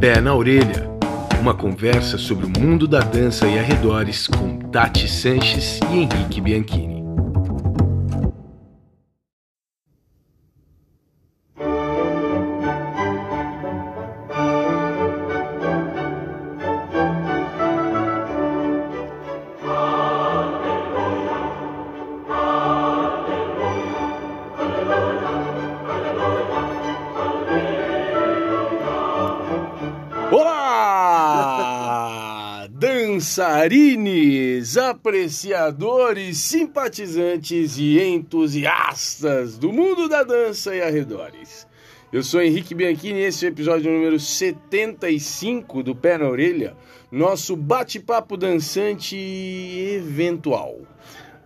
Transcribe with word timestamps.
Pé 0.00 0.18
na 0.18 0.34
Orelha 0.34 0.88
uma 1.42 1.52
conversa 1.52 2.16
sobre 2.16 2.46
o 2.46 2.48
mundo 2.58 2.88
da 2.88 3.00
dança 3.00 3.46
e 3.46 3.58
arredores 3.58 4.26
com 4.26 4.58
Tati 4.58 5.06
Sanches 5.06 5.78
e 5.92 5.98
Henrique 5.98 6.40
Bianchini. 6.40 6.89
Dançarines, 33.70 34.76
apreciadores, 34.76 36.38
simpatizantes 36.38 37.78
e 37.78 38.00
entusiastas 38.02 39.56
do 39.56 39.72
mundo 39.72 40.08
da 40.08 40.24
dança 40.24 40.74
e 40.74 40.82
arredores. 40.82 41.68
Eu 42.12 42.24
sou 42.24 42.42
Henrique 42.42 42.74
Bianchini 42.74 43.20
e 43.20 43.22
esse 43.22 43.46
é 43.46 43.48
o 43.48 43.52
episódio 43.52 43.92
número 43.92 44.18
75 44.18 45.84
do 45.84 45.94
Pé 45.94 46.18
na 46.18 46.28
Orelha, 46.28 46.76
nosso 47.12 47.54
bate-papo 47.54 48.36
dançante 48.36 49.16
eventual, 49.16 50.80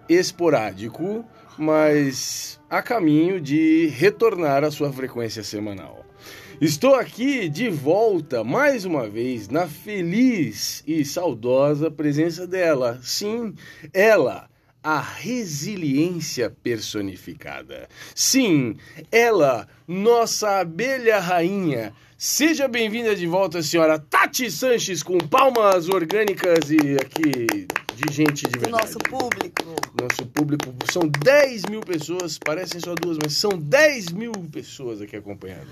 esporádico, 0.08 1.22
mas 1.58 2.58
a 2.70 2.80
caminho 2.80 3.38
de 3.38 3.88
retornar 3.88 4.64
à 4.64 4.70
sua 4.70 4.90
frequência 4.90 5.42
semanal. 5.42 6.03
Estou 6.60 6.94
aqui 6.94 7.48
de 7.48 7.68
volta 7.68 8.44
mais 8.44 8.84
uma 8.84 9.08
vez 9.08 9.48
na 9.48 9.66
feliz 9.66 10.84
e 10.86 11.04
saudosa 11.04 11.90
presença 11.90 12.46
dela. 12.46 13.00
Sim, 13.02 13.54
ela, 13.92 14.48
a 14.82 15.00
resiliência 15.00 16.48
personificada. 16.62 17.88
Sim, 18.14 18.76
ela, 19.10 19.66
nossa 19.86 20.60
abelha 20.60 21.18
rainha. 21.18 21.92
Seja 22.16 22.68
bem-vinda 22.68 23.16
de 23.16 23.26
volta, 23.26 23.60
senhora 23.60 23.98
Tati 23.98 24.48
Sanches, 24.48 25.02
com 25.02 25.18
palmas 25.18 25.88
orgânicas 25.88 26.70
e 26.70 26.96
aqui 27.00 27.66
de 27.96 28.14
gente 28.14 28.46
de 28.46 28.58
verdade. 28.58 28.84
Nosso 28.84 28.98
público. 29.00 29.76
Nosso 30.00 30.26
público. 30.26 30.72
São 30.90 31.02
10 31.02 31.64
mil 31.64 31.80
pessoas, 31.80 32.38
parecem 32.38 32.80
só 32.80 32.94
duas, 32.94 33.18
mas 33.20 33.34
são 33.34 33.50
10 33.58 34.12
mil 34.12 34.32
pessoas 34.52 35.02
aqui 35.02 35.16
acompanhando. 35.16 35.68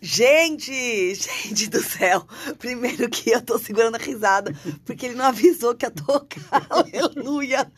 Gente, 0.00 1.14
gente 1.14 1.68
do 1.68 1.82
céu. 1.82 2.26
Primeiro 2.58 3.08
que 3.10 3.30
eu 3.30 3.42
tô 3.42 3.58
segurando 3.58 3.96
a 3.96 3.98
risada, 3.98 4.54
porque 4.84 5.06
ele 5.06 5.14
não 5.14 5.26
avisou 5.26 5.74
que 5.74 5.86
ia 5.86 5.90
tocar. 5.90 6.66
Aleluia. 6.70 7.70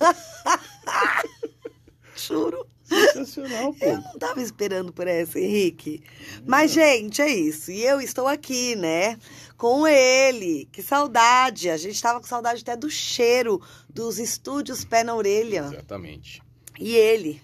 Juro. 2.16 2.66
Sensacional, 2.88 3.74
pô. 3.74 3.84
Eu 3.84 4.00
não 4.00 4.18
tava 4.18 4.40
esperando 4.40 4.92
por 4.92 5.06
essa, 5.06 5.38
Henrique. 5.38 6.02
Mas, 6.46 6.72
gente, 6.72 7.20
é 7.20 7.28
isso. 7.28 7.70
E 7.70 7.84
eu 7.84 8.00
estou 8.00 8.26
aqui, 8.26 8.74
né? 8.76 9.18
Com 9.58 9.86
ele. 9.86 10.66
Que 10.72 10.82
saudade. 10.82 11.68
A 11.68 11.76
gente 11.76 12.00
tava 12.00 12.18
com 12.18 12.26
saudade 12.26 12.62
até 12.62 12.74
do 12.74 12.88
cheiro 12.88 13.60
dos 13.90 14.18
estúdios 14.18 14.86
pé 14.86 15.04
na 15.04 15.14
orelha. 15.14 15.68
Exatamente. 15.70 16.42
E 16.80 16.96
ele. 16.96 17.42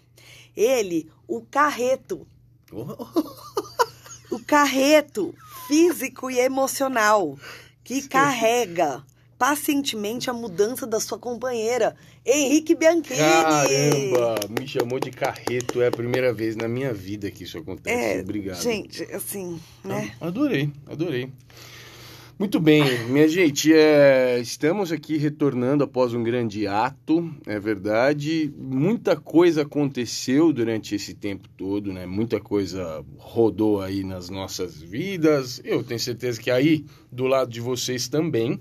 Ele, 0.56 1.10
o 1.28 1.42
carreto. 1.42 2.26
o 4.30 4.38
carreto 4.38 5.34
físico 5.66 6.30
e 6.30 6.38
emocional 6.38 7.38
que 7.82 8.02
Sim. 8.02 8.08
carrega 8.08 9.04
pacientemente 9.38 10.30
a 10.30 10.32
mudança 10.32 10.86
da 10.86 10.98
sua 10.98 11.18
companheira, 11.18 11.94
Henrique 12.24 12.74
Bianchini. 12.74 13.18
Caramba, 13.18 14.40
me 14.58 14.66
chamou 14.66 14.98
de 14.98 15.10
carreto, 15.10 15.82
é 15.82 15.88
a 15.88 15.90
primeira 15.90 16.32
vez 16.32 16.56
na 16.56 16.68
minha 16.68 16.94
vida 16.94 17.30
que 17.30 17.44
isso 17.44 17.58
acontece. 17.58 18.18
É, 18.18 18.20
Obrigado. 18.20 18.62
Gente, 18.62 19.02
assim, 19.12 19.60
né? 19.84 20.14
Adorei, 20.20 20.70
adorei. 20.86 21.30
Muito 22.36 22.58
bem, 22.58 22.82
minha 23.08 23.28
gente, 23.28 23.72
é, 23.72 24.40
estamos 24.40 24.90
aqui 24.90 25.16
retornando 25.16 25.84
após 25.84 26.12
um 26.14 26.22
grande 26.22 26.66
ato, 26.66 27.32
é 27.46 27.60
verdade. 27.60 28.52
Muita 28.58 29.14
coisa 29.14 29.62
aconteceu 29.62 30.52
durante 30.52 30.96
esse 30.96 31.14
tempo 31.14 31.48
todo, 31.56 31.92
né? 31.92 32.06
Muita 32.06 32.40
coisa 32.40 33.04
rodou 33.16 33.80
aí 33.80 34.02
nas 34.02 34.30
nossas 34.30 34.82
vidas. 34.82 35.60
Eu 35.64 35.84
tenho 35.84 36.00
certeza 36.00 36.42
que 36.42 36.50
aí, 36.50 36.84
do 37.10 37.28
lado 37.28 37.52
de 37.52 37.60
vocês 37.60 38.08
também. 38.08 38.58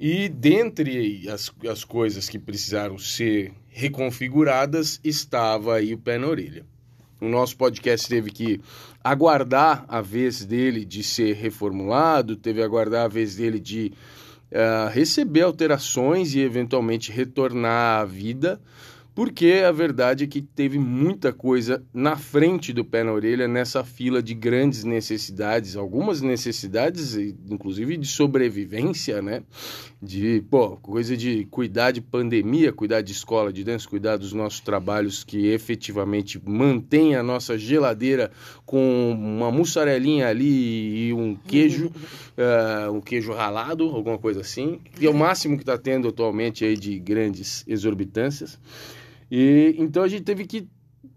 E 0.00 0.30
dentre 0.30 1.28
as, 1.28 1.52
as 1.70 1.84
coisas 1.84 2.26
que 2.26 2.38
precisaram 2.38 2.96
ser 2.96 3.52
reconfiguradas, 3.68 4.98
estava 5.04 5.74
aí 5.74 5.92
o 5.92 5.98
pé 5.98 6.16
na 6.16 6.26
orelha. 6.26 6.64
O 7.20 7.28
nosso 7.28 7.56
podcast 7.56 8.08
teve 8.08 8.30
que 8.30 8.60
aguardar 9.02 9.84
a 9.88 10.00
vez 10.00 10.44
dele 10.44 10.84
de 10.84 11.02
ser 11.02 11.34
reformulado, 11.34 12.36
teve 12.36 12.60
que 12.60 12.64
aguardar 12.64 13.04
a 13.04 13.08
vez 13.08 13.36
dele 13.36 13.58
de 13.58 13.92
uh, 14.50 14.88
receber 14.90 15.42
alterações 15.42 16.34
e 16.34 16.40
eventualmente 16.40 17.12
retornar 17.12 18.00
à 18.00 18.04
vida 18.04 18.60
porque 19.14 19.62
a 19.66 19.70
verdade 19.70 20.24
é 20.24 20.26
que 20.26 20.42
teve 20.42 20.76
muita 20.76 21.32
coisa 21.32 21.84
na 21.94 22.16
frente 22.16 22.72
do 22.72 22.84
pé 22.84 23.04
na 23.04 23.12
orelha 23.12 23.46
nessa 23.46 23.84
fila 23.84 24.20
de 24.20 24.34
grandes 24.34 24.82
necessidades, 24.82 25.76
algumas 25.76 26.20
necessidades, 26.20 27.14
inclusive 27.48 27.96
de 27.96 28.08
sobrevivência, 28.08 29.22
né? 29.22 29.44
De, 30.02 30.42
pô, 30.50 30.76
coisa 30.78 31.16
de 31.16 31.44
cuidar 31.44 31.92
de 31.92 32.00
pandemia, 32.00 32.72
cuidar 32.72 33.02
de 33.02 33.12
escola 33.12 33.52
de 33.52 33.62
dança, 33.62 33.88
cuidar 33.88 34.16
dos 34.16 34.32
nossos 34.32 34.58
trabalhos 34.58 35.22
que 35.22 35.46
efetivamente 35.46 36.40
mantém 36.44 37.14
a 37.14 37.22
nossa 37.22 37.56
geladeira 37.56 38.32
com 38.66 39.12
uma 39.12 39.50
mussarelinha 39.52 40.26
ali 40.26 41.06
e 41.06 41.12
um 41.12 41.36
queijo, 41.36 41.86
uh, 41.86 42.90
um 42.92 43.00
queijo 43.00 43.32
ralado, 43.32 43.84
alguma 43.84 44.18
coisa 44.18 44.40
assim, 44.40 44.80
que 44.96 45.06
é 45.06 45.10
o 45.10 45.14
máximo 45.14 45.56
que 45.56 45.62
está 45.62 45.78
tendo 45.78 46.08
atualmente 46.08 46.64
aí 46.64 46.76
de 46.76 46.98
grandes 46.98 47.64
exorbitâncias. 47.68 48.58
E 49.36 49.74
então 49.78 50.04
a 50.04 50.08
gente 50.08 50.22
teve 50.22 50.46
que, 50.46 50.68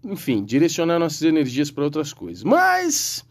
enfim, 0.04 0.44
direcionar 0.44 0.98
nossas 0.98 1.22
energias 1.22 1.70
para 1.70 1.84
outras 1.84 2.12
coisas. 2.12 2.44
Mas 2.44 3.24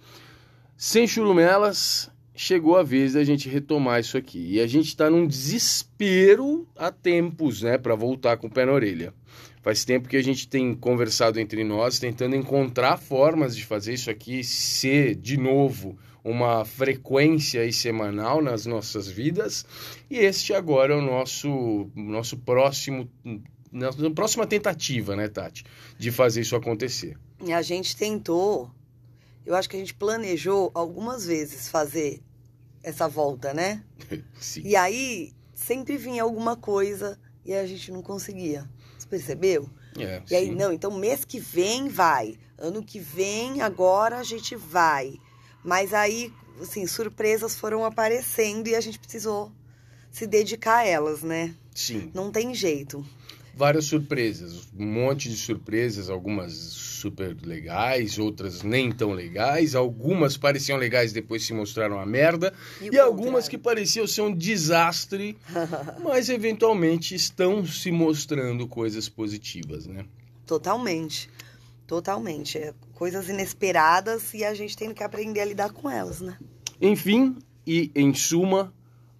sem 0.77 1.09
churumelas, 1.09 2.09
chegou 2.37 2.77
a 2.77 2.85
vez 2.85 3.15
da 3.15 3.25
gente 3.25 3.49
retomar 3.49 3.99
isso 3.99 4.17
aqui. 4.17 4.53
E 4.53 4.61
a 4.61 4.67
gente 4.69 4.87
está 4.87 5.11
num 5.11 5.27
desespero 5.27 6.69
há 6.77 6.93
tempos, 6.93 7.63
né, 7.63 7.77
para 7.77 7.97
voltar 7.97 8.37
com 8.37 8.47
o 8.47 8.51
pé 8.51 8.65
na 8.65 8.71
orelha. 8.71 9.13
Faz 9.61 9.85
tempo 9.85 10.09
que 10.09 10.17
a 10.17 10.23
gente 10.23 10.47
tem 10.47 10.73
conversado 10.73 11.41
entre 11.41 11.65
nós, 11.65 11.99
tentando 11.99 12.37
encontrar 12.37 12.97
formas 12.97 13.57
de 13.57 13.67
fazer 13.67 13.95
isso 13.95 14.09
aqui 14.09 14.45
ser 14.45 15.17
de 15.17 15.37
novo 15.37 15.99
uma 16.23 16.65
frequência 16.65 17.61
aí 17.61 17.73
semanal 17.73 18.41
nas 18.41 18.67
nossas 18.67 19.09
vidas. 19.09 19.67
E 20.09 20.19
este 20.19 20.55
agora 20.55 20.95
é 20.95 20.97
o 20.97 21.03
nosso, 21.03 21.91
nosso 21.97 22.37
próximo 22.37 23.11
na 23.77 24.11
próxima 24.11 24.47
tentativa, 24.47 25.15
né, 25.15 25.29
Tati, 25.29 25.65
de 25.99 26.11
fazer 26.11 26.41
isso 26.41 26.57
acontecer. 26.57 27.19
E 27.45 27.53
a 27.53 27.61
gente 27.61 27.95
tentou, 27.95 28.71
eu 29.45 29.55
acho 29.55 29.69
que 29.69 29.77
a 29.77 29.79
gente 29.79 29.95
planejou 29.95 30.71
algumas 30.75 31.27
vezes 31.27 31.69
fazer 31.69 32.23
essa 32.83 33.07
volta, 33.07 33.53
né? 33.53 33.85
Sim. 34.41 34.63
E 34.65 34.75
aí 34.75 35.35
sempre 35.55 35.97
vinha 35.97 36.23
alguma 36.23 36.57
coisa 36.57 37.19
e 37.45 37.53
a 37.53 37.67
gente 37.67 37.93
não 37.93 38.03
conseguia. 38.03 38.69
Você 38.99 39.07
percebeu? 39.07 39.69
É, 39.99 40.23
e 40.31 40.35
aí, 40.35 40.47
sim. 40.47 40.55
não, 40.55 40.73
então 40.73 40.91
mês 40.91 41.25
que 41.25 41.41
vem 41.41 41.89
vai. 41.89 42.39
Ano 42.59 42.83
que 42.83 42.99
vem, 42.99 43.63
agora 43.63 44.19
a 44.19 44.23
gente 44.23 44.55
vai. 44.55 45.19
Mas 45.65 45.95
aí, 45.95 46.33
assim, 46.61 46.87
surpresas 46.87 47.57
foram 47.57 47.85
aparecendo 47.85 48.69
e 48.69 48.75
a 48.75 48.81
gente 48.81 48.99
precisou 48.99 49.53
se 50.11 50.27
dedicar 50.27 50.79
a 50.79 50.87
elas, 50.87 51.23
né? 51.23 51.55
Sim. 51.75 52.11
Não 52.15 52.31
tem 52.31 52.55
jeito 52.55 53.07
várias 53.57 53.87
surpresas, 53.87 54.69
um 54.79 54.85
monte 54.87 55.31
de 55.31 55.37
surpresas, 55.37 56.11
algumas 56.11 56.53
super 56.53 57.35
legais, 57.43 58.19
outras 58.19 58.63
nem 58.63 58.93
tão 58.93 59.13
legais, 59.13 59.75
algumas 59.75 60.37
pareciam 60.37 60.77
legais 60.77 61.11
depois 61.11 61.45
se 61.45 61.55
mostraram 61.55 61.97
uma 61.97 62.05
merda 62.05 62.53
e, 62.83 62.95
e 62.95 62.99
algumas 62.99 63.49
que 63.49 63.57
pareciam 63.57 64.07
ser 64.07 64.21
um 64.21 64.35
desastre, 64.35 65.39
mas 66.05 66.29
eventualmente 66.29 67.15
estão 67.15 67.65
se 67.65 67.91
mostrando 67.91 68.69
coisas 68.69 69.09
positivas, 69.09 69.87
né? 69.87 70.05
Totalmente. 70.45 71.31
Totalmente. 71.87 72.59
É 72.59 72.75
coisas 72.93 73.29
inesperadas 73.29 74.35
e 74.35 74.45
a 74.45 74.53
gente 74.53 74.77
tem 74.77 74.93
que 74.93 75.03
aprender 75.03 75.41
a 75.41 75.45
lidar 75.47 75.73
com 75.73 75.89
elas, 75.89 76.21
né? 76.21 76.37
Enfim, 76.79 77.37
e 77.67 77.91
em 77.95 78.13
suma, 78.13 78.73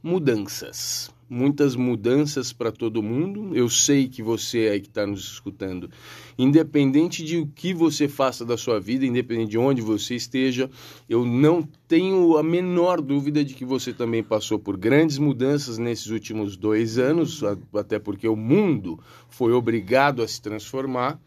mudanças. 0.03 1.11
Muitas 1.29 1.75
mudanças 1.75 2.53
para 2.53 2.71
todo 2.71 3.03
mundo. 3.03 3.55
Eu 3.57 3.69
sei 3.69 4.09
que 4.09 4.23
você 4.23 4.69
aí 4.69 4.81
que 4.81 4.89
está 4.89 5.07
nos 5.07 5.25
escutando, 5.33 5.91
independente 6.39 7.25
de 7.25 7.39
o 7.39 7.47
que 7.47 7.75
você 7.75 8.09
faça 8.09 8.45
da 8.45 8.57
sua 8.57 8.81
vida, 8.81 9.05
independente 9.05 9.51
de 9.51 9.59
onde 9.59 9.83
você 9.83 10.15
esteja, 10.15 10.71
eu 11.09 11.25
não 11.25 11.67
tenho 11.89 12.37
a 12.37 12.43
menor 12.43 13.01
dúvida 13.01 13.45
de 13.45 13.55
que 13.55 13.65
você 13.65 13.93
também 13.93 14.23
passou 14.23 14.59
por 14.59 14.77
grandes 14.77 15.19
mudanças 15.19 15.79
nesses 15.79 16.07
últimos 16.07 16.57
dois 16.57 16.99
anos, 16.99 17.43
até 17.75 17.99
porque 17.99 18.29
o 18.29 18.37
mundo 18.37 18.99
foi 19.29 19.53
obrigado 19.53 20.23
a 20.23 20.29
se 20.29 20.41
transformar. 20.41 21.21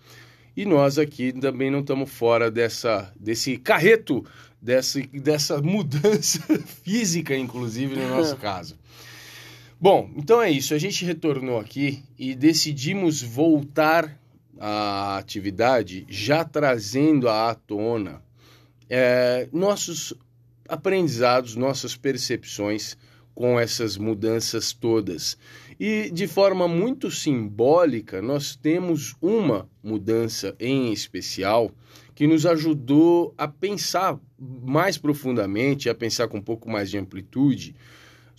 E 0.56 0.66
nós 0.66 0.98
aqui 0.98 1.31
também 1.31 1.72
não 1.72 1.80
estamos 1.80 2.12
fora 2.12 2.51
dessa, 2.51 3.13
desse 3.18 3.56
carreto, 3.57 4.25
dessa, 4.62 5.00
dessa 5.13 5.62
mudança 5.62 6.42
física, 6.84 7.36
inclusive, 7.36 7.96
no 7.96 8.10
nosso 8.10 8.36
caso. 8.38 8.75
Bom, 9.81 10.11
então 10.17 10.41
é 10.41 10.51
isso. 10.51 10.73
A 10.73 10.77
gente 10.77 11.05
retornou 11.05 11.57
aqui 11.57 12.03
e 12.17 12.35
decidimos 12.35 13.21
voltar 13.21 14.19
à 14.59 15.17
atividade, 15.17 16.05
já 16.09 16.43
trazendo 16.43 17.29
à 17.29 17.55
tona 17.55 18.21
é, 18.89 19.47
nossos 19.53 20.13
aprendizados, 20.67 21.55
nossas 21.55 21.95
percepções 21.95 22.97
com 23.33 23.57
essas 23.57 23.95
mudanças 23.95 24.73
todas. 24.73 25.37
E 25.79 26.11
de 26.11 26.27
forma 26.27 26.67
muito 26.67 27.09
simbólica, 27.09 28.21
nós 28.21 28.57
temos 28.57 29.15
uma 29.21 29.69
mudança 29.81 30.53
em 30.59 30.91
especial 30.91 31.71
que 32.13 32.27
nos 32.27 32.45
ajudou 32.45 33.33
a 33.37 33.47
pensar 33.47 34.19
mais 34.37 34.97
profundamente, 34.97 35.89
a 35.89 35.95
pensar 35.95 36.27
com 36.27 36.39
um 36.39 36.41
pouco 36.41 36.69
mais 36.69 36.89
de 36.89 36.97
amplitude 36.97 37.73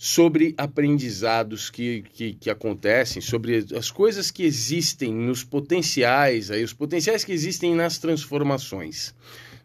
sobre 0.03 0.55
aprendizados 0.57 1.69
que, 1.69 2.01
que, 2.11 2.33
que, 2.33 2.49
acontecem, 2.49 3.21
sobre 3.21 3.63
as 3.77 3.91
coisas 3.91 4.31
que 4.31 4.41
existem 4.41 5.13
nos 5.13 5.43
potenciais, 5.43 6.49
aí, 6.49 6.63
os 6.63 6.73
potenciais 6.73 7.23
que 7.23 7.31
existem 7.31 7.75
nas 7.75 7.99
transformações. 7.99 9.13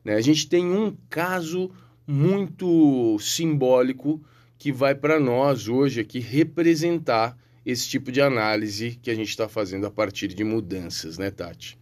Né? 0.04 0.14
A 0.14 0.20
gente 0.20 0.46
tem 0.46 0.66
um 0.66 0.94
caso 1.08 1.70
muito 2.06 3.18
simbólico 3.18 4.22
que 4.58 4.70
vai 4.70 4.94
para 4.94 5.18
nós 5.18 5.68
hoje 5.68 6.02
aqui 6.02 6.20
representar 6.20 7.34
esse 7.64 7.88
tipo 7.88 8.12
de 8.12 8.20
análise 8.20 8.98
que 9.00 9.10
a 9.10 9.14
gente 9.14 9.30
está 9.30 9.48
fazendo 9.48 9.86
a 9.86 9.90
partir 9.90 10.28
de 10.28 10.44
mudanças, 10.44 11.16
né, 11.16 11.30
Tati? 11.30 11.78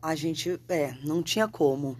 A 0.00 0.14
gente, 0.14 0.58
é, 0.70 0.94
não 1.04 1.22
tinha 1.22 1.46
como. 1.46 1.98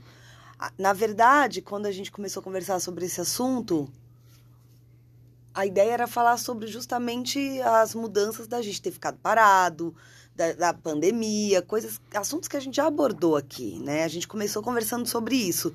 Na 0.78 0.94
verdade, 0.94 1.60
quando 1.60 1.84
a 1.84 1.92
gente 1.92 2.10
começou 2.10 2.40
a 2.40 2.44
conversar 2.44 2.80
sobre 2.80 3.04
esse 3.04 3.20
assunto, 3.20 3.86
a 5.54 5.66
ideia 5.66 5.92
era 5.92 6.06
falar 6.06 6.36
sobre 6.36 6.66
justamente 6.66 7.60
as 7.62 7.94
mudanças 7.94 8.46
da 8.46 8.62
gente 8.62 8.80
ter 8.80 8.90
ficado 8.90 9.18
parado, 9.18 9.94
da, 10.34 10.52
da, 10.52 10.74
pandemia, 10.74 11.60
coisas, 11.60 12.00
assuntos 12.14 12.48
que 12.48 12.56
a 12.56 12.60
gente 12.60 12.76
já 12.76 12.86
abordou 12.86 13.36
aqui, 13.36 13.78
né? 13.80 14.04
A 14.04 14.08
gente 14.08 14.28
começou 14.28 14.62
conversando 14.62 15.06
sobre 15.06 15.36
isso. 15.36 15.74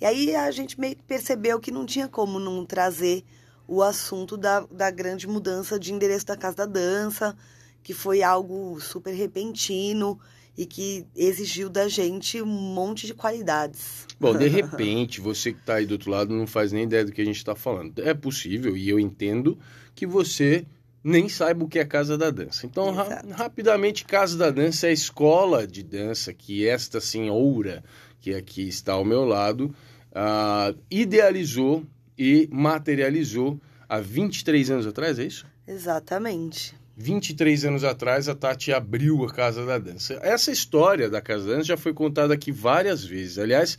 E 0.00 0.04
aí 0.04 0.34
a 0.34 0.50
gente 0.50 0.78
meio 0.80 0.96
que 0.96 1.02
percebeu 1.02 1.58
que 1.58 1.70
não 1.70 1.84
tinha 1.84 2.08
como 2.08 2.38
não 2.38 2.64
trazer 2.64 3.24
o 3.66 3.82
assunto 3.82 4.36
da, 4.36 4.60
da 4.70 4.90
grande 4.90 5.26
mudança 5.26 5.78
de 5.78 5.92
endereço 5.92 6.26
da 6.26 6.36
Casa 6.36 6.56
da 6.56 6.66
Dança, 6.66 7.36
que 7.82 7.92
foi 7.92 8.22
algo 8.22 8.80
super 8.80 9.12
repentino 9.12 10.18
e 10.56 10.64
que 10.64 11.06
exigiu 11.14 11.68
da 11.68 11.86
gente 11.88 12.40
um 12.40 12.46
monte 12.46 13.06
de 13.06 13.14
qualidades. 13.14 14.06
Bom, 14.18 14.36
de 14.36 14.48
repente, 14.48 15.20
você 15.20 15.52
que 15.52 15.60
está 15.60 15.74
aí 15.74 15.86
do 15.86 15.92
outro 15.92 16.10
lado 16.10 16.34
não 16.34 16.46
faz 16.46 16.72
nem 16.72 16.84
ideia 16.84 17.04
do 17.04 17.12
que 17.12 17.20
a 17.20 17.24
gente 17.24 17.36
está 17.36 17.54
falando. 17.54 17.98
É 18.02 18.14
possível, 18.14 18.76
e 18.76 18.88
eu 18.88 18.98
entendo, 18.98 19.58
que 19.94 20.06
você 20.06 20.64
nem 21.04 21.28
saiba 21.28 21.64
o 21.64 21.68
que 21.68 21.78
é 21.78 21.84
Casa 21.84 22.18
da 22.18 22.30
Dança. 22.30 22.66
Então, 22.66 22.90
ra 22.90 23.22
rapidamente, 23.30 24.04
Casa 24.04 24.36
da 24.36 24.50
Dança 24.50 24.86
é 24.86 24.90
a 24.90 24.92
escola 24.92 25.66
de 25.66 25.82
dança 25.82 26.32
que 26.32 26.66
esta 26.66 27.00
senhora, 27.00 27.84
que 28.20 28.34
aqui 28.34 28.66
está 28.66 28.94
ao 28.94 29.04
meu 29.04 29.24
lado, 29.24 29.74
uh, 30.10 30.76
idealizou 30.90 31.84
e 32.18 32.48
materializou 32.50 33.60
há 33.88 34.00
23 34.00 34.70
anos 34.70 34.86
atrás, 34.86 35.18
é 35.18 35.24
isso? 35.24 35.46
Exatamente. 35.66 36.74
23 36.96 37.66
anos 37.66 37.84
atrás, 37.84 38.26
a 38.26 38.34
Tati 38.34 38.72
abriu 38.72 39.22
a 39.22 39.30
Casa 39.30 39.66
da 39.66 39.78
Dança. 39.78 40.18
Essa 40.22 40.50
história 40.50 41.10
da 41.10 41.20
Casa 41.20 41.46
da 41.46 41.56
Dança 41.56 41.68
já 41.68 41.76
foi 41.76 41.92
contada 41.92 42.32
aqui 42.32 42.50
várias 42.50 43.04
vezes. 43.04 43.38
Aliás, 43.38 43.78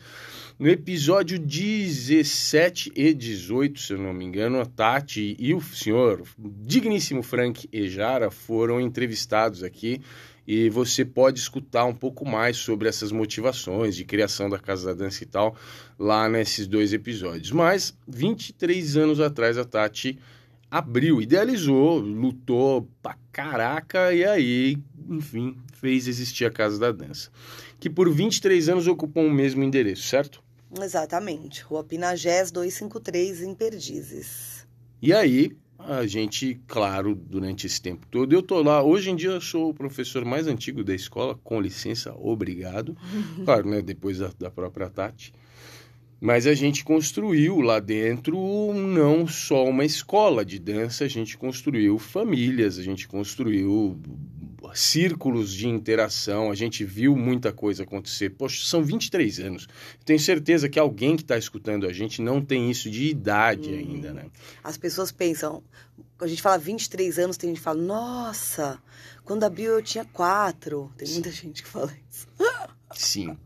no 0.59 0.67
episódio 0.67 1.39
17 1.39 2.91
e 2.95 3.13
18, 3.15 3.79
se 3.79 3.93
eu 3.93 3.97
não 3.97 4.13
me 4.13 4.23
engano, 4.23 4.61
a 4.61 4.65
Tati 4.67 5.35
e 5.39 5.55
o 5.55 5.61
senhor 5.61 6.23
digníssimo 6.37 7.23
Frank 7.23 7.67
Ejara 7.73 8.29
foram 8.29 8.79
entrevistados 8.79 9.63
aqui 9.63 9.99
e 10.47 10.69
você 10.69 11.03
pode 11.03 11.39
escutar 11.39 11.85
um 11.85 11.95
pouco 11.95 12.23
mais 12.23 12.57
sobre 12.57 12.87
essas 12.87 13.11
motivações 13.11 13.95
de 13.95 14.05
criação 14.05 14.47
da 14.47 14.59
Casa 14.59 14.87
da 14.87 14.93
Dança 14.93 15.23
e 15.23 15.27
tal 15.27 15.55
lá 15.97 16.29
nesses 16.29 16.67
dois 16.67 16.93
episódios. 16.93 17.51
Mas 17.51 17.97
23 18.07 18.95
anos 18.95 19.19
atrás 19.19 19.57
a 19.57 19.65
Tati 19.65 20.19
abriu, 20.69 21.21
idealizou, 21.21 21.99
lutou 21.99 22.89
pra 23.01 23.17
caraca 23.31 24.13
e 24.13 24.23
aí, 24.25 24.77
enfim, 25.09 25.57
fez 25.73 26.07
existir 26.07 26.45
a 26.45 26.51
Casa 26.51 26.79
da 26.79 26.91
Dança. 26.91 27.29
Que 27.79 27.89
por 27.89 28.09
23 28.09 28.69
anos 28.69 28.87
ocupou 28.87 29.25
o 29.25 29.31
mesmo 29.31 29.63
endereço, 29.63 30.03
certo? 30.03 30.43
Exatamente. 30.81 31.61
Rua 31.63 31.83
Pinagés 31.83 32.51
253, 32.51 33.41
em 33.41 33.55
Perdizes. 33.55 34.67
E 35.01 35.13
aí, 35.13 35.55
a 35.79 36.05
gente, 36.05 36.59
claro, 36.67 37.15
durante 37.15 37.67
esse 37.67 37.81
tempo 37.81 38.05
todo, 38.09 38.33
eu 38.33 38.41
tô 38.41 38.61
lá. 38.61 38.83
Hoje 38.83 39.09
em 39.11 39.15
dia 39.15 39.29
eu 39.29 39.41
sou 39.41 39.69
o 39.69 39.73
professor 39.73 40.25
mais 40.25 40.47
antigo 40.47 40.83
da 40.83 40.93
escola, 40.93 41.39
com 41.43 41.61
licença, 41.61 42.13
obrigado. 42.17 42.97
Claro, 43.45 43.69
né? 43.69 43.81
Depois 43.81 44.17
da, 44.17 44.31
da 44.37 44.49
própria 44.49 44.89
Tati. 44.89 45.31
Mas 46.19 46.47
a 46.47 46.53
gente 46.53 46.83
construiu 46.83 47.61
lá 47.61 47.79
dentro 47.79 48.73
não 48.73 49.27
só 49.27 49.65
uma 49.65 49.85
escola 49.85 50.43
de 50.43 50.57
dança, 50.57 51.05
a 51.05 51.07
gente 51.07 51.37
construiu 51.37 51.99
famílias, 51.99 52.79
a 52.79 52.83
gente 52.83 53.07
construiu 53.07 53.99
círculos 54.73 55.53
de 55.53 55.67
interação, 55.67 56.51
a 56.51 56.55
gente 56.55 56.83
viu 56.83 57.15
muita 57.15 57.51
coisa 57.51 57.83
acontecer. 57.83 58.31
Poxa, 58.31 58.65
são 58.65 58.83
23 58.83 59.39
anos. 59.39 59.67
Tenho 60.05 60.19
certeza 60.19 60.67
que 60.67 60.79
alguém 60.79 61.15
que 61.15 61.21
está 61.23 61.37
escutando 61.37 61.87
a 61.87 61.93
gente 61.93 62.21
não 62.21 62.43
tem 62.43 62.69
isso 62.69 62.89
de 62.89 63.05
idade 63.05 63.69
hum. 63.69 63.77
ainda, 63.77 64.13
né? 64.13 64.25
As 64.63 64.77
pessoas 64.77 65.11
pensam, 65.11 65.63
a 66.19 66.27
gente 66.27 66.41
fala 66.41 66.57
23 66.57 67.19
anos, 67.19 67.37
tem 67.37 67.49
gente 67.49 67.57
que 67.57 67.63
fala, 67.63 67.81
nossa, 67.81 68.81
quando 69.23 69.43
abriu 69.43 69.73
eu 69.73 69.81
tinha 69.81 70.05
quatro. 70.05 70.91
Tem 70.97 71.07
muita 71.09 71.31
gente 71.31 71.63
que 71.63 71.69
fala 71.69 71.93
isso. 72.09 72.27
Sim. 72.93 73.37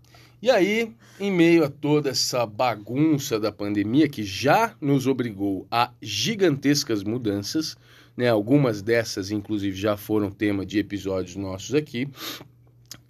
E 0.41 0.49
aí, 0.49 0.91
em 1.19 1.31
meio 1.31 1.63
a 1.63 1.69
toda 1.69 2.09
essa 2.09 2.47
bagunça 2.47 3.39
da 3.39 3.51
pandemia 3.51 4.09
que 4.09 4.23
já 4.23 4.75
nos 4.81 5.05
obrigou 5.05 5.67
a 5.69 5.91
gigantescas 6.01 7.03
mudanças, 7.03 7.77
né, 8.17 8.27
algumas 8.27 8.81
dessas 8.81 9.29
inclusive 9.29 9.75
já 9.77 9.95
foram 9.95 10.31
tema 10.31 10.65
de 10.65 10.79
episódios 10.79 11.35
nossos 11.35 11.75
aqui, 11.75 12.09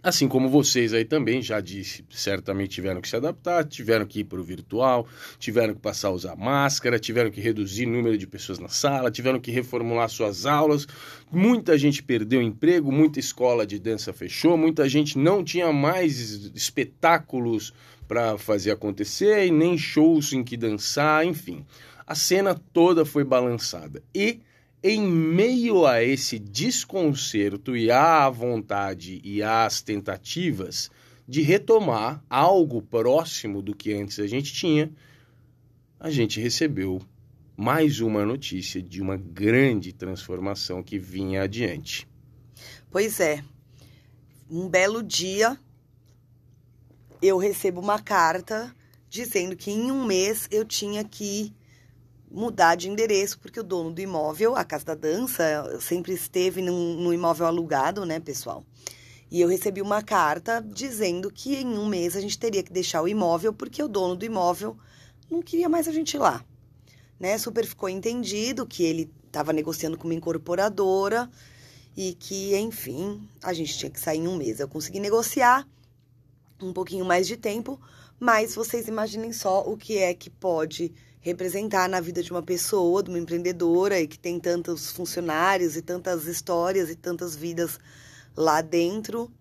Assim 0.03 0.27
como 0.27 0.49
vocês 0.49 0.93
aí 0.93 1.05
também, 1.05 1.43
já 1.43 1.61
disse, 1.61 2.03
certamente 2.09 2.71
tiveram 2.71 2.99
que 2.99 3.07
se 3.07 3.15
adaptar, 3.15 3.63
tiveram 3.65 4.03
que 4.03 4.21
ir 4.21 4.23
para 4.23 4.39
o 4.39 4.43
virtual, 4.43 5.07
tiveram 5.37 5.75
que 5.75 5.79
passar 5.79 6.07
a 6.07 6.11
usar 6.11 6.35
máscara, 6.35 6.97
tiveram 6.97 7.29
que 7.29 7.39
reduzir 7.39 7.85
o 7.85 7.91
número 7.91 8.17
de 8.17 8.25
pessoas 8.25 8.57
na 8.57 8.67
sala, 8.67 9.11
tiveram 9.11 9.39
que 9.39 9.51
reformular 9.51 10.09
suas 10.09 10.47
aulas. 10.47 10.87
Muita 11.31 11.77
gente 11.77 12.01
perdeu 12.01 12.41
emprego, 12.41 12.91
muita 12.91 13.19
escola 13.19 13.63
de 13.63 13.77
dança 13.77 14.11
fechou, 14.11 14.57
muita 14.57 14.89
gente 14.89 15.19
não 15.19 15.43
tinha 15.43 15.71
mais 15.71 16.49
espetáculos 16.55 17.71
para 18.07 18.39
fazer 18.39 18.71
acontecer 18.71 19.45
e 19.45 19.51
nem 19.51 19.77
shows 19.77 20.33
em 20.33 20.43
que 20.43 20.57
dançar, 20.57 21.23
enfim. 21.27 21.63
A 22.07 22.15
cena 22.15 22.59
toda 22.73 23.05
foi 23.05 23.23
balançada. 23.23 24.01
E 24.13 24.41
em 24.83 25.01
meio 25.01 25.85
a 25.85 26.03
esse 26.03 26.39
desconcerto 26.39 27.77
e 27.77 27.91
à 27.91 28.29
vontade 28.29 29.21
e 29.23 29.43
às 29.43 29.81
tentativas 29.81 30.89
de 31.27 31.41
retomar 31.41 32.23
algo 32.29 32.81
próximo 32.81 33.61
do 33.61 33.75
que 33.75 33.93
antes 33.93 34.19
a 34.19 34.25
gente 34.25 34.51
tinha, 34.51 34.91
a 35.99 36.09
gente 36.09 36.41
recebeu 36.41 37.01
mais 37.55 37.99
uma 37.99 38.25
notícia 38.25 38.81
de 38.81 39.01
uma 39.01 39.15
grande 39.15 39.93
transformação 39.93 40.81
que 40.81 40.97
vinha 40.97 41.43
adiante. 41.43 42.07
Pois 42.89 43.19
é. 43.19 43.43
Um 44.49 44.67
belo 44.67 45.03
dia, 45.03 45.57
eu 47.21 47.37
recebo 47.37 47.79
uma 47.79 48.01
carta 48.01 48.75
dizendo 49.07 49.55
que 49.55 49.69
em 49.69 49.91
um 49.91 50.03
mês 50.05 50.47
eu 50.49 50.65
tinha 50.65 51.03
que 51.03 51.53
mudar 52.31 52.75
de 52.75 52.89
endereço, 52.89 53.39
porque 53.39 53.59
o 53.59 53.63
dono 53.63 53.91
do 53.91 53.99
imóvel, 53.99 54.55
a 54.55 54.63
Casa 54.63 54.85
da 54.85 54.95
Dança, 54.95 55.77
sempre 55.81 56.13
esteve 56.13 56.61
num, 56.61 56.95
num 56.95 57.13
imóvel 57.13 57.45
alugado, 57.45 58.05
né, 58.05 58.19
pessoal? 58.19 58.65
E 59.29 59.39
eu 59.39 59.47
recebi 59.47 59.81
uma 59.81 60.01
carta 60.01 60.61
dizendo 60.61 61.31
que 61.31 61.55
em 61.55 61.77
um 61.77 61.85
mês 61.85 62.15
a 62.15 62.21
gente 62.21 62.37
teria 62.37 62.63
que 62.63 62.71
deixar 62.71 63.01
o 63.01 63.07
imóvel, 63.07 63.53
porque 63.53 63.81
o 63.81 63.87
dono 63.87 64.15
do 64.15 64.25
imóvel 64.25 64.77
não 65.29 65.41
queria 65.41 65.69
mais 65.69 65.87
a 65.87 65.91
gente 65.91 66.17
lá. 66.17 66.43
Né? 67.19 67.37
Super 67.37 67.65
ficou 67.65 67.87
entendido 67.87 68.65
que 68.65 68.83
ele 68.83 69.09
estava 69.25 69.53
negociando 69.53 69.97
com 69.97 70.05
uma 70.05 70.13
incorporadora 70.13 71.29
e 71.95 72.13
que, 72.13 72.55
enfim, 72.57 73.25
a 73.41 73.53
gente 73.53 73.77
tinha 73.77 73.89
que 73.89 73.99
sair 73.99 74.19
em 74.19 74.27
um 74.27 74.35
mês. 74.35 74.59
Eu 74.59 74.67
consegui 74.67 74.99
negociar 74.99 75.65
um 76.61 76.73
pouquinho 76.73 77.05
mais 77.05 77.25
de 77.25 77.37
tempo, 77.37 77.79
mas 78.19 78.53
vocês 78.53 78.87
imaginem 78.87 79.31
só 79.31 79.61
o 79.61 79.77
que 79.77 79.97
é 79.97 80.13
que 80.13 80.29
pode 80.29 80.93
representar 81.21 81.87
na 81.87 82.01
vida 82.01 82.21
de 82.21 82.31
uma 82.31 82.41
pessoa, 82.41 83.03
de 83.03 83.09
uma 83.09 83.19
empreendedora 83.19 83.99
e 83.99 84.07
que 84.07 84.17
tem 84.17 84.39
tantos 84.39 84.91
funcionários 84.91 85.77
e 85.77 85.81
tantas 85.81 86.25
histórias 86.25 86.89
e 86.89 86.95
tantas 86.95 87.35
vidas 87.35 87.79
lá 88.35 88.61
dentro, 88.61 89.31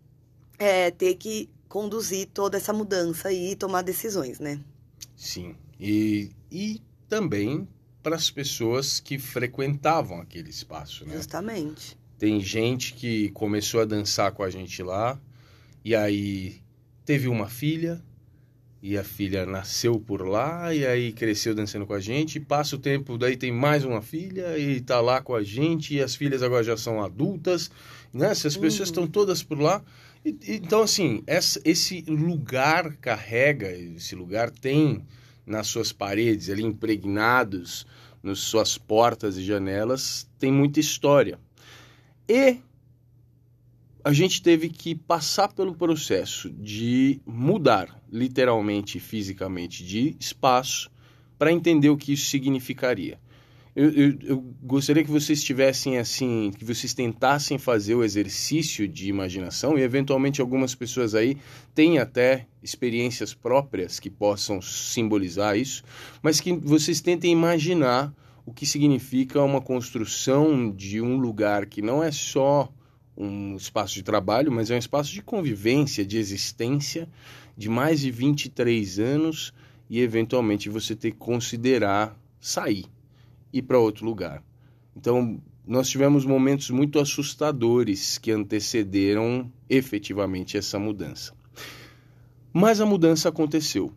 é, 0.59 0.91
ter 0.91 1.15
que 1.15 1.49
conduzir 1.69 2.29
toda 2.29 2.59
essa 2.59 2.73
mudança 2.73 3.33
e 3.33 3.57
tomar 3.57 3.83
decisões, 3.83 4.39
né? 4.39 4.61
Sim. 5.17 5.57
E, 5.79 6.31
e 6.51 6.83
também 7.09 7.67
para 8.03 8.17
as 8.17 8.31
pessoas 8.31 9.01
que 9.01 9.19
frequentavam 9.19 10.21
aquele 10.21 10.51
espaço, 10.51 11.07
né? 11.07 11.17
Justamente. 11.17 11.99
Tem 12.19 12.41
gente 12.41 12.93
que 12.93 13.31
começou 13.31 13.81
a 13.81 13.85
dançar 13.87 14.33
com 14.33 14.43
a 14.43 14.51
gente 14.51 14.83
lá 14.83 15.19
e 15.83 15.95
aí 15.95 16.61
teve 17.07 17.29
uma 17.29 17.49
filha 17.49 18.03
e 18.83 18.97
a 18.97 19.05
filha 19.05 19.45
nasceu 19.45 20.01
por 20.01 20.27
lá 20.27 20.75
e 20.75 20.87
aí 20.87 21.13
cresceu 21.13 21.55
dançando 21.55 21.87
com 21.87 21.93
a 21.93 22.01
gente. 22.01 22.41
Passa 22.41 22.77
o 22.77 22.79
tempo, 22.79 23.19
daí 23.19 23.37
tem 23.37 23.53
mais 23.53 23.85
uma 23.85 24.01
filha 24.01 24.59
e 24.59 24.81
tá 24.81 25.01
lá 25.01 25.21
com 25.21 25.35
a 25.35 25.43
gente 25.43 25.95
e 25.95 26.03
as 26.03 26.15
filhas 26.15 26.43
agora 26.43 26.65
já 26.65 26.77
são 26.77 27.03
adultas, 27.03 27.71
né? 28.13 28.31
Essas 28.31 28.57
pessoas 28.57 28.89
uhum. 28.89 28.93
estão 28.93 29.07
todas 29.07 29.43
por 29.43 29.61
lá. 29.61 29.83
E, 30.25 30.37
então 30.49 30.83
assim, 30.83 31.23
essa, 31.27 31.61
esse 31.65 32.03
lugar 32.09 32.97
carrega, 32.97 33.71
esse 33.71 34.15
lugar 34.15 34.51
tem 34.51 35.05
nas 35.47 35.67
suas 35.67 35.93
paredes, 35.93 36.49
ali 36.49 36.63
impregnados 36.63 37.87
nas 38.23 38.39
suas 38.39 38.77
portas 38.79 39.37
e 39.37 39.43
janelas, 39.43 40.29
tem 40.39 40.53
muita 40.53 40.81
história. 40.81 41.39
E 42.29 42.59
a 44.05 44.13
gente 44.13 44.43
teve 44.43 44.69
que 44.69 44.95
passar 44.95 45.53
pelo 45.53 45.75
processo 45.75 46.51
de 46.51 47.21
mudar, 47.27 48.03
literalmente 48.11 48.99
fisicamente, 48.99 49.85
de 49.85 50.17
espaço 50.19 50.91
para 51.39 51.53
entender 51.53 51.91
o 51.91 51.97
que 51.97 52.13
isso 52.13 52.27
significaria. 52.27 53.19
Eu, 53.75 53.89
eu, 53.91 54.19
eu, 54.23 54.45
gostaria 54.63 55.05
que 55.05 55.11
vocês 55.11 55.45
tivessem 55.45 55.97
assim, 55.97 56.51
que 56.59 56.65
vocês 56.65 56.93
tentassem 56.93 57.57
fazer 57.57 57.95
o 57.95 58.03
exercício 58.03 58.89
de 58.89 59.09
imaginação 59.09 59.79
e 59.79 59.83
eventualmente 59.83 60.41
algumas 60.41 60.75
pessoas 60.75 61.15
aí 61.15 61.37
têm 61.73 61.99
até 61.99 62.47
experiências 62.63 63.33
próprias 63.33 64.01
que 64.01 64.11
possam 64.11 64.61
simbolizar 64.61 65.57
isso, 65.57 65.85
mas 66.21 66.41
que 66.41 66.53
vocês 66.53 67.01
tentem 67.01 67.31
imaginar 67.31 68.13
o 68.45 68.53
que 68.53 68.67
significa 68.67 69.41
uma 69.41 69.61
construção 69.61 70.71
de 70.73 71.01
um 71.01 71.17
lugar 71.17 71.67
que 71.67 71.81
não 71.81 72.03
é 72.03 72.11
só 72.11 72.69
um 73.17 73.57
espaço 73.57 73.95
de 73.95 74.03
trabalho, 74.03 74.51
mas 74.51 74.71
é 74.71 74.75
um 74.75 74.79
espaço 74.79 75.13
de 75.13 75.23
convivência, 75.23 76.05
de 76.05 76.17
existência 76.17 77.09
de 77.57 77.69
mais 77.69 78.01
de 78.01 78.11
23 78.11 78.99
anos 78.99 79.53
e 79.89 80.01
eventualmente 80.01 80.71
você 80.71 80.97
ter 80.97 81.11
que 81.11 81.19
considerar 81.19 82.19
sair 82.41 82.87
ir 83.53 83.63
para 83.63 83.79
outro 83.79 84.07
lugar. 84.07 84.43
Então, 84.97 85.41
nós 85.67 85.89
tivemos 85.89 86.25
momentos 86.25 86.71
muito 86.71 86.99
assustadores 86.99 88.19
que 88.19 88.31
antecederam 88.31 89.53
efetivamente 89.69 90.57
essa 90.57 90.79
mudança. 90.79 91.35
Mas 92.53 92.81
a 92.81 92.87
mudança 92.87 93.29
aconteceu. 93.29 93.93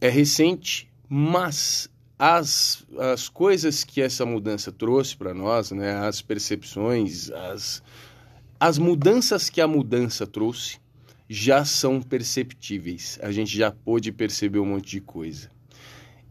É 0.00 0.08
recente, 0.08 0.90
mas 1.08 1.88
as, 2.18 2.84
as 2.98 3.28
coisas 3.28 3.84
que 3.84 4.00
essa 4.00 4.24
mudança 4.24 4.72
trouxe 4.72 5.16
para 5.16 5.34
nós, 5.34 5.70
né, 5.70 5.94
as 5.96 6.22
percepções, 6.22 7.30
as, 7.30 7.82
as 8.58 8.78
mudanças 8.78 9.50
que 9.50 9.60
a 9.60 9.68
mudança 9.68 10.26
trouxe, 10.26 10.78
já 11.28 11.64
são 11.64 12.00
perceptíveis. 12.00 13.18
A 13.22 13.30
gente 13.30 13.56
já 13.56 13.70
pôde 13.70 14.12
perceber 14.12 14.58
um 14.58 14.66
monte 14.66 14.90
de 14.90 15.00
coisa. 15.00 15.50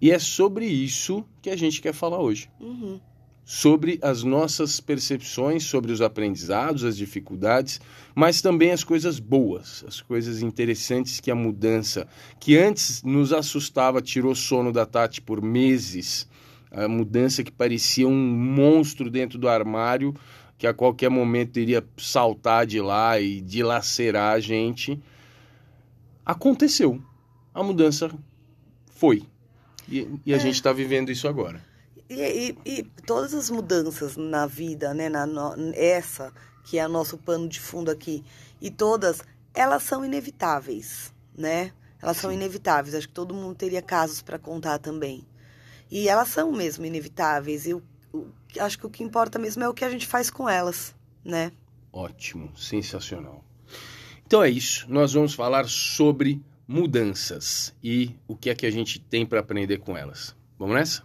E 0.01 0.11
é 0.11 0.19
sobre 0.19 0.65
isso 0.65 1.23
que 1.41 1.49
a 1.49 1.55
gente 1.55 1.81
quer 1.81 1.93
falar 1.93 2.19
hoje. 2.19 2.49
Uhum. 2.59 2.99
Sobre 3.47 3.99
as 4.01 4.23
nossas 4.23 4.79
percepções, 4.79 5.63
sobre 5.63 5.91
os 5.91 6.01
aprendizados, 6.01 6.83
as 6.83 6.97
dificuldades, 6.97 7.79
mas 8.15 8.41
também 8.41 8.71
as 8.71 8.83
coisas 8.83 9.19
boas, 9.19 9.85
as 9.87 10.01
coisas 10.01 10.41
interessantes 10.41 11.19
que 11.19 11.29
a 11.29 11.35
mudança, 11.35 12.07
que 12.39 12.57
antes 12.57 13.03
nos 13.03 13.31
assustava, 13.31 14.01
tirou 14.01 14.33
sono 14.33 14.71
da 14.71 14.83
Tati 14.83 15.21
por 15.21 15.43
meses, 15.43 16.27
a 16.71 16.87
mudança 16.87 17.43
que 17.43 17.51
parecia 17.51 18.07
um 18.07 18.15
monstro 18.15 19.11
dentro 19.11 19.37
do 19.37 19.47
armário, 19.47 20.15
que 20.57 20.65
a 20.65 20.73
qualquer 20.73 21.09
momento 21.09 21.59
iria 21.59 21.85
saltar 21.97 22.65
de 22.65 22.81
lá 22.81 23.19
e 23.19 23.41
dilacerar 23.41 24.33
a 24.33 24.39
gente. 24.39 24.99
Aconteceu. 26.25 27.01
A 27.53 27.61
mudança 27.61 28.11
foi. 28.89 29.23
E, 29.87 30.07
e 30.25 30.33
a 30.33 30.37
é. 30.37 30.39
gente 30.39 30.55
está 30.55 30.73
vivendo 30.73 31.11
isso 31.11 31.27
agora. 31.27 31.74
E, 32.09 32.55
e, 32.65 32.79
e, 32.79 32.83
todas 33.05 33.33
as 33.33 33.49
mudanças 33.49 34.15
na 34.15 34.45
vida, 34.45 34.93
né, 34.93 35.09
na, 35.09 35.25
essa 35.73 36.31
que 36.63 36.79
é 36.79 36.85
o 36.85 36.89
nosso 36.89 37.17
pano 37.17 37.47
de 37.47 37.59
fundo 37.59 37.91
aqui, 37.91 38.23
e 38.59 38.71
todas, 38.71 39.21
elas 39.53 39.83
são 39.83 40.03
inevitáveis, 40.03 41.13
né? 41.37 41.71
Elas 42.01 42.17
Sim. 42.17 42.21
são 42.21 42.31
inevitáveis. 42.31 42.95
Acho 42.95 43.07
que 43.07 43.13
todo 43.13 43.33
mundo 43.33 43.55
teria 43.55 43.81
casos 43.81 44.21
para 44.21 44.39
contar 44.39 44.79
também. 44.79 45.25
E 45.89 46.09
elas 46.09 46.29
são 46.29 46.51
mesmo 46.51 46.85
inevitáveis. 46.85 47.65
E 47.65 47.73
o, 47.73 47.83
o, 48.11 48.27
acho 48.59 48.79
que 48.79 48.85
o 48.85 48.89
que 48.89 49.03
importa 49.03 49.37
mesmo 49.37 49.63
é 49.63 49.69
o 49.69 49.73
que 49.73 49.85
a 49.85 49.89
gente 49.89 50.07
faz 50.07 50.29
com 50.29 50.49
elas, 50.49 50.95
né? 51.23 51.51
Ótimo, 51.93 52.51
sensacional. 52.57 53.43
Então 54.25 54.43
é 54.43 54.49
isso. 54.49 54.85
Nós 54.89 55.13
vamos 55.13 55.33
falar 55.33 55.67
sobre 55.67 56.41
mudanças 56.67 57.73
e 57.83 58.15
o 58.27 58.35
que 58.35 58.49
é 58.49 58.55
que 58.55 58.65
a 58.65 58.71
gente 58.71 58.99
tem 58.99 59.25
para 59.25 59.39
aprender 59.39 59.77
com 59.77 59.95
elas. 59.95 60.35
Vamos 60.57 60.75
nessa? 60.75 61.03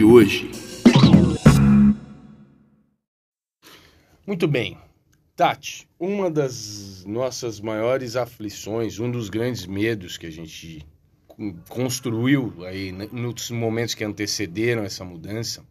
De 0.00 0.04
hoje. 0.04 0.50
Muito 4.26 4.48
bem. 4.48 4.78
Tati, 5.36 5.86
uma 5.98 6.30
das 6.30 7.04
nossas 7.04 7.60
maiores 7.60 8.16
aflições, 8.16 8.98
um 8.98 9.10
dos 9.10 9.28
grandes 9.28 9.66
medos 9.66 10.16
que 10.16 10.24
a 10.24 10.30
gente 10.30 10.86
construiu 11.68 12.64
aí 12.64 12.92
nos 12.92 13.50
momentos 13.50 13.94
que 13.94 14.02
antecederam 14.02 14.84
essa 14.84 15.04
mudança, 15.04 15.62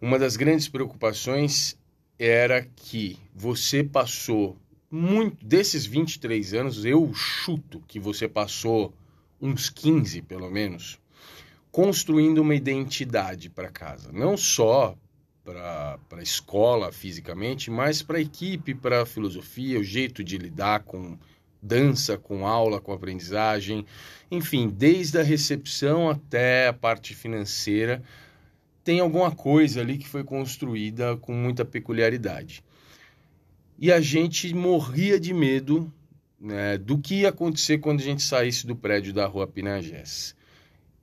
uma 0.00 0.18
das 0.18 0.36
grandes 0.36 0.68
preocupações 0.68 1.78
era 2.18 2.66
que 2.74 3.16
você 3.32 3.84
passou 3.84 4.56
muito 4.90 5.44
desses 5.46 5.86
23 5.86 6.52
anos, 6.52 6.84
eu 6.84 7.14
chuto 7.14 7.80
que 7.86 8.00
você 8.00 8.26
passou 8.26 8.92
uns 9.40 9.70
15 9.70 10.22
pelo 10.22 10.50
menos, 10.50 10.98
construindo 11.76 12.38
uma 12.38 12.54
identidade 12.54 13.50
para 13.50 13.68
casa, 13.68 14.10
não 14.10 14.34
só 14.34 14.96
para 15.44 15.98
a 16.10 16.22
escola 16.22 16.90
fisicamente, 16.90 17.70
mas 17.70 18.00
para 18.00 18.16
a 18.16 18.20
equipe, 18.22 18.74
para 18.74 19.02
a 19.02 19.06
filosofia, 19.06 19.78
o 19.78 19.84
jeito 19.84 20.24
de 20.24 20.38
lidar 20.38 20.84
com 20.84 21.18
dança, 21.60 22.16
com 22.16 22.46
aula, 22.46 22.80
com 22.80 22.94
aprendizagem, 22.94 23.84
enfim, 24.30 24.70
desde 24.70 25.18
a 25.18 25.22
recepção 25.22 26.08
até 26.08 26.68
a 26.68 26.72
parte 26.72 27.14
financeira, 27.14 28.02
tem 28.82 28.98
alguma 28.98 29.30
coisa 29.30 29.82
ali 29.82 29.98
que 29.98 30.08
foi 30.08 30.24
construída 30.24 31.18
com 31.18 31.34
muita 31.34 31.62
peculiaridade. 31.62 32.64
E 33.78 33.92
a 33.92 34.00
gente 34.00 34.54
morria 34.54 35.20
de 35.20 35.34
medo 35.34 35.92
né, 36.40 36.78
do 36.78 36.96
que 36.96 37.16
ia 37.16 37.28
acontecer 37.28 37.76
quando 37.76 38.00
a 38.00 38.04
gente 38.04 38.22
saísse 38.22 38.66
do 38.66 38.74
prédio 38.74 39.12
da 39.12 39.26
rua 39.26 39.46
Pinagés. 39.46 40.34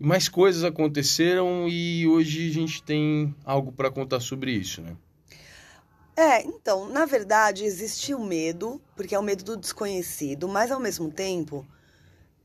Mais 0.06 0.28
coisas 0.28 0.66
aconteceram 0.66 1.66
e 1.70 2.06
hoje 2.06 2.50
a 2.50 2.54
gente 2.54 2.84
tem 2.84 3.34
algo 3.46 3.72
para 3.72 3.90
contar 3.90 4.20
sobre 4.20 4.52
isso, 4.52 4.82
né? 4.82 4.98
É, 6.14 6.44
então, 6.44 6.90
na 6.90 7.06
verdade, 7.06 7.64
existe 7.64 8.14
o 8.14 8.20
medo, 8.20 8.82
porque 8.98 9.16
é 9.16 9.20
o 9.20 9.24
medo 9.24 9.46
do 9.46 9.56
desconhecido, 9.56 10.46
mas 10.50 10.72
ao 10.72 10.80
mesmo 10.80 11.10
tempo, 11.10 11.66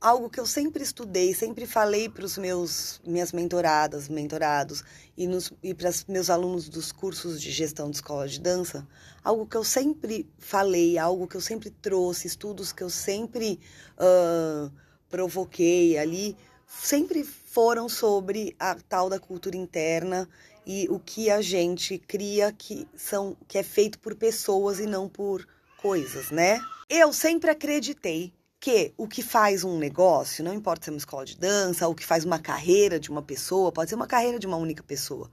algo 0.00 0.30
que 0.30 0.38
eu 0.38 0.46
sempre 0.46 0.84
estudei, 0.84 1.34
sempre 1.34 1.66
falei 1.66 2.08
para 2.08 2.24
os 2.24 2.38
meus 2.38 3.00
minhas 3.04 3.32
mentoradas, 3.32 4.08
mentorados 4.08 4.84
e, 5.16 5.28
e 5.60 5.74
para 5.74 5.90
os 5.90 6.04
meus 6.04 6.30
alunos 6.30 6.68
dos 6.68 6.92
cursos 6.92 7.42
de 7.42 7.50
gestão 7.50 7.90
de 7.90 7.96
escola 7.96 8.28
de 8.28 8.40
dança, 8.40 8.86
algo 9.24 9.44
que 9.44 9.56
eu 9.56 9.64
sempre 9.64 10.30
falei, 10.38 10.96
algo 10.96 11.26
que 11.26 11.36
eu 11.36 11.40
sempre 11.40 11.70
trouxe, 11.70 12.28
estudos 12.28 12.72
que 12.72 12.84
eu 12.84 12.90
sempre 12.90 13.58
uh, 13.98 14.70
provoquei 15.10 15.98
ali, 15.98 16.36
sempre 16.68 17.26
foram 17.50 17.88
sobre 17.88 18.54
a 18.58 18.74
tal 18.74 19.08
da 19.08 19.18
cultura 19.18 19.56
interna 19.56 20.28
e 20.66 20.86
o 20.90 20.98
que 20.98 21.30
a 21.30 21.40
gente 21.40 21.98
cria 21.98 22.52
que 22.52 22.86
são 22.94 23.36
que 23.46 23.56
é 23.56 23.62
feito 23.62 23.98
por 23.98 24.14
pessoas 24.14 24.78
e 24.78 24.86
não 24.86 25.08
por 25.08 25.46
coisas, 25.78 26.30
né? 26.30 26.60
Eu 26.90 27.12
sempre 27.12 27.50
acreditei 27.50 28.34
que 28.60 28.92
o 28.98 29.08
que 29.08 29.22
faz 29.22 29.64
um 29.64 29.78
negócio, 29.78 30.44
não 30.44 30.52
importa 30.52 30.84
se 30.84 30.90
é 30.90 30.92
uma 30.92 30.98
escola 30.98 31.24
de 31.24 31.38
dança, 31.38 31.88
o 31.88 31.94
que 31.94 32.04
faz 32.04 32.24
uma 32.24 32.38
carreira 32.38 33.00
de 33.00 33.08
uma 33.08 33.22
pessoa, 33.22 33.72
pode 33.72 33.88
ser 33.88 33.96
uma 33.96 34.06
carreira 34.06 34.38
de 34.38 34.46
uma 34.46 34.56
única 34.56 34.82
pessoa, 34.82 35.30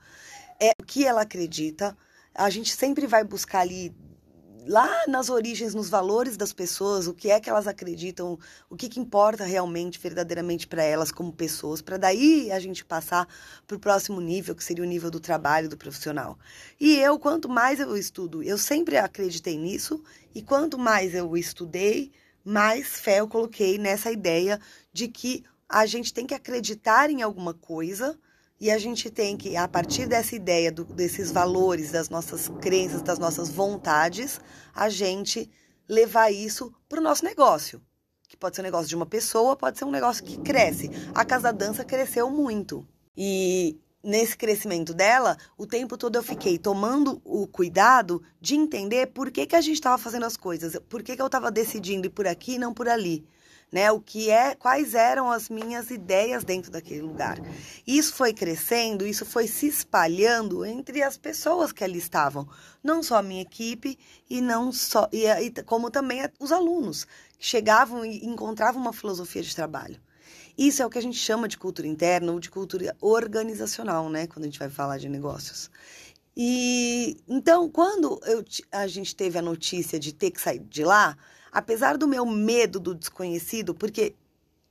é 0.59 0.71
o 0.79 0.85
que 0.85 1.05
ela 1.05 1.21
acredita. 1.21 1.97
A 2.33 2.49
gente 2.49 2.73
sempre 2.75 3.07
vai 3.07 3.23
buscar 3.23 3.61
ali 3.61 3.93
lá 4.67 4.89
nas 5.07 5.29
origens, 5.29 5.73
nos 5.73 5.89
valores 5.89 6.35
das 6.35 6.51
pessoas, 6.51 7.07
o 7.07 7.13
que 7.13 7.29
é 7.29 7.39
que 7.39 7.49
elas 7.49 7.67
acreditam, 7.67 8.37
o 8.69 8.75
que, 8.75 8.89
que 8.89 8.99
importa 8.99 9.43
realmente, 9.45 9.99
verdadeiramente 9.99 10.67
para 10.67 10.83
elas 10.83 11.11
como 11.11 11.31
pessoas, 11.31 11.81
para 11.81 11.97
daí 11.97 12.51
a 12.51 12.59
gente 12.59 12.83
passar 12.83 13.27
para 13.67 13.77
o 13.77 13.79
próximo 13.79 14.19
nível, 14.19 14.55
que 14.55 14.63
seria 14.63 14.83
o 14.83 14.87
nível 14.87 15.11
do 15.11 15.19
trabalho 15.19 15.69
do 15.69 15.77
profissional. 15.77 16.37
E 16.79 16.95
eu, 16.95 17.19
quanto 17.19 17.47
mais 17.47 17.79
eu 17.79 17.95
estudo, 17.95 18.41
eu 18.41 18.57
sempre 18.57 18.97
acreditei 18.97 19.57
nisso, 19.57 20.03
e 20.33 20.41
quanto 20.41 20.77
mais 20.77 21.13
eu 21.13 21.37
estudei, 21.37 22.11
mais 22.43 22.99
fé 22.99 23.19
eu 23.19 23.27
coloquei 23.27 23.77
nessa 23.77 24.11
ideia 24.11 24.59
de 24.91 25.07
que 25.07 25.43
a 25.67 25.85
gente 25.85 26.13
tem 26.13 26.25
que 26.25 26.33
acreditar 26.33 27.09
em 27.09 27.21
alguma 27.21 27.53
coisa 27.53 28.17
e 28.59 28.71
a 28.71 28.77
gente 28.77 29.09
tem 29.09 29.35
que, 29.35 29.55
a 29.57 29.67
partir 29.67 30.07
dessa 30.07 30.35
ideia, 30.35 30.71
do, 30.71 30.85
desses 30.85 31.31
valores, 31.31 31.91
das 31.91 32.09
nossas 32.09 32.49
crenças, 32.61 33.01
das 33.01 33.19
nossas 33.19 33.49
vontades, 33.49 34.39
a 34.73 34.89
gente 34.89 35.49
levar 35.87 36.31
isso 36.31 36.73
para 36.87 36.99
o 36.99 37.03
nosso 37.03 37.25
negócio. 37.25 37.81
Que 38.27 38.37
pode 38.37 38.55
ser 38.55 38.61
um 38.61 38.65
negócio 38.65 38.87
de 38.87 38.95
uma 38.95 39.05
pessoa, 39.05 39.55
pode 39.55 39.77
ser 39.77 39.85
um 39.85 39.91
negócio 39.91 40.23
que 40.23 40.37
cresce. 40.37 40.89
A 41.13 41.25
Casa 41.25 41.43
da 41.43 41.51
Dança 41.51 41.83
cresceu 41.83 42.29
muito. 42.29 42.87
E 43.15 43.77
nesse 44.01 44.37
crescimento 44.37 44.93
dela, 44.93 45.37
o 45.57 45.67
tempo 45.67 45.97
todo 45.97 46.15
eu 46.15 46.23
fiquei 46.23 46.57
tomando 46.57 47.21
o 47.25 47.47
cuidado 47.47 48.21
de 48.39 48.55
entender 48.55 49.07
por 49.07 49.31
que, 49.31 49.45
que 49.45 49.55
a 49.55 49.61
gente 49.61 49.75
estava 49.75 49.97
fazendo 49.97 50.25
as 50.25 50.37
coisas, 50.37 50.79
por 50.87 51.03
que, 51.03 51.15
que 51.15 51.21
eu 51.21 51.25
estava 51.25 51.51
decidindo 51.51 52.07
ir 52.07 52.11
por 52.11 52.27
aqui 52.27 52.53
e 52.53 52.59
não 52.59 52.73
por 52.73 52.87
ali 52.87 53.27
né? 53.75 53.91
O 53.91 53.99
que 53.99 54.31
é, 54.31 54.55
quais 54.55 54.93
eram 54.95 55.29
as 55.29 55.49
minhas 55.49 55.91
ideias 55.91 56.45
dentro 56.45 56.71
daquele 56.71 57.01
lugar. 57.01 57.37
Isso 57.85 58.13
foi 58.13 58.33
crescendo, 58.33 59.05
isso 59.05 59.25
foi 59.25 59.49
se 59.49 59.67
espalhando 59.67 60.63
entre 60.63 61.03
as 61.03 61.17
pessoas 61.17 61.73
que 61.73 61.83
ali 61.83 61.97
estavam, 61.97 62.47
não 62.81 63.03
só 63.03 63.17
a 63.17 63.21
minha 63.21 63.41
equipe 63.41 63.99
e 64.29 64.39
não 64.39 64.71
só 64.71 65.09
e, 65.11 65.25
e 65.27 65.51
como 65.63 65.91
também 65.91 66.21
os 66.39 66.53
alunos 66.53 67.03
que 67.37 67.45
chegavam 67.45 68.05
e 68.05 68.25
encontravam 68.25 68.81
uma 68.81 68.93
filosofia 68.93 69.41
de 69.41 69.53
trabalho. 69.53 69.99
Isso 70.57 70.81
é 70.81 70.85
o 70.85 70.89
que 70.89 70.97
a 70.97 71.01
gente 71.01 71.17
chama 71.17 71.45
de 71.45 71.57
cultura 71.57 71.85
interna 71.85 72.31
ou 72.31 72.39
de 72.39 72.49
cultura 72.49 72.95
organizacional, 73.01 74.09
né? 74.09 74.25
Quando 74.25 74.45
a 74.45 74.47
gente 74.47 74.57
vai 74.59 74.69
falar 74.69 74.99
de 74.99 75.09
negócios. 75.09 75.69
E 76.33 77.17
então, 77.27 77.69
quando 77.69 78.21
eu, 78.25 78.41
a 78.71 78.87
gente 78.87 79.13
teve 79.13 79.37
a 79.37 79.41
notícia 79.41 79.99
de 79.99 80.13
ter 80.13 80.31
que 80.31 80.39
sair 80.39 80.59
de 80.59 80.85
lá, 80.85 81.17
apesar 81.55 81.97
do 81.97 82.05
meu 82.05 82.25
medo 82.25 82.81
do 82.81 82.93
desconhecido, 82.93 83.73
porque 83.73 84.13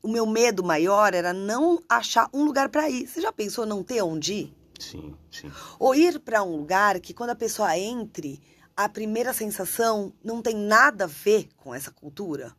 o 0.02 0.08
meu 0.08 0.26
medo 0.26 0.62
maior 0.62 1.14
era 1.14 1.32
não 1.32 1.82
achar 1.88 2.28
um 2.30 2.44
lugar 2.44 2.68
para 2.68 2.90
ir. 2.90 3.08
Você 3.08 3.22
já 3.22 3.32
pensou 3.32 3.64
não 3.64 3.82
ter 3.82 4.02
onde 4.02 4.34
ir? 4.34 4.56
Sim, 4.78 5.16
sim. 5.30 5.50
Ou 5.78 5.94
ir 5.94 6.20
para 6.20 6.42
um 6.42 6.56
lugar 6.56 7.00
que 7.00 7.14
quando 7.14 7.30
a 7.30 7.34
pessoa 7.34 7.74
entre, 7.78 8.38
a 8.76 8.86
primeira 8.86 9.32
sensação 9.32 10.12
não 10.22 10.42
tem 10.42 10.54
nada 10.54 11.04
a 11.04 11.06
ver 11.06 11.48
com 11.56 11.74
essa 11.74 11.90
cultura? 11.90 12.54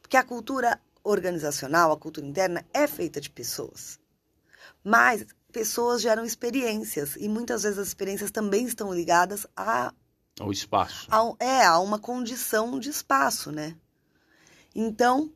Porque 0.00 0.16
a 0.16 0.24
cultura 0.24 0.80
organizacional, 1.04 1.92
a 1.92 1.96
cultura 1.96 2.26
interna 2.26 2.66
é 2.74 2.88
feita 2.88 3.20
de 3.20 3.30
pessoas. 3.30 4.00
Mas 4.82 5.24
pessoas 5.52 6.02
geram 6.02 6.24
experiências 6.24 7.14
e 7.14 7.28
muitas 7.28 7.62
vezes 7.62 7.78
as 7.78 7.86
experiências 7.86 8.32
também 8.32 8.64
estão 8.64 8.92
ligadas 8.92 9.46
a 9.56 9.94
ao 10.38 10.50
espaço. 10.50 11.08
é, 11.38 11.64
a 11.64 11.78
uma 11.78 11.98
condição 11.98 12.78
de 12.78 12.90
espaço, 12.90 13.50
né? 13.52 13.76
Então, 14.74 15.30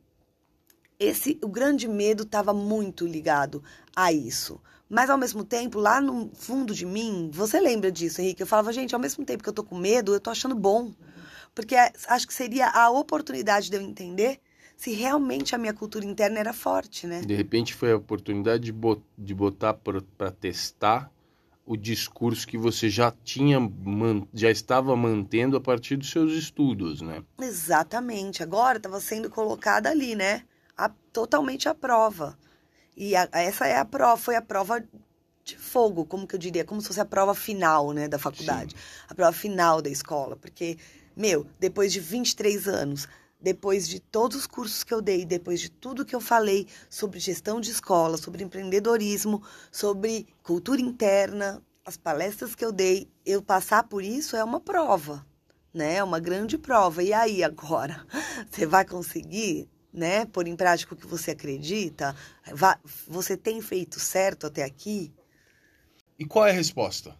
esse 0.99 1.39
o 1.43 1.49
grande 1.49 1.87
medo 1.87 2.23
estava 2.23 2.55
muito 2.55 3.07
ligado 3.07 3.63
a 3.95 4.13
isso. 4.13 4.61
Mas 4.89 5.11
ao 5.11 5.19
mesmo 5.19 5.45
tempo, 5.45 5.81
lá 5.81 6.01
no 6.01 6.31
fundo 6.35 6.73
de 6.73 6.87
mim, 6.87 7.29
você 7.33 7.61
lembra 7.61 7.91
disso, 7.91 8.21
Henrique? 8.21 8.43
Eu 8.43 8.47
falava, 8.47 8.73
gente, 8.73 8.95
ao 8.95 9.01
mesmo 9.01 9.25
tempo 9.25 9.43
que 9.43 9.49
eu 9.49 9.53
tô 9.53 9.65
com 9.65 9.77
medo, 9.77 10.15
eu 10.15 10.21
tô 10.21 10.31
achando 10.31 10.55
bom. 10.55 10.93
Porque 11.55 11.75
é, 11.75 11.93
acho 12.09 12.27
que 12.27 12.35
seria 12.35 12.69
a 12.69 12.89
oportunidade 12.91 13.69
de 13.69 13.77
eu 13.77 13.83
entender 13.83 14.41
se 14.77 14.93
realmente 14.93 15.55
a 15.55 15.59
minha 15.59 15.73
cultura 15.73 16.05
interna 16.05 16.39
era 16.39 16.53
forte, 16.53 17.07
né? 17.07 17.23
De 17.23 17.35
repente 17.35 17.75
foi 17.75 17.93
a 17.93 17.97
oportunidade 17.97 18.73
de 19.19 19.35
botar 19.35 19.75
para 19.75 20.31
testar 20.31 21.11
o 21.67 21.77
discurso 21.77 22.47
que 22.47 22.57
você 22.57 22.89
já 22.89 23.13
tinha, 23.25 23.59
já 24.33 24.51
estava 24.51 24.95
mantendo 24.97 25.57
a 25.57 25.61
partir 25.61 25.97
dos 25.97 26.11
seus 26.11 26.33
estudos, 26.33 27.03
né? 27.03 27.25
Exatamente. 27.41 28.43
Agora 28.43 28.77
estava 28.77 29.01
sendo 29.01 29.29
colocada 29.29 29.91
ali, 29.91 30.15
né? 30.15 30.45
A, 30.79 30.89
totalmente 31.13 31.69
à 31.69 31.75
prova. 31.75 32.39
E 32.97 33.17
a, 33.17 33.29
essa 33.33 33.67
é 33.67 33.77
a 33.77 33.85
prova, 33.85 34.17
foi 34.17 34.37
a 34.37 34.43
prova 34.43 34.83
de 35.45 35.59
fogo, 35.59 36.05
como 36.05 36.27
que 36.27 36.37
eu 36.37 36.39
diria, 36.39 36.65
como 36.65 36.81
se 36.81 36.87
fosse 36.87 37.01
a 37.01 37.05
prova 37.05 37.35
final, 37.35 37.93
né, 37.93 38.09
da 38.09 38.19
faculdade, 38.19 38.73
Sim. 38.73 39.05
a 39.09 39.15
prova 39.15 39.33
final 39.33 39.81
da 39.81 39.89
escola, 39.89 40.35
porque 40.35 40.77
meu, 41.17 41.47
depois 41.61 41.93
de 41.93 42.01
23 42.01 42.67
anos, 42.67 43.09
depois 43.41 43.87
de 43.87 44.01
todos 44.01 44.37
os 44.37 44.47
cursos 44.47 44.83
que 44.83 44.93
eu 44.93 45.01
dei, 45.01 45.25
depois 45.25 45.61
de 45.61 45.71
tudo 45.71 46.05
que 46.05 46.15
eu 46.15 46.21
falei 46.21 46.67
sobre 46.89 47.21
gestão 47.21 47.61
de 47.61 47.71
escola, 47.71 48.17
sobre 48.17 48.43
empreendedorismo, 48.43 49.43
sobre 49.71 50.27
cultura 50.43 50.81
interna, 50.81 51.63
as 51.85 51.97
palestras 51.97 52.55
que 52.55 52.65
eu 52.65 52.73
dei, 52.73 53.09
eu 53.25 53.41
passar 53.41 53.85
por 53.85 54.03
isso 54.03 54.37
é 54.37 54.43
uma 54.43 54.61
prova, 54.61 55.25
né? 55.73 55.97
É 55.97 56.05
uma 56.05 56.19
grande 56.19 56.59
prova. 56.59 57.03
E 57.03 57.13
aí 57.13 57.45
agora, 57.45 58.05
você 58.51 58.67
vai 58.67 58.85
conseguir, 58.85 59.69
né, 59.93 60.27
pôr 60.27 60.49
em 60.49 60.57
prática 60.57 60.95
o 60.95 60.97
que 60.97 61.07
você 61.07 61.31
acredita? 61.31 62.17
Você 63.07 63.37
tem 63.37 63.61
feito 63.61 64.01
certo 64.01 64.47
até 64.49 64.65
aqui? 64.65 65.13
E 66.19 66.25
qual 66.25 66.47
é 66.47 66.51
a 66.51 66.55
resposta? 66.55 67.17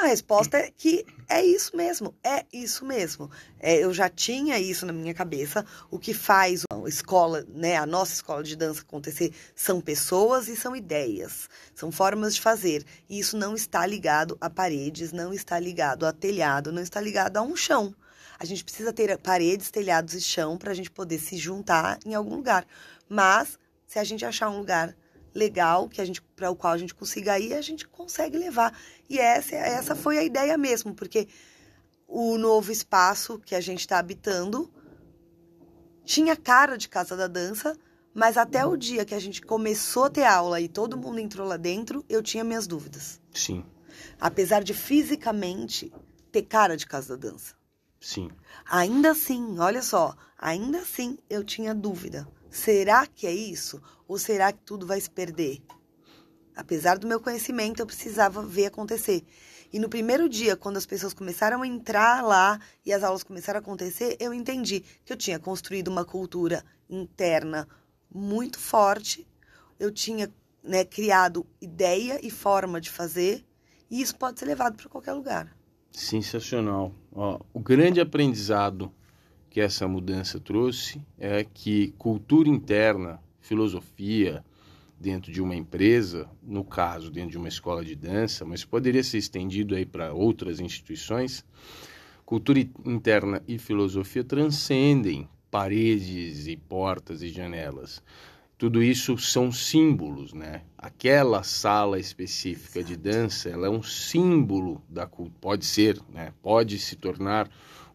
A 0.00 0.06
resposta 0.06 0.56
é 0.56 0.70
que 0.70 1.04
é 1.28 1.44
isso 1.44 1.76
mesmo, 1.76 2.14
é 2.22 2.46
isso 2.52 2.84
mesmo. 2.84 3.28
É, 3.58 3.82
eu 3.82 3.92
já 3.92 4.08
tinha 4.08 4.56
isso 4.56 4.86
na 4.86 4.92
minha 4.92 5.12
cabeça. 5.12 5.66
O 5.90 5.98
que 5.98 6.14
faz 6.14 6.62
a 6.70 6.88
escola, 6.88 7.44
né, 7.48 7.76
a 7.76 7.84
nossa 7.84 8.12
escola 8.12 8.44
de 8.44 8.54
dança 8.54 8.82
acontecer 8.82 9.34
são 9.56 9.80
pessoas 9.80 10.46
e 10.46 10.54
são 10.54 10.76
ideias, 10.76 11.48
são 11.74 11.90
formas 11.90 12.36
de 12.36 12.40
fazer. 12.40 12.84
E 13.08 13.18
isso 13.18 13.36
não 13.36 13.56
está 13.56 13.84
ligado 13.84 14.38
a 14.40 14.48
paredes, 14.48 15.10
não 15.10 15.34
está 15.34 15.58
ligado 15.58 16.06
a 16.06 16.12
telhado, 16.12 16.70
não 16.70 16.80
está 16.80 17.00
ligado 17.00 17.36
a 17.36 17.42
um 17.42 17.56
chão. 17.56 17.92
A 18.38 18.44
gente 18.44 18.62
precisa 18.62 18.92
ter 18.92 19.18
paredes, 19.18 19.68
telhados 19.68 20.14
e 20.14 20.20
chão 20.20 20.56
para 20.56 20.70
a 20.70 20.74
gente 20.74 20.92
poder 20.92 21.18
se 21.18 21.36
juntar 21.36 21.98
em 22.06 22.14
algum 22.14 22.36
lugar. 22.36 22.64
Mas 23.08 23.58
se 23.84 23.98
a 23.98 24.04
gente 24.04 24.24
achar 24.24 24.48
um 24.48 24.58
lugar 24.58 24.94
legal 25.38 25.88
que 25.88 26.00
a 26.00 26.04
gente 26.04 26.20
para 26.20 26.50
o 26.50 26.56
qual 26.56 26.72
a 26.72 26.78
gente 26.78 26.94
consiga 26.94 27.38
ir, 27.38 27.54
a 27.54 27.62
gente 27.62 27.86
consegue 27.86 28.36
levar. 28.36 28.76
E 29.08 29.18
essa 29.18 29.54
essa 29.54 29.94
foi 29.94 30.18
a 30.18 30.24
ideia 30.24 30.58
mesmo, 30.58 30.94
porque 30.94 31.28
o 32.06 32.36
novo 32.36 32.72
espaço 32.72 33.38
que 33.38 33.54
a 33.54 33.60
gente 33.60 33.80
está 33.80 33.98
habitando 33.98 34.70
tinha 36.04 36.36
cara 36.36 36.76
de 36.76 36.88
casa 36.88 37.16
da 37.16 37.26
dança, 37.26 37.76
mas 38.14 38.36
até 38.36 38.64
o 38.64 38.76
dia 38.76 39.04
que 39.04 39.14
a 39.14 39.20
gente 39.20 39.42
começou 39.42 40.04
a 40.04 40.10
ter 40.10 40.24
aula 40.24 40.60
e 40.60 40.68
todo 40.68 40.96
mundo 40.96 41.18
entrou 41.18 41.46
lá 41.46 41.56
dentro, 41.56 42.04
eu 42.08 42.22
tinha 42.22 42.42
minhas 42.42 42.66
dúvidas. 42.66 43.20
Sim. 43.32 43.64
Apesar 44.18 44.64
de 44.64 44.72
fisicamente 44.72 45.92
ter 46.32 46.42
cara 46.42 46.76
de 46.76 46.86
casa 46.86 47.16
da 47.16 47.28
dança. 47.30 47.54
Sim. 48.00 48.30
Ainda 48.70 49.10
assim, 49.10 49.58
olha 49.58 49.82
só, 49.82 50.16
ainda 50.38 50.78
assim 50.78 51.18
eu 51.28 51.44
tinha 51.44 51.74
dúvida. 51.74 52.26
Será 52.50 53.06
que 53.06 53.26
é 53.26 53.32
isso? 53.32 53.80
Ou 54.06 54.18
será 54.18 54.52
que 54.52 54.60
tudo 54.60 54.86
vai 54.86 55.00
se 55.00 55.10
perder? 55.10 55.62
Apesar 56.56 56.98
do 56.98 57.06
meu 57.06 57.20
conhecimento, 57.20 57.80
eu 57.80 57.86
precisava 57.86 58.42
ver 58.42 58.66
acontecer. 58.66 59.24
E 59.72 59.78
no 59.78 59.88
primeiro 59.88 60.28
dia, 60.28 60.56
quando 60.56 60.78
as 60.78 60.86
pessoas 60.86 61.12
começaram 61.12 61.62
a 61.62 61.66
entrar 61.66 62.24
lá 62.24 62.58
e 62.84 62.92
as 62.92 63.04
aulas 63.04 63.22
começaram 63.22 63.58
a 63.58 63.60
acontecer, 63.60 64.16
eu 64.18 64.32
entendi 64.32 64.82
que 65.04 65.12
eu 65.12 65.16
tinha 65.16 65.38
construído 65.38 65.88
uma 65.88 66.04
cultura 66.04 66.64
interna 66.88 67.68
muito 68.12 68.58
forte. 68.58 69.28
Eu 69.78 69.92
tinha 69.92 70.32
né, 70.62 70.84
criado 70.84 71.46
ideia 71.60 72.18
e 72.26 72.30
forma 72.30 72.80
de 72.80 72.90
fazer, 72.90 73.44
e 73.90 74.00
isso 74.00 74.16
pode 74.16 74.38
ser 74.38 74.46
levado 74.46 74.76
para 74.76 74.88
qualquer 74.88 75.12
lugar. 75.12 75.54
Sensacional. 75.92 76.92
Ó, 77.12 77.40
o 77.52 77.60
grande 77.60 78.00
aprendizado 78.00 78.92
que 79.50 79.60
essa 79.60 79.88
mudança 79.88 80.38
trouxe 80.38 81.00
é 81.18 81.44
que 81.44 81.94
cultura 81.98 82.48
interna, 82.48 83.20
filosofia 83.40 84.44
dentro 85.00 85.32
de 85.32 85.40
uma 85.40 85.54
empresa, 85.54 86.28
no 86.42 86.64
caso 86.64 87.10
dentro 87.10 87.30
de 87.30 87.38
uma 87.38 87.48
escola 87.48 87.84
de 87.84 87.94
dança, 87.94 88.44
mas 88.44 88.64
poderia 88.64 89.02
ser 89.02 89.18
estendido 89.18 89.74
aí 89.74 89.86
para 89.86 90.12
outras 90.12 90.60
instituições, 90.60 91.44
cultura 92.24 92.58
interna 92.84 93.42
e 93.46 93.58
filosofia 93.58 94.24
transcendem 94.24 95.28
paredes 95.50 96.46
e 96.46 96.56
portas 96.56 97.22
e 97.22 97.28
janelas. 97.28 98.02
Tudo 98.58 98.82
isso 98.82 99.16
são 99.16 99.52
símbolos, 99.52 100.32
né? 100.32 100.62
Aquela 100.76 101.44
sala 101.44 101.98
específica 101.98 102.82
de 102.82 102.96
dança, 102.96 103.48
ela 103.48 103.68
é 103.68 103.70
um 103.70 103.84
símbolo 103.84 104.82
da 104.88 105.06
pode 105.06 105.64
ser, 105.64 105.96
né? 106.12 106.32
Pode 106.42 106.76
se 106.78 106.96
tornar 106.96 107.48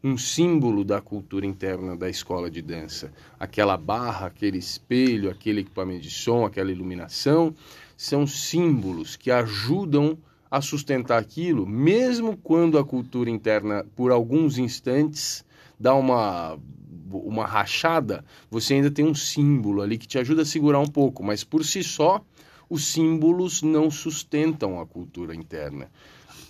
um 0.03 0.17
símbolo 0.17 0.83
da 0.83 0.99
cultura 0.99 1.45
interna 1.45 1.95
da 1.95 2.09
escola 2.09 2.51
de 2.51 2.61
dança. 2.61 3.13
Aquela 3.39 3.77
barra, 3.77 4.27
aquele 4.27 4.57
espelho, 4.57 5.29
aquele 5.29 5.61
equipamento 5.61 6.01
de 6.01 6.11
som, 6.11 6.45
aquela 6.45 6.71
iluminação, 6.71 7.55
são 7.95 8.27
símbolos 8.27 9.15
que 9.15 9.31
ajudam 9.31 10.17
a 10.51 10.59
sustentar 10.59 11.19
aquilo, 11.19 11.65
mesmo 11.65 12.35
quando 12.35 12.77
a 12.77 12.83
cultura 12.83 13.29
interna, 13.29 13.85
por 13.95 14.11
alguns 14.11 14.57
instantes, 14.57 15.43
dá 15.79 15.95
uma, 15.95 16.59
uma 17.09 17.45
rachada, 17.45 18.25
você 18.51 18.75
ainda 18.75 18.91
tem 18.91 19.05
um 19.05 19.15
símbolo 19.15 19.81
ali 19.81 19.97
que 19.97 20.07
te 20.07 20.19
ajuda 20.19 20.41
a 20.41 20.45
segurar 20.45 20.79
um 20.79 20.87
pouco, 20.87 21.23
mas 21.23 21.45
por 21.45 21.63
si 21.63 21.81
só, 21.81 22.21
os 22.69 22.85
símbolos 22.87 23.61
não 23.61 23.89
sustentam 23.89 24.79
a 24.79 24.85
cultura 24.85 25.33
interna 25.33 25.89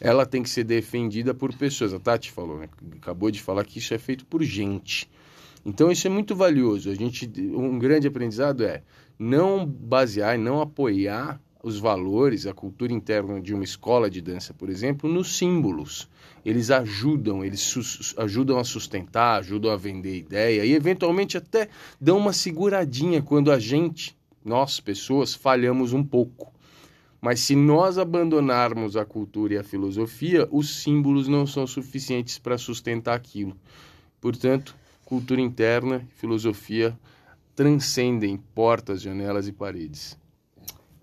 ela 0.04 0.26
tem 0.26 0.44
que 0.44 0.50
ser 0.50 0.66
defendida 0.66 1.34
por 1.34 1.54
pessoas. 1.56 1.94
A 1.94 2.00
Tati 2.00 2.30
falou, 2.30 2.60
né? 2.60 2.68
acabou 2.98 3.32
de 3.32 3.42
falar 3.42 3.64
que 3.64 3.80
isso 3.80 3.94
é 3.94 3.98
feito 3.98 4.26
por 4.26 4.44
gente. 4.44 5.10
Então 5.66 5.90
isso 5.90 6.06
é 6.06 6.10
muito 6.10 6.36
valioso. 6.36 6.92
A 6.92 6.94
gente, 6.94 7.32
um 7.56 7.80
grande 7.80 8.06
aprendizado 8.06 8.66
é 8.66 8.84
não 9.18 9.66
basear, 9.66 10.38
não 10.38 10.60
apoiar 10.60 11.40
os 11.64 11.80
valores, 11.80 12.46
a 12.46 12.54
cultura 12.54 12.92
interna 12.92 13.40
de 13.40 13.54
uma 13.54 13.64
escola 13.64 14.10
de 14.10 14.20
dança, 14.20 14.54
por 14.54 14.70
exemplo, 14.70 15.10
nos 15.10 15.38
símbolos. 15.38 16.10
Eles 16.46 16.70
ajudam, 16.70 17.46
eles 17.46 18.14
ajudam 18.18 18.60
a 18.60 18.66
sustentar, 18.66 19.40
ajudam 19.40 19.72
a 19.72 19.78
vender 19.78 20.18
ideia 20.18 20.66
e 20.66 20.74
eventualmente 20.74 21.38
até 21.38 21.70
dão 22.02 22.18
uma 22.18 22.34
seguradinha 22.34 23.22
quando 23.22 23.50
a 23.50 23.58
gente, 23.58 24.18
nós 24.44 24.82
pessoas, 24.82 25.34
falhamos 25.34 25.94
um 25.94 26.04
pouco. 26.04 26.53
Mas 27.24 27.40
se 27.40 27.56
nós 27.56 27.98
abandonarmos 27.98 28.98
a 28.98 29.06
cultura 29.06 29.54
e 29.54 29.58
a 29.58 29.64
filosofia, 29.64 30.46
os 30.52 30.82
símbolos 30.82 31.26
não 31.30 31.48
são 31.48 31.66
suficientes 31.66 32.38
para 32.38 32.58
sustentar 32.58 33.16
aquilo. 33.16 33.56
Portanto, 34.20 34.76
cultura 35.06 35.40
interna 35.40 36.06
e 36.06 36.20
filosofia 36.20 37.00
transcendem 37.56 38.36
portas, 38.54 39.02
janelas 39.02 39.48
e 39.48 39.54
paredes. 39.54 40.18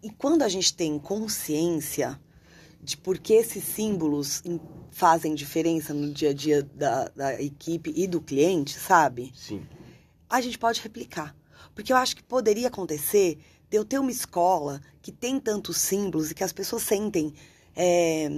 E 0.03 0.11
quando 0.11 0.43
a 0.43 0.49
gente 0.51 0.75
tem 0.75 0.99
consciência 0.99 2.21
de 2.83 2.99
por 2.99 3.17
que 3.17 3.33
esses 3.33 3.65
símbolos 3.65 4.43
fazem 4.91 5.35
diferença 5.35 5.95
no 5.95 6.13
dia 6.13 6.31
a 6.31 6.35
dia 6.35 6.63
da, 6.75 7.09
da 7.17 7.43
equipe 7.43 7.95
e 7.97 8.07
do 8.07 8.21
cliente, 8.21 8.79
sabe? 8.79 9.33
Sim. 9.35 9.63
A 10.29 10.43
gente 10.43 10.59
pode 10.59 10.83
replicar. 10.83 11.35
Porque 11.75 11.95
eu 11.95 11.97
acho 11.97 12.15
que 12.15 12.23
poderia 12.23 12.69
acontecer 12.69 13.39
de 13.71 13.77
eu 13.77 13.85
ter 13.85 13.99
uma 13.99 14.11
escola 14.11 14.81
que 15.01 15.13
tem 15.13 15.39
tantos 15.39 15.77
símbolos 15.77 16.31
e 16.31 16.35
que 16.35 16.43
as 16.43 16.53
pessoas 16.53 16.83
sentem. 16.83 17.33
É, 17.77 18.29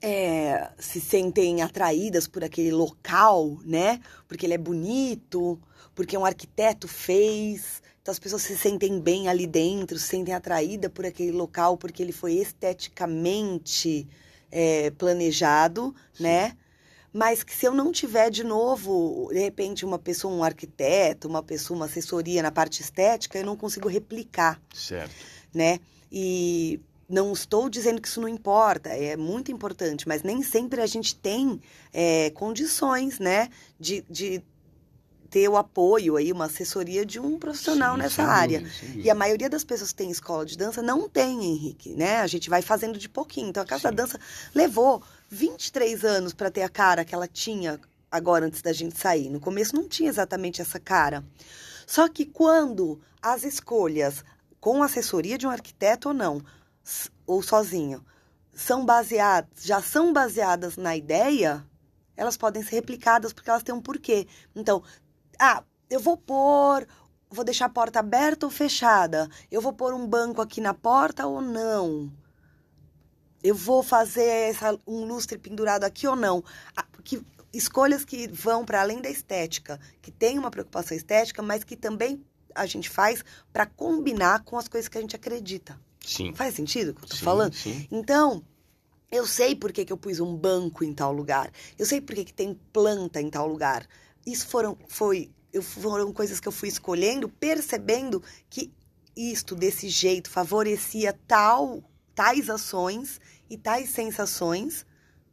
é, 0.00 0.70
se 0.78 1.00
sentem 1.00 1.62
atraídas 1.62 2.26
por 2.26 2.42
aquele 2.42 2.72
local, 2.72 3.58
né? 3.64 4.00
Porque 4.26 4.46
ele 4.46 4.54
é 4.54 4.58
bonito, 4.58 5.60
porque 5.94 6.16
um 6.16 6.24
arquiteto 6.24 6.88
fez. 6.88 7.82
Então 8.00 8.10
as 8.10 8.18
pessoas 8.18 8.42
se 8.42 8.56
sentem 8.56 9.00
bem 9.00 9.28
ali 9.28 9.46
dentro, 9.46 9.98
se 9.98 10.08
sentem 10.08 10.34
atraídas 10.34 10.90
por 10.90 11.06
aquele 11.06 11.30
local 11.30 11.76
porque 11.76 12.02
ele 12.02 12.12
foi 12.12 12.34
esteticamente 12.34 14.08
é, 14.50 14.90
planejado, 14.90 15.94
né? 16.18 16.56
Mas 17.12 17.42
que 17.42 17.54
se 17.54 17.66
eu 17.66 17.74
não 17.74 17.92
tiver 17.92 18.30
de 18.30 18.42
novo, 18.42 19.28
de 19.32 19.38
repente, 19.38 19.84
uma 19.84 19.98
pessoa, 19.98 20.32
um 20.32 20.42
arquiteto, 20.42 21.28
uma 21.28 21.42
pessoa, 21.42 21.76
uma 21.76 21.86
assessoria 21.86 22.42
na 22.42 22.50
parte 22.50 22.80
estética, 22.80 23.38
eu 23.38 23.44
não 23.44 23.56
consigo 23.56 23.88
replicar. 23.88 24.60
Certo. 24.74 25.14
Né? 25.52 25.78
E 26.10 26.80
não 27.08 27.32
estou 27.32 27.68
dizendo 27.68 28.00
que 28.00 28.08
isso 28.08 28.20
não 28.20 28.28
importa, 28.28 28.88
é 28.88 29.16
muito 29.16 29.52
importante, 29.52 30.08
mas 30.08 30.22
nem 30.22 30.42
sempre 30.42 30.80
a 30.80 30.86
gente 30.86 31.14
tem 31.14 31.60
é, 31.92 32.30
condições, 32.30 33.18
né, 33.18 33.50
de, 33.78 34.02
de 34.08 34.42
ter 35.28 35.48
o 35.48 35.56
apoio 35.56 36.16
aí, 36.16 36.30
uma 36.32 36.44
assessoria 36.44 37.04
de 37.04 37.18
um 37.18 37.38
profissional 37.38 37.96
sim, 37.96 38.02
nessa 38.02 38.22
área. 38.22 38.60
Dúvida, 38.60 39.00
e 39.00 39.10
a 39.10 39.14
maioria 39.14 39.48
das 39.48 39.64
pessoas 39.64 39.90
que 39.90 39.96
tem 39.96 40.10
escola 40.10 40.44
de 40.44 40.56
dança 40.58 40.82
não 40.82 41.08
tem, 41.08 41.44
Henrique, 41.44 41.94
né? 41.94 42.18
A 42.18 42.26
gente 42.26 42.50
vai 42.50 42.60
fazendo 42.60 42.98
de 42.98 43.08
pouquinho. 43.08 43.48
Então 43.48 43.62
a 43.62 43.66
Casa 43.66 43.88
sim. 43.88 43.94
da 43.94 44.02
Dança 44.02 44.20
levou 44.54 45.02
23 45.32 46.04
anos 46.04 46.34
para 46.34 46.50
ter 46.50 46.60
a 46.60 46.68
cara 46.68 47.06
que 47.06 47.14
ela 47.14 47.26
tinha 47.26 47.80
agora 48.10 48.44
antes 48.44 48.60
da 48.60 48.70
gente 48.70 48.98
sair. 48.98 49.30
No 49.30 49.40
começo 49.40 49.74
não 49.74 49.88
tinha 49.88 50.10
exatamente 50.10 50.60
essa 50.60 50.78
cara. 50.78 51.24
Só 51.86 52.06
que 52.06 52.26
quando 52.26 53.00
as 53.22 53.42
escolhas 53.42 54.22
com 54.60 54.82
assessoria 54.82 55.38
de 55.38 55.46
um 55.46 55.50
arquiteto 55.50 56.08
ou 56.08 56.14
não, 56.14 56.42
ou 57.26 57.42
sozinho, 57.42 58.04
são 58.52 58.84
baseadas, 58.84 59.64
já 59.64 59.80
são 59.80 60.12
baseadas 60.12 60.76
na 60.76 60.94
ideia, 60.94 61.66
elas 62.14 62.36
podem 62.36 62.62
ser 62.62 62.74
replicadas 62.74 63.32
porque 63.32 63.48
elas 63.48 63.62
têm 63.62 63.74
um 63.74 63.80
porquê. 63.80 64.28
Então, 64.54 64.82
ah, 65.38 65.64
eu 65.88 65.98
vou 65.98 66.18
pôr, 66.18 66.86
vou 67.30 67.42
deixar 67.42 67.64
a 67.64 67.70
porta 67.70 68.00
aberta 68.00 68.44
ou 68.44 68.52
fechada? 68.52 69.30
Eu 69.50 69.62
vou 69.62 69.72
pôr 69.72 69.94
um 69.94 70.06
banco 70.06 70.42
aqui 70.42 70.60
na 70.60 70.74
porta 70.74 71.26
ou 71.26 71.40
não? 71.40 72.12
Eu 73.42 73.54
vou 73.54 73.82
fazer 73.82 74.24
essa, 74.24 74.78
um 74.86 75.04
lustre 75.04 75.38
pendurado 75.38 75.84
aqui 75.84 76.06
ou 76.06 76.16
não. 76.16 76.44
Que, 77.02 77.20
escolhas 77.52 78.04
que 78.04 78.28
vão 78.28 78.64
para 78.64 78.80
além 78.80 79.00
da 79.00 79.10
estética, 79.10 79.78
que 80.00 80.10
tem 80.10 80.38
uma 80.38 80.50
preocupação 80.50 80.96
estética, 80.96 81.42
mas 81.42 81.64
que 81.64 81.76
também 81.76 82.24
a 82.54 82.66
gente 82.66 82.88
faz 82.88 83.24
para 83.52 83.66
combinar 83.66 84.44
com 84.44 84.56
as 84.56 84.68
coisas 84.68 84.88
que 84.88 84.98
a 84.98 85.00
gente 85.00 85.16
acredita. 85.16 85.78
Sim. 86.04 86.34
Faz 86.34 86.54
sentido 86.54 86.90
o 86.90 86.94
que 86.94 87.04
eu 87.04 87.08
tô 87.08 87.16
sim, 87.16 87.24
falando? 87.24 87.54
Sim. 87.54 87.86
Então, 87.90 88.42
eu 89.10 89.26
sei 89.26 89.54
por 89.54 89.72
que, 89.72 89.84
que 89.84 89.92
eu 89.92 89.96
pus 89.96 90.20
um 90.20 90.36
banco 90.36 90.84
em 90.84 90.92
tal 90.92 91.12
lugar. 91.12 91.50
Eu 91.78 91.86
sei 91.86 92.00
por 92.00 92.14
que, 92.14 92.24
que 92.24 92.32
tem 92.32 92.58
planta 92.72 93.20
em 93.20 93.30
tal 93.30 93.46
lugar. 93.46 93.86
Isso 94.26 94.46
foram, 94.46 94.76
foi, 94.88 95.30
eu, 95.52 95.62
foram 95.62 96.12
coisas 96.12 96.40
que 96.40 96.48
eu 96.48 96.52
fui 96.52 96.68
escolhendo, 96.68 97.28
percebendo 97.28 98.22
que 98.48 98.72
isto 99.16 99.54
desse 99.54 99.88
jeito 99.88 100.30
favorecia 100.30 101.18
tal 101.26 101.82
tais 102.14 102.48
ações 102.48 103.20
e 103.48 103.56
tais 103.56 103.90
sensações, 103.90 104.86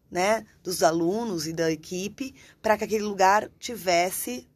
né, 0.09 0.45
dos 0.63 0.81
alunos 0.81 1.47
e 1.47 1.53
da 1.53 1.71
equipe, 1.71 2.33
para 2.61 2.77
que 2.77 2.83
aquele 2.83 3.03
lugar 3.03 3.49
tivesse 3.59 4.47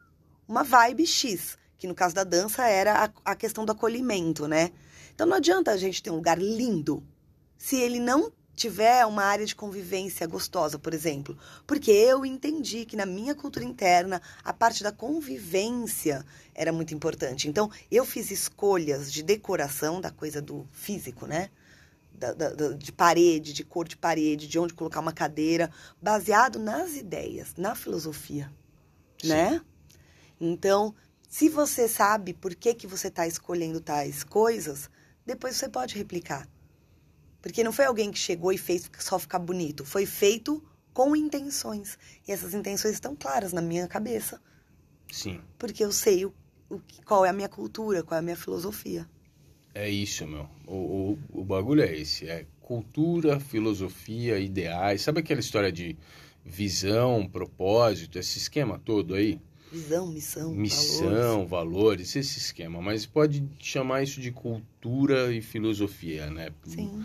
uma 0.47 0.63
vibe 0.63 1.05
X, 1.05 1.57
que 1.77 1.87
no 1.87 1.95
caso 1.95 2.15
da 2.15 2.23
dança 2.23 2.67
era 2.67 3.05
a, 3.05 3.31
a 3.31 3.35
questão 3.35 3.65
do 3.65 3.71
acolhimento, 3.71 4.47
né? 4.47 4.71
Então 5.13 5.27
não 5.27 5.37
adianta 5.37 5.71
a 5.71 5.77
gente 5.77 6.01
ter 6.01 6.09
um 6.09 6.15
lugar 6.15 6.39
lindo 6.39 7.03
se 7.57 7.77
ele 7.77 7.99
não 7.99 8.31
tiver 8.55 9.05
uma 9.05 9.23
área 9.23 9.45
de 9.45 9.55
convivência 9.55 10.27
gostosa, 10.27 10.77
por 10.77 10.93
exemplo. 10.93 11.37
Porque 11.65 11.91
eu 11.91 12.25
entendi 12.25 12.85
que 12.85 12.95
na 12.95 13.05
minha 13.05 13.33
cultura 13.35 13.65
interna 13.65 14.21
a 14.43 14.53
parte 14.53 14.83
da 14.83 14.91
convivência 14.91 16.25
era 16.53 16.71
muito 16.71 16.93
importante. 16.93 17.47
Então 17.47 17.69
eu 17.91 18.05
fiz 18.05 18.31
escolhas 18.31 19.11
de 19.11 19.23
decoração 19.23 19.99
da 19.99 20.11
coisa 20.11 20.41
do 20.41 20.67
físico, 20.71 21.25
né? 21.25 21.49
Da, 22.31 22.53
da, 22.53 22.69
de 22.73 22.91
parede, 22.91 23.51
de 23.51 23.63
cor 23.63 23.87
de 23.87 23.97
parede, 23.97 24.47
de 24.47 24.57
onde 24.57 24.73
colocar 24.73 24.99
uma 24.99 25.11
cadeira, 25.11 25.69
baseado 26.01 26.59
nas 26.59 26.95
ideias, 26.95 27.55
na 27.57 27.75
filosofia, 27.75 28.49
Sim. 29.21 29.29
né? 29.29 29.61
Então, 30.39 30.95
se 31.27 31.49
você 31.49 31.87
sabe 31.87 32.33
por 32.33 32.53
que, 32.53 32.73
que 32.73 32.87
você 32.87 33.07
está 33.07 33.25
escolhendo 33.27 33.81
tais 33.81 34.23
coisas, 34.23 34.89
depois 35.25 35.55
você 35.55 35.67
pode 35.67 35.97
replicar. 35.97 36.47
Porque 37.41 37.63
não 37.63 37.73
foi 37.73 37.85
alguém 37.85 38.11
que 38.11 38.19
chegou 38.19 38.53
e 38.53 38.57
fez 38.57 38.89
só 38.99 39.19
ficar 39.19 39.39
bonito. 39.39 39.83
Foi 39.83 40.05
feito 40.05 40.63
com 40.93 41.15
intenções. 41.15 41.97
E 42.27 42.31
essas 42.31 42.53
intenções 42.53 42.93
estão 42.93 43.15
claras 43.15 43.51
na 43.51 43.61
minha 43.61 43.87
cabeça. 43.87 44.39
Sim. 45.11 45.41
Porque 45.57 45.83
eu 45.83 45.91
sei 45.91 46.25
o, 46.25 46.33
o, 46.69 46.79
qual 47.03 47.25
é 47.25 47.29
a 47.29 47.33
minha 47.33 47.49
cultura, 47.49 48.03
qual 48.03 48.15
é 48.15 48.19
a 48.19 48.23
minha 48.23 48.37
filosofia. 48.37 49.09
É 49.73 49.89
isso, 49.89 50.27
meu. 50.27 50.47
O, 50.67 51.17
o, 51.33 51.41
o 51.41 51.43
bagulho 51.43 51.81
é 51.81 51.95
esse. 51.97 52.27
É 52.27 52.45
cultura, 52.61 53.39
filosofia, 53.39 54.39
ideais. 54.39 55.01
Sabe 55.01 55.19
aquela 55.19 55.39
história 55.39 55.71
de 55.71 55.97
visão, 56.45 57.27
propósito, 57.27 58.19
esse 58.19 58.37
esquema 58.37 58.79
todo 58.79 59.15
aí? 59.15 59.39
Visão, 59.71 60.07
missão, 60.07 60.53
Missão, 60.53 61.47
valores. 61.47 61.49
valores, 61.49 62.15
esse 62.15 62.37
esquema. 62.37 62.79
Mas 62.79 63.07
pode 63.07 63.43
chamar 63.59 64.03
isso 64.03 64.21
de 64.21 64.31
cultura 64.31 65.33
e 65.33 65.41
filosofia, 65.41 66.29
né? 66.29 66.49
Sim. 66.63 67.03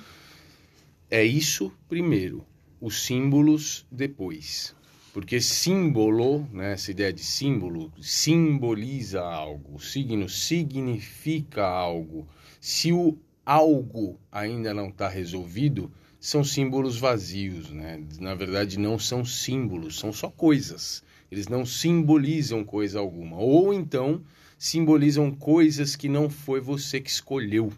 É 1.11 1.25
isso 1.25 1.73
primeiro. 1.89 2.45
Os 2.79 3.03
símbolos 3.03 3.87
depois. 3.91 4.77
Porque 5.15 5.41
símbolo, 5.41 6.47
né, 6.53 6.75
essa 6.75 6.91
ideia 6.91 7.13
de 7.13 7.25
símbolo, 7.25 7.91
simboliza 8.01 9.23
algo. 9.23 9.77
O 9.77 9.81
signo 9.81 10.29
significa 10.29 11.65
algo. 11.67 12.29
Se 12.61 12.93
o 12.93 13.17
algo 13.45 14.19
ainda 14.31 14.75
não 14.75 14.89
está 14.89 15.09
resolvido, 15.09 15.91
são 16.21 16.43
símbolos 16.43 16.99
vazios, 16.99 17.71
né? 17.71 18.05
Na 18.19 18.35
verdade, 18.35 18.79
não 18.79 18.99
são 18.99 19.25
símbolos, 19.25 19.99
são 19.99 20.13
só 20.13 20.29
coisas. 20.29 21.03
Eles 21.31 21.47
não 21.47 21.65
simbolizam 21.65 22.65
coisa 22.65 22.99
alguma. 22.99 23.39
Ou 23.39 23.73
então 23.73 24.23
simbolizam 24.59 25.31
coisas 25.31 25.95
que 25.95 26.09
não 26.09 26.29
foi 26.29 26.61
você 26.61 27.01
que 27.01 27.09
escolheu. 27.09 27.73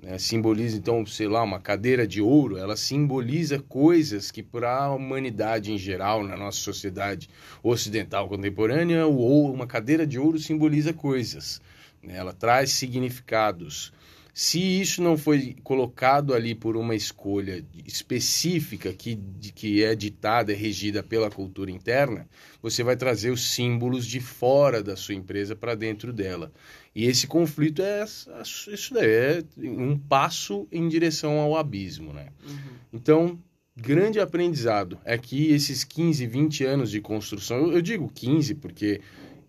né? 0.00 0.16
simboliza 0.16 0.76
então, 0.76 1.04
sei 1.04 1.26
lá, 1.26 1.42
uma 1.42 1.58
cadeira 1.58 2.06
de 2.06 2.22
ouro, 2.22 2.56
ela 2.56 2.76
simboliza 2.76 3.58
coisas 3.58 4.30
que 4.30 4.42
para 4.42 4.84
a 4.84 4.94
humanidade 4.94 5.72
em 5.72 5.78
geral, 5.78 6.22
na 6.22 6.36
nossa 6.36 6.58
sociedade 6.58 7.28
ocidental 7.62 8.28
contemporânea, 8.28 9.06
ou 9.06 9.52
uma 9.52 9.66
cadeira 9.66 10.06
de 10.06 10.18
ouro 10.18 10.38
simboliza 10.38 10.92
coisas, 10.92 11.60
né? 12.02 12.16
ela 12.16 12.32
traz 12.32 12.70
significados. 12.72 13.92
Se 14.32 14.60
isso 14.60 15.02
não 15.02 15.18
foi 15.18 15.56
colocado 15.64 16.32
ali 16.32 16.54
por 16.54 16.76
uma 16.76 16.94
escolha 16.94 17.64
específica 17.84 18.92
que, 18.92 19.18
que 19.52 19.82
é 19.82 19.96
ditada, 19.96 20.52
é 20.52 20.54
regida 20.54 21.02
pela 21.02 21.28
cultura 21.28 21.72
interna, 21.72 22.28
você 22.62 22.84
vai 22.84 22.96
trazer 22.96 23.30
os 23.32 23.50
símbolos 23.50 24.06
de 24.06 24.20
fora 24.20 24.80
da 24.80 24.94
sua 24.94 25.16
empresa 25.16 25.56
para 25.56 25.74
dentro 25.74 26.12
dela. 26.12 26.52
E 26.94 27.04
esse 27.04 27.26
conflito 27.26 27.82
é 27.82 28.04
isso 28.04 28.94
daí, 28.94 29.10
é 29.10 29.44
um 29.64 29.98
passo 29.98 30.68
em 30.70 30.88
direção 30.88 31.40
ao 31.40 31.56
abismo, 31.56 32.12
né? 32.12 32.28
Uhum. 32.46 32.58
Então, 32.92 33.38
grande 33.76 34.20
aprendizado 34.20 34.98
é 35.04 35.18
que 35.18 35.52
esses 35.52 35.82
15, 35.82 36.26
20 36.26 36.64
anos 36.64 36.90
de 36.90 37.00
construção, 37.00 37.72
eu 37.72 37.82
digo 37.82 38.08
15 38.08 38.54
porque 38.54 39.00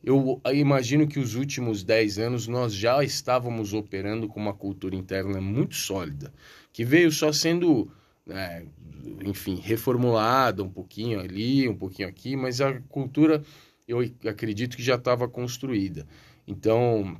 eu 0.03 0.41
imagino 0.53 1.07
que 1.07 1.19
os 1.19 1.35
últimos 1.35 1.83
10 1.83 2.19
anos 2.19 2.47
nós 2.47 2.73
já 2.73 3.03
estávamos 3.03 3.73
operando 3.73 4.27
com 4.27 4.39
uma 4.39 4.53
cultura 4.53 4.95
interna 4.95 5.41
muito 5.41 5.75
sólida, 5.75 6.33
que 6.71 6.85
veio 6.85 7.11
só 7.11 7.31
sendo, 7.33 7.91
é, 8.29 8.63
enfim, 9.25 9.55
reformulada 9.55 10.63
um 10.63 10.69
pouquinho 10.69 11.19
ali, 11.19 11.67
um 11.67 11.75
pouquinho 11.75 12.07
aqui, 12.07 12.35
mas 12.35 12.61
a 12.61 12.79
cultura 12.81 13.43
eu 13.87 13.99
acredito 14.27 14.77
que 14.77 14.83
já 14.83 14.95
estava 14.95 15.27
construída. 15.27 16.07
Então, 16.47 17.19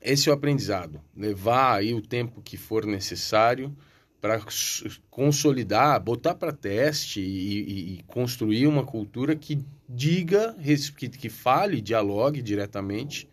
esse 0.00 0.28
é 0.28 0.32
o 0.32 0.34
aprendizado. 0.34 1.00
Levar 1.14 1.76
aí 1.76 1.92
o 1.94 2.00
tempo 2.00 2.42
que 2.42 2.56
for 2.56 2.86
necessário 2.86 3.76
para 4.20 4.40
consolidar, 5.10 6.00
botar 6.00 6.34
para 6.34 6.52
teste 6.52 7.20
e, 7.20 7.94
e, 7.94 8.02
construir 8.04 8.66
uma 8.66 8.84
cultura 8.84 9.34
que 9.34 9.64
diga, 9.88 10.54
que, 10.96 11.08
que 11.08 11.28
fale, 11.28 11.80
dialogue 11.80 12.42
diretamente 12.42 13.28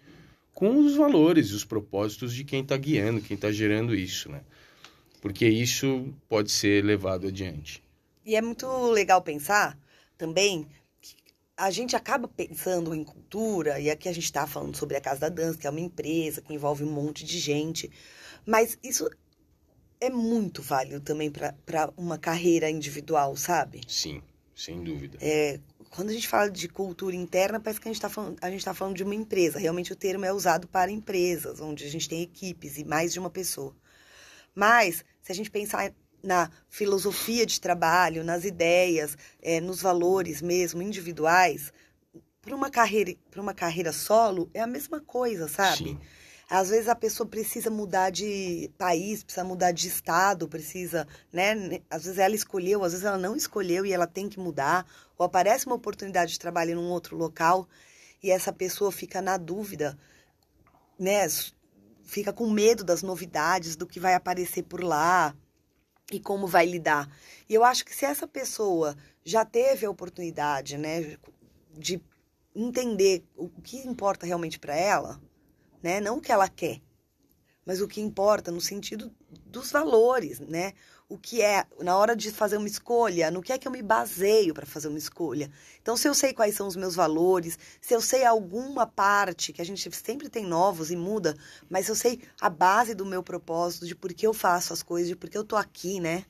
com 0.54 0.80
os 0.80 0.96
valores 0.96 1.50
e 1.50 1.54
os 1.54 1.66
propósitos 1.66 2.34
de 2.34 2.44
quem 2.44 2.62
está 2.62 2.78
guiando, 2.78 3.22
quem 3.22 3.36
está 3.36 3.52
gerando 3.52 3.94
isso, 3.94 4.32
né? 4.32 4.42
Porque 5.22 5.48
isso 5.48 6.14
pode 6.30 6.52
ser 6.52 6.84
levado 6.84 7.28
adiante. 7.28 7.84
E 8.26 8.36
é 8.36 8.42
muito 8.42 8.68
legal 8.90 9.22
pensar 9.22 9.78
também 10.18 10.68
a 11.58 11.72
gente 11.72 11.96
acaba 11.96 12.28
pensando 12.28 12.94
em 12.94 13.04
cultura, 13.04 13.80
e 13.80 13.90
aqui 13.90 14.08
a 14.08 14.14
gente 14.14 14.26
está 14.26 14.46
falando 14.46 14.78
sobre 14.78 14.96
a 14.96 15.02
Casa 15.02 15.22
da 15.22 15.30
Dança, 15.30 15.58
que 15.58 15.66
é 15.66 15.70
uma 15.70 15.80
empresa 15.80 16.40
que 16.40 16.54
envolve 16.54 16.84
um 16.84 16.92
monte 16.92 17.26
de 17.26 17.40
gente, 17.40 17.92
mas 18.46 18.78
isso 18.84 19.10
é 20.00 20.10
muito 20.10 20.62
válido 20.62 21.02
também 21.02 21.32
para 21.32 21.92
uma 21.98 22.18
carreira 22.18 22.70
individual, 22.70 23.36
sabe? 23.36 23.82
Sim, 23.88 24.22
sem 24.56 24.84
dúvida. 24.84 25.18
É, 25.22 25.60
quando 25.90 26.10
a 26.10 26.14
gente 26.14 26.28
fala 26.28 26.50
de 26.50 26.68
cultura 26.68 27.16
interna, 27.16 27.60
parece 27.60 27.80
que 27.80 27.88
a 27.88 27.92
gente 27.92 27.98
está 27.98 28.10
falando, 28.10 28.38
tá 28.64 28.74
falando 28.74 28.96
de 28.96 29.04
uma 29.04 29.16
empresa. 29.16 29.60
Realmente 29.60 29.94
o 29.94 29.96
termo 29.96 30.26
é 30.26 30.34
usado 30.34 30.68
para 30.68 30.92
empresas, 30.92 31.60
onde 31.60 31.86
a 31.86 31.90
gente 31.90 32.08
tem 32.08 32.22
equipes 32.22 32.78
e 32.78 32.84
mais 32.84 33.14
de 33.14 33.20
uma 33.20 33.30
pessoa. 33.30 33.76
Mas, 34.54 35.04
se 35.22 35.32
a 35.32 35.36
gente 35.36 35.52
pensar 35.52 35.94
na 36.24 36.52
filosofia 36.70 37.46
de 37.46 37.62
trabalho, 37.62 38.24
nas 38.24 38.44
ideias, 38.44 39.18
é, 39.42 39.62
nos 39.62 39.82
valores 39.82 40.42
mesmo 40.42 40.82
individuais, 40.82 41.72
para 42.42 42.56
uma 42.56 42.70
carreira 42.70 43.14
para 43.30 43.42
uma 43.42 43.54
carreira 43.54 43.92
solo 43.92 44.50
é 44.54 44.62
a 44.62 44.68
mesma 44.68 45.00
coisa, 45.00 45.48
sabe? 45.48 45.78
Sim. 45.78 46.00
Às 46.50 46.70
vezes 46.70 46.88
a 46.88 46.96
pessoa 46.96 47.28
precisa 47.28 47.70
mudar 47.70 48.10
de 48.10 48.72
país, 48.78 49.22
precisa 49.22 49.44
mudar 49.44 49.72
de 49.72 49.88
estado, 49.88 50.48
precisa, 50.48 51.06
né? 51.32 51.82
Às 51.90 52.06
vezes 52.06 52.18
ela 52.18 52.36
escolheu, 52.36 52.86
às 52.86 52.94
vezes 52.94 53.06
ela 53.06 53.18
não 53.18 53.36
escolheu 53.36 53.86
e 53.86 53.92
ela 53.92 54.08
tem 54.08 54.30
que 54.30 54.40
mudar, 54.40 54.86
ou 55.18 55.26
aparece 55.26 55.66
uma 55.66 55.76
oportunidade 55.76 56.32
de 56.32 56.40
trabalho 56.40 56.72
em 56.72 56.78
um 56.78 56.90
outro 56.90 57.18
local 57.18 57.68
e 58.24 58.32
essa 58.32 58.54
pessoa 58.54 58.94
fica 58.94 59.22
na 59.22 59.36
dúvida, 59.36 59.98
né? 60.98 61.28
Fica 62.06 62.32
com 62.32 62.50
medo 62.50 62.84
das 62.86 63.04
novidades, 63.04 63.76
do 63.76 63.86
que 63.86 64.00
vai 64.00 64.14
aparecer 64.14 64.64
por 64.64 64.82
lá 64.82 65.36
e 66.10 66.20
como 66.20 66.48
vai 66.48 66.66
lidar. 66.66 67.10
E 67.50 67.54
eu 67.54 67.64
acho 67.66 67.84
que 67.84 67.94
se 67.94 68.06
essa 68.06 68.26
pessoa 68.26 68.96
já 69.26 69.44
teve 69.44 69.86
a 69.86 69.90
oportunidade, 69.90 70.78
né, 70.78 71.18
de 71.74 72.02
entender 72.56 73.26
o 73.36 73.50
que 73.50 73.86
importa 73.86 74.26
realmente 74.26 74.58
para 74.58 74.74
ela, 74.76 75.22
né, 75.82 76.00
não 76.00 76.18
o 76.18 76.22
que 76.22 76.32
ela 76.32 76.48
quer, 76.48 76.82
mas 77.68 77.82
o 77.82 77.88
que 77.88 78.00
importa 78.00 78.50
no 78.50 78.62
sentido 78.62 79.12
dos 79.46 79.72
valores, 79.72 80.40
né? 80.40 80.74
O 81.10 81.18
que 81.18 81.42
é, 81.42 81.66
na 81.82 81.98
hora 81.98 82.16
de 82.16 82.32
fazer 82.32 82.58
uma 82.58 82.68
escolha, 82.68 83.30
no 83.30 83.42
que 83.42 83.52
é 83.52 83.58
que 83.58 83.68
eu 83.68 83.72
me 83.72 83.82
baseio 83.82 84.54
para 84.54 84.66
fazer 84.66 84.88
uma 84.88 84.98
escolha. 84.98 85.52
Então, 85.82 85.98
se 85.98 86.08
eu 86.08 86.14
sei 86.14 86.34
quais 86.34 86.56
são 86.56 86.68
os 86.68 86.78
meus 86.78 86.96
valores, 86.96 87.60
se 87.82 87.94
eu 87.94 88.02
sei 88.02 88.26
alguma 88.26 88.88
parte, 88.88 89.52
que 89.52 89.62
a 89.62 89.66
gente 89.66 89.90
sempre 89.96 90.30
tem 90.30 90.46
novos 90.46 90.92
e 90.92 90.96
muda, 90.96 91.36
mas 91.70 91.90
eu 91.90 91.96
sei 91.96 92.22
a 92.40 92.50
base 92.50 92.94
do 92.94 93.06
meu 93.06 93.22
propósito, 93.22 93.86
de 93.86 93.96
por 93.96 94.14
que 94.14 94.26
eu 94.26 94.34
faço 94.34 94.72
as 94.72 94.82
coisas, 94.82 95.10
de 95.10 95.16
por 95.16 95.30
que 95.30 95.38
eu 95.38 95.44
tô 95.44 95.58
aqui, 95.58 96.00
né? 96.00 96.26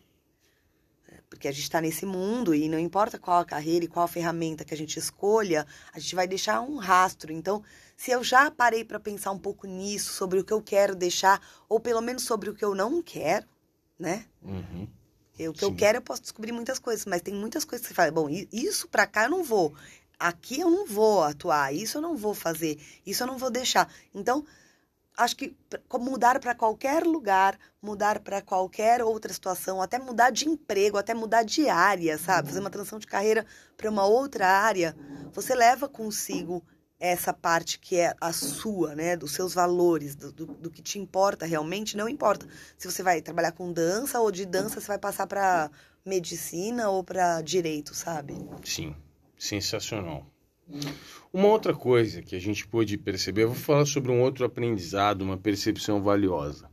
Porque 1.29 1.47
a 1.47 1.51
gente 1.51 1.63
está 1.63 1.81
nesse 1.81 2.05
mundo 2.05 2.55
e 2.55 2.69
não 2.69 2.79
importa 2.79 3.19
qual 3.19 3.39
a 3.39 3.45
carreira 3.45 3.85
e 3.85 3.87
qual 3.87 4.05
a 4.05 4.07
ferramenta 4.07 4.63
que 4.63 4.73
a 4.73 4.77
gente 4.77 4.97
escolha, 4.97 5.67
a 5.91 5.99
gente 5.99 6.15
vai 6.15 6.27
deixar 6.27 6.61
um 6.61 6.77
rastro. 6.77 7.33
Então, 7.33 7.63
se 7.97 8.11
eu 8.11 8.23
já 8.23 8.49
parei 8.49 8.85
para 8.85 8.99
pensar 8.99 9.31
um 9.31 9.39
pouco 9.39 9.67
nisso, 9.67 10.13
sobre 10.13 10.39
o 10.39 10.43
que 10.43 10.53
eu 10.53 10.61
quero 10.61 10.95
deixar, 10.95 11.41
ou 11.67 11.79
pelo 11.79 12.01
menos 12.01 12.23
sobre 12.23 12.49
o 12.49 12.53
que 12.53 12.63
eu 12.63 12.73
não 12.73 13.01
quero, 13.01 13.45
né? 13.99 14.25
Uhum. 14.41 14.87
o 15.49 15.53
que 15.53 15.59
Sim. 15.59 15.65
eu 15.65 15.75
quero, 15.75 15.97
eu 15.97 16.01
posso 16.01 16.21
descobrir 16.21 16.51
muitas 16.51 16.79
coisas, 16.79 17.05
mas 17.05 17.21
tem 17.21 17.33
muitas 17.33 17.65
coisas 17.65 17.85
que 17.85 17.89
você 17.89 17.95
fala, 17.95 18.11
bom, 18.11 18.29
isso 18.29 18.87
para 18.87 19.05
cá 19.05 19.25
eu 19.25 19.31
não 19.31 19.43
vou. 19.43 19.73
Aqui 20.19 20.59
eu 20.61 20.69
não 20.69 20.85
vou 20.85 21.23
atuar, 21.23 21.73
isso 21.73 21.97
eu 21.97 22.01
não 22.01 22.15
vou 22.15 22.33
fazer, 22.33 22.79
isso 23.05 23.21
eu 23.23 23.27
não 23.27 23.37
vou 23.37 23.51
deixar. 23.51 23.91
Então, 24.15 24.45
acho 25.17 25.35
que 25.35 25.55
mudar 25.99 26.39
para 26.39 26.53
qualquer 26.53 27.03
lugar, 27.03 27.57
mudar 27.81 28.19
para 28.19 28.41
qualquer 28.41 29.01
outra 29.01 29.33
situação, 29.33 29.81
até 29.81 29.97
mudar 29.97 30.29
de 30.29 30.47
emprego, 30.47 30.97
até 30.97 31.13
mudar 31.13 31.43
de 31.43 31.67
área, 31.67 32.17
sabe? 32.17 32.49
Fazer 32.49 32.59
uma 32.59 32.69
transição 32.69 32.99
de 32.99 33.07
carreira 33.07 33.45
para 33.75 33.89
uma 33.89 34.05
outra 34.05 34.47
área, 34.47 34.95
você 35.33 35.55
leva 35.55 35.89
consigo 35.89 36.63
essa 36.99 37.33
parte 37.33 37.79
que 37.79 37.95
é 37.97 38.13
a 38.19 38.31
sua, 38.33 38.95
né, 38.95 39.15
dos 39.15 39.31
seus 39.31 39.53
valores, 39.53 40.15
do, 40.15 40.31
do, 40.31 40.45
do, 40.45 40.71
que 40.71 40.81
te 40.81 40.97
importa 40.97 41.45
realmente, 41.45 41.95
não 41.95 42.09
importa 42.09 42.47
se 42.77 42.89
você 42.89 43.03
vai 43.03 43.21
trabalhar 43.21 43.51
com 43.51 43.71
dança 43.71 44.19
ou 44.19 44.31
de 44.31 44.45
dança 44.45 44.81
você 44.81 44.87
vai 44.87 44.97
passar 44.97 45.27
para 45.27 45.69
medicina 46.03 46.89
ou 46.89 47.03
para 47.03 47.41
direito, 47.41 47.93
sabe? 47.93 48.33
Sim, 48.63 48.95
sensacional. 49.37 50.25
Uma 51.31 51.47
outra 51.47 51.73
coisa 51.73 52.21
que 52.21 52.35
a 52.35 52.39
gente 52.39 52.67
pôde 52.67 52.97
perceber, 52.97 53.43
eu 53.43 53.49
vou 53.49 53.57
falar 53.57 53.85
sobre 53.85 54.11
um 54.11 54.21
outro 54.21 54.45
aprendizado, 54.45 55.21
uma 55.21 55.37
percepção 55.37 56.01
valiosa. 56.01 56.69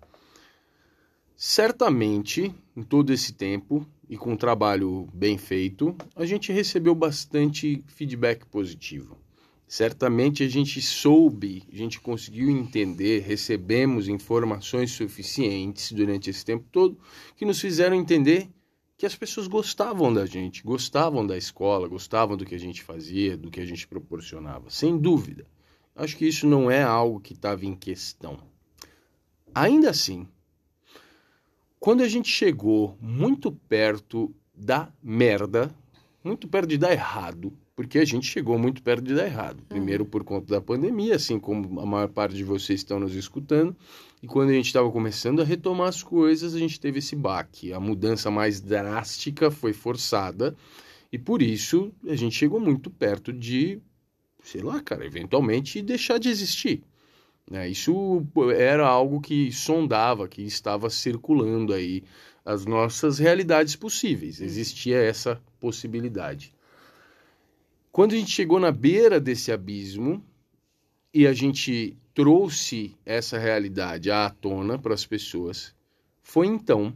Certamente, 1.36 2.54
em 2.76 2.82
todo 2.82 3.12
esse 3.12 3.32
tempo 3.32 3.86
e 4.08 4.16
com 4.16 4.32
um 4.32 4.36
trabalho 4.36 5.08
bem 5.12 5.36
feito, 5.36 5.96
a 6.14 6.24
gente 6.24 6.52
recebeu 6.52 6.94
bastante 6.94 7.82
feedback 7.88 8.46
positivo. 8.46 9.18
Certamente 9.66 10.42
a 10.44 10.48
gente 10.48 10.80
soube, 10.80 11.64
a 11.72 11.76
gente 11.76 12.00
conseguiu 12.00 12.48
entender, 12.50 13.20
recebemos 13.20 14.08
informações 14.08 14.92
suficientes 14.92 15.90
durante 15.90 16.30
esse 16.30 16.44
tempo 16.44 16.64
todo 16.70 16.98
que 17.36 17.44
nos 17.44 17.60
fizeram 17.60 17.96
entender 17.96 18.48
que 19.04 19.08
as 19.08 19.14
pessoas 19.14 19.46
gostavam 19.46 20.10
da 20.14 20.24
gente, 20.24 20.62
gostavam 20.62 21.26
da 21.26 21.36
escola, 21.36 21.86
gostavam 21.86 22.38
do 22.38 22.46
que 22.46 22.54
a 22.54 22.58
gente 22.58 22.82
fazia, 22.82 23.36
do 23.36 23.50
que 23.50 23.60
a 23.60 23.66
gente 23.66 23.86
proporcionava, 23.86 24.70
sem 24.70 24.96
dúvida. 24.96 25.46
Acho 25.94 26.16
que 26.16 26.26
isso 26.26 26.46
não 26.46 26.70
é 26.70 26.82
algo 26.82 27.20
que 27.20 27.34
estava 27.34 27.66
em 27.66 27.74
questão. 27.74 28.38
Ainda 29.54 29.90
assim, 29.90 30.26
quando 31.78 32.02
a 32.02 32.08
gente 32.08 32.30
chegou 32.30 32.96
muito 32.98 33.52
perto 33.52 34.34
da 34.54 34.90
merda, 35.02 35.70
muito 36.24 36.48
perto 36.48 36.70
de 36.70 36.78
dar 36.78 36.92
errado, 36.92 37.52
porque 37.76 37.98
a 37.98 38.04
gente 38.04 38.26
chegou 38.26 38.58
muito 38.58 38.82
perto 38.82 39.02
de 39.02 39.14
dar 39.14 39.26
errado. 39.26 39.58
Uhum. 39.58 39.66
Primeiro 39.68 40.04
por 40.04 40.22
conta 40.22 40.46
da 40.54 40.60
pandemia, 40.60 41.16
assim 41.16 41.38
como 41.38 41.80
a 41.80 41.86
maior 41.86 42.08
parte 42.08 42.34
de 42.36 42.44
vocês 42.44 42.80
estão 42.80 43.00
nos 43.00 43.14
escutando. 43.14 43.76
E 44.22 44.26
quando 44.26 44.50
a 44.50 44.52
gente 44.52 44.66
estava 44.66 44.90
começando 44.90 45.42
a 45.42 45.44
retomar 45.44 45.88
as 45.88 46.02
coisas, 46.02 46.54
a 46.54 46.58
gente 46.58 46.78
teve 46.78 47.00
esse 47.00 47.16
baque. 47.16 47.72
A 47.72 47.80
mudança 47.80 48.30
mais 48.30 48.60
drástica 48.60 49.50
foi 49.50 49.72
forçada. 49.72 50.56
E 51.12 51.18
por 51.18 51.42
isso 51.42 51.92
a 52.06 52.14
gente 52.14 52.36
chegou 52.36 52.60
muito 52.60 52.90
perto 52.90 53.32
de, 53.32 53.80
sei 54.42 54.62
lá, 54.62 54.80
cara, 54.80 55.04
eventualmente 55.04 55.82
deixar 55.82 56.18
de 56.18 56.28
existir. 56.28 56.82
Né? 57.50 57.68
Isso 57.68 58.24
era 58.56 58.86
algo 58.86 59.20
que 59.20 59.52
sondava, 59.52 60.28
que 60.28 60.42
estava 60.42 60.88
circulando 60.88 61.74
aí 61.74 62.04
as 62.44 62.64
nossas 62.64 63.18
realidades 63.18 63.74
possíveis. 63.74 64.40
Existia 64.40 64.98
essa 64.98 65.40
possibilidade. 65.58 66.53
Quando 67.94 68.12
a 68.12 68.18
gente 68.18 68.32
chegou 68.32 68.58
na 68.58 68.72
beira 68.72 69.20
desse 69.20 69.52
abismo 69.52 70.20
e 71.14 71.28
a 71.28 71.32
gente 71.32 71.96
trouxe 72.12 72.92
essa 73.06 73.38
realidade 73.38 74.10
à 74.10 74.28
tona 74.28 74.76
para 74.76 74.94
as 74.94 75.06
pessoas, 75.06 75.72
Foi 76.20 76.48
então 76.48 76.92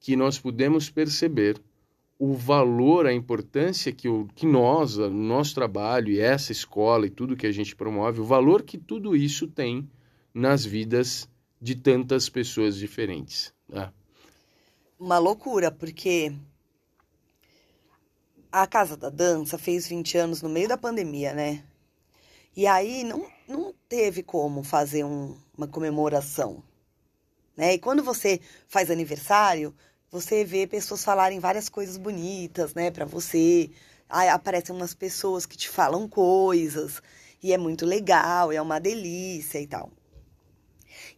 que 0.00 0.16
nós 0.16 0.38
pudemos 0.38 0.88
perceber 0.88 1.60
o 2.18 2.32
valor, 2.32 3.04
a 3.04 3.12
importância 3.12 3.92
que, 3.92 4.08
o, 4.08 4.28
que 4.34 4.46
nós, 4.46 4.96
o 4.96 5.10
nosso 5.10 5.54
trabalho 5.54 6.10
e 6.10 6.18
essa 6.18 6.52
escola 6.52 7.06
e 7.06 7.10
tudo 7.10 7.36
que 7.36 7.46
a 7.46 7.52
gente 7.52 7.76
promove, 7.76 8.18
o 8.18 8.24
valor 8.24 8.62
que 8.62 8.78
tudo 8.78 9.14
isso 9.14 9.46
tem 9.46 9.86
nas 10.32 10.64
vidas 10.64 11.28
de 11.60 11.74
tantas 11.74 12.30
pessoas 12.30 12.78
diferentes. 12.78 13.52
Né? 13.68 13.92
Uma 14.98 15.18
loucura, 15.18 15.70
porque 15.70 16.32
a 18.52 18.66
Casa 18.66 18.96
da 18.96 19.08
Dança 19.08 19.56
fez 19.56 19.86
20 19.86 20.18
anos 20.18 20.42
no 20.42 20.48
meio 20.48 20.68
da 20.68 20.76
pandemia, 20.76 21.32
né? 21.32 21.62
E 22.56 22.66
aí 22.66 23.04
não, 23.04 23.24
não 23.46 23.72
teve 23.88 24.22
como 24.22 24.62
fazer 24.64 25.04
um, 25.04 25.36
uma 25.56 25.68
comemoração. 25.68 26.62
Né? 27.56 27.74
E 27.74 27.78
quando 27.78 28.02
você 28.02 28.40
faz 28.66 28.90
aniversário, 28.90 29.74
você 30.10 30.44
vê 30.44 30.66
pessoas 30.66 31.04
falarem 31.04 31.38
várias 31.38 31.68
coisas 31.68 31.96
bonitas, 31.96 32.74
né, 32.74 32.90
para 32.90 33.04
você. 33.04 33.70
Aí 34.08 34.28
aparecem 34.28 34.74
umas 34.74 34.94
pessoas 34.94 35.46
que 35.46 35.56
te 35.56 35.68
falam 35.68 36.08
coisas, 36.08 37.00
e 37.40 37.52
é 37.52 37.58
muito 37.58 37.86
legal, 37.86 38.50
é 38.50 38.60
uma 38.60 38.80
delícia 38.80 39.60
e 39.60 39.66
tal. 39.66 39.90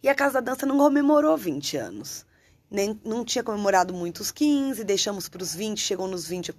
E 0.02 0.08
a 0.08 0.14
Casa 0.14 0.42
da 0.42 0.52
Dança 0.52 0.66
não 0.66 0.76
comemorou 0.76 1.36
20 1.38 1.76
anos. 1.78 2.26
Nem, 2.70 2.98
não 3.04 3.24
tinha 3.24 3.42
comemorado 3.42 3.94
muitos 3.94 4.30
15, 4.30 4.84
deixamos 4.84 5.28
para 5.28 5.42
os 5.42 5.54
20, 5.54 5.78
chegou 5.78 6.06
nos 6.06 6.26
20 6.26 6.52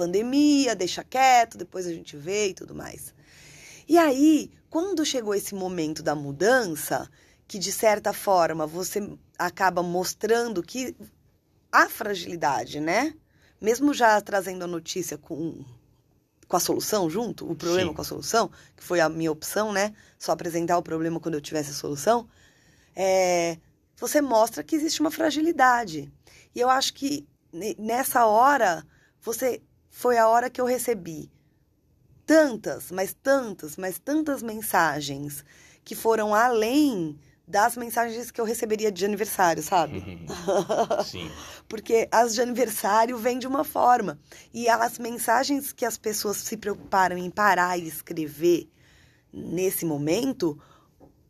pandemia, 0.00 0.74
deixa 0.74 1.04
quieto, 1.04 1.58
depois 1.58 1.86
a 1.86 1.92
gente 1.92 2.16
vê 2.16 2.48
e 2.48 2.54
tudo 2.54 2.74
mais. 2.74 3.12
E 3.86 3.98
aí, 3.98 4.50
quando 4.70 5.04
chegou 5.04 5.34
esse 5.34 5.54
momento 5.54 6.02
da 6.02 6.14
mudança, 6.14 7.06
que 7.46 7.58
de 7.58 7.70
certa 7.70 8.14
forma 8.14 8.66
você 8.66 9.12
acaba 9.38 9.82
mostrando 9.82 10.62
que 10.62 10.96
há 11.70 11.86
fragilidade, 11.90 12.80
né? 12.80 13.12
Mesmo 13.60 13.92
já 13.92 14.18
trazendo 14.22 14.64
a 14.64 14.66
notícia 14.66 15.18
com, 15.18 15.62
com 16.48 16.56
a 16.56 16.60
solução 16.60 17.10
junto, 17.10 17.50
o 17.50 17.54
problema 17.54 17.90
Sim. 17.90 17.94
com 17.94 18.00
a 18.00 18.04
solução, 18.04 18.50
que 18.74 18.82
foi 18.82 19.00
a 19.00 19.08
minha 19.10 19.30
opção, 19.30 19.70
né? 19.70 19.92
Só 20.18 20.32
apresentar 20.32 20.78
o 20.78 20.82
problema 20.82 21.20
quando 21.20 21.34
eu 21.34 21.42
tivesse 21.42 21.72
a 21.72 21.74
solução, 21.74 22.26
é, 22.96 23.58
você 23.96 24.22
mostra 24.22 24.64
que 24.64 24.76
existe 24.76 25.00
uma 25.02 25.10
fragilidade. 25.10 26.10
E 26.54 26.60
eu 26.60 26.70
acho 26.70 26.94
que 26.94 27.28
nessa 27.78 28.24
hora, 28.24 28.86
você 29.20 29.60
foi 29.90 30.16
a 30.16 30.28
hora 30.28 30.48
que 30.48 30.60
eu 30.60 30.64
recebi 30.64 31.30
tantas, 32.24 32.90
mas 32.92 33.12
tantas, 33.12 33.76
mas 33.76 33.98
tantas 33.98 34.42
mensagens 34.42 35.44
que 35.84 35.96
foram 35.96 36.32
além 36.32 37.18
das 37.50 37.76
mensagens 37.76 38.30
que 38.30 38.40
eu 38.40 38.44
receberia 38.44 38.92
de 38.92 39.04
aniversário, 39.04 39.60
sabe? 39.60 39.98
Uhum. 39.98 40.26
Sim. 41.04 41.30
Porque 41.68 42.08
as 42.12 42.34
de 42.34 42.40
aniversário 42.40 43.18
vêm 43.18 43.40
de 43.40 43.48
uma 43.48 43.64
forma. 43.64 44.20
E 44.54 44.68
as 44.68 44.98
mensagens 45.00 45.72
que 45.72 45.84
as 45.84 45.98
pessoas 45.98 46.36
se 46.36 46.56
preocuparam 46.56 47.18
em 47.18 47.28
parar 47.28 47.76
e 47.76 47.88
escrever 47.88 48.70
nesse 49.32 49.84
momento, 49.84 50.56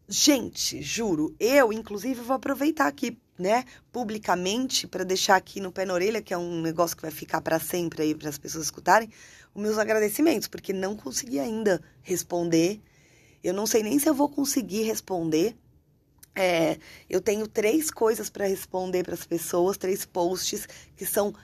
gente, 0.07 0.83
juro, 0.83 1.35
eu, 1.41 1.73
inclusive, 1.73 2.21
vou 2.21 2.37
aproveitar 2.37 2.87
aqui 2.87 3.19
né, 3.41 3.65
publicamente, 3.91 4.87
para 4.87 5.03
deixar 5.03 5.37
aqui 5.37 5.61
no 5.61 5.73
pé 5.73 5.87
na 5.87 5.95
orelha, 5.95 6.21
que 6.21 6.35
é 6.35 6.39
um 6.39 6.61
negócio 6.61 6.95
que 6.95 7.03
vai 7.03 7.11
ficar 7.11 7.41
para 7.41 7.59
sempre 7.59 8.03
aí 8.03 8.15
para 8.15 8.29
as 8.29 8.37
pessoas 8.37 8.65
escutarem, 8.65 9.11
os 9.55 9.63
meus 9.63 9.79
agradecimentos, 9.79 10.47
porque 10.47 10.75
não 10.75 10.95
consegui 10.95 11.41
ainda 11.41 11.81
responder. 12.03 12.81
Eu 13.43 13.55
não 13.55 13.67
sei 13.67 13.83
nem 13.83 13.99
se 13.99 14.07
eu 14.07 14.15
vou 14.15 14.29
conseguir 14.29 14.83
responder. 14.83 15.57
É, 16.35 16.79
eu 17.09 17.21
tenho 17.21 17.49
três 17.49 17.91
coisas 17.91 18.29
para 18.29 18.47
responder 18.47 19.03
para 19.03 19.15
as 19.15 19.25
pessoas, 19.25 19.79
três 19.79 20.05
posts 20.05 20.69
que 20.95 21.07
são 21.07 21.35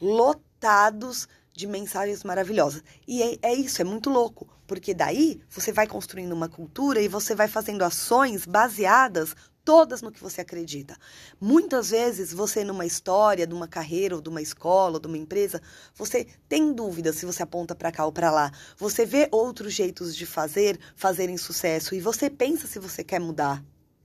lotados 0.00 1.26
de 1.54 1.66
mensagens 1.66 2.22
maravilhosas. 2.22 2.84
E 3.08 3.22
é, 3.22 3.38
é, 3.40 3.54
isso, 3.54 3.80
é 3.80 3.84
muito 3.84 4.10
louco, 4.10 4.46
porque 4.66 4.92
daí 4.92 5.40
você 5.48 5.72
vai 5.72 5.86
construindo 5.86 6.32
uma 6.32 6.50
cultura 6.50 7.00
e 7.00 7.08
você 7.08 7.34
vai 7.34 7.48
fazendo 7.48 7.82
ações 7.82 8.44
baseadas 8.44 9.34
todas 9.66 10.00
no 10.00 10.12
que 10.12 10.22
você 10.22 10.42
acredita. 10.42 10.96
Muitas 11.40 11.90
vezes 11.90 12.32
você 12.32 12.62
numa 12.62 12.86
história, 12.86 13.44
de 13.44 13.52
uma 13.52 13.66
carreira, 13.66 14.14
ou 14.14 14.22
de 14.22 14.28
uma 14.28 14.40
escola, 14.40 14.94
ou 14.94 15.00
de 15.00 15.08
uma 15.08 15.18
empresa, 15.18 15.60
você 15.92 16.24
tem 16.48 16.72
dúvida 16.72 17.12
se 17.12 17.26
você 17.26 17.42
aponta 17.42 17.74
para 17.74 17.90
cá 17.90 18.06
ou 18.06 18.12
para 18.12 18.30
lá. 18.30 18.52
Você 18.78 19.04
vê 19.04 19.28
outros 19.32 19.74
jeitos 19.74 20.14
de 20.14 20.24
fazer, 20.24 20.78
fazerem 20.94 21.36
sucesso 21.36 21.96
e 21.96 22.00
você 22.00 22.30
pensa 22.30 22.68
se 22.68 22.78
você 22.78 23.02
quer 23.02 23.18
mudar. 23.18 23.62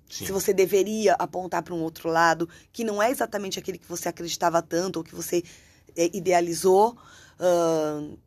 Sim. 0.09 0.25
Se 0.25 0.31
você 0.31 0.51
deveria 0.51 1.13
apontar 1.13 1.61
para 1.61 1.75
um 1.75 1.83
outro 1.83 2.09
lado, 2.09 2.49
que 2.73 2.83
não 2.83 3.01
é 3.01 3.11
exatamente 3.11 3.59
aquele 3.59 3.77
que 3.77 3.87
você 3.87 4.09
acreditava 4.09 4.63
tanto 4.63 4.97
ou 4.97 5.03
que 5.03 5.13
você 5.13 5.43
é, 5.95 6.09
idealizou. 6.11 6.97
Uh, 7.39 8.17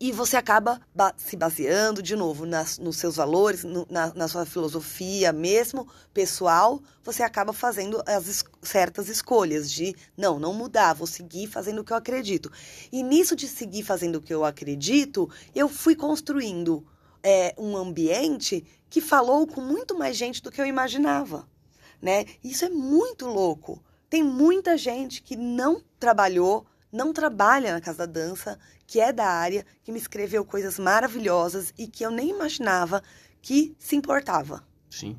e 0.00 0.10
você 0.10 0.36
acaba 0.36 0.80
ba 0.94 1.14
se 1.16 1.36
baseando, 1.36 2.02
de 2.02 2.16
novo, 2.16 2.44
nas, 2.44 2.78
nos 2.78 2.96
seus 2.96 3.16
valores, 3.16 3.64
no, 3.64 3.86
na, 3.88 4.12
na, 4.14 4.28
sua 4.28 4.44
filosofia 4.44 5.32
mesmo, 5.32 5.86
pessoal, 6.12 6.82
você 7.02 7.22
acaba 7.22 7.52
fazendo 7.52 8.02
as 8.06 8.28
es 8.28 8.44
certas 8.62 9.08
escolhas 9.08 9.70
de, 9.70 9.94
não, 10.16 10.38
não 10.38 10.52
mudar, 10.52 10.94
vou 10.94 11.06
seguir 11.06 11.46
fazendo 11.46 11.80
o 11.80 11.84
que 11.84 11.92
eu 11.92 11.96
acredito. 11.96 12.50
E 12.90 13.02
nisso 13.02 13.36
de 13.36 13.46
seguir 13.46 13.82
fazendo 13.82 14.16
o 14.16 14.20
que 14.20 14.34
eu 14.34 14.44
acredito, 14.44 15.30
eu 15.54 15.68
fui 15.68 15.94
construindo 15.94 16.84
é, 17.22 17.54
um 17.56 17.76
ambiente 17.76 18.64
que 18.90 19.00
falou 19.00 19.46
com 19.46 19.60
muito 19.60 19.96
mais 19.96 20.16
gente 20.16 20.42
do 20.42 20.50
que 20.50 20.60
eu 20.60 20.66
imaginava. 20.66 21.48
Né? 22.00 22.26
Isso 22.44 22.64
é 22.64 22.68
muito 22.68 23.26
louco. 23.26 23.82
Tem 24.10 24.22
muita 24.22 24.76
gente 24.76 25.22
que 25.22 25.34
não 25.34 25.82
trabalhou, 25.98 26.66
não 26.92 27.12
trabalha 27.12 27.72
na 27.72 27.80
Casa 27.80 28.06
da 28.06 28.20
Dança, 28.20 28.58
que 28.86 29.00
é 29.00 29.12
da 29.12 29.26
área, 29.26 29.64
que 29.82 29.92
me 29.92 29.98
escreveu 29.98 30.44
coisas 30.44 30.78
maravilhosas 30.78 31.72
e 31.78 31.86
que 31.86 32.04
eu 32.04 32.10
nem 32.10 32.30
imaginava 32.30 33.02
que 33.40 33.74
se 33.78 33.96
importava. 33.96 34.66
Sim. 34.90 35.18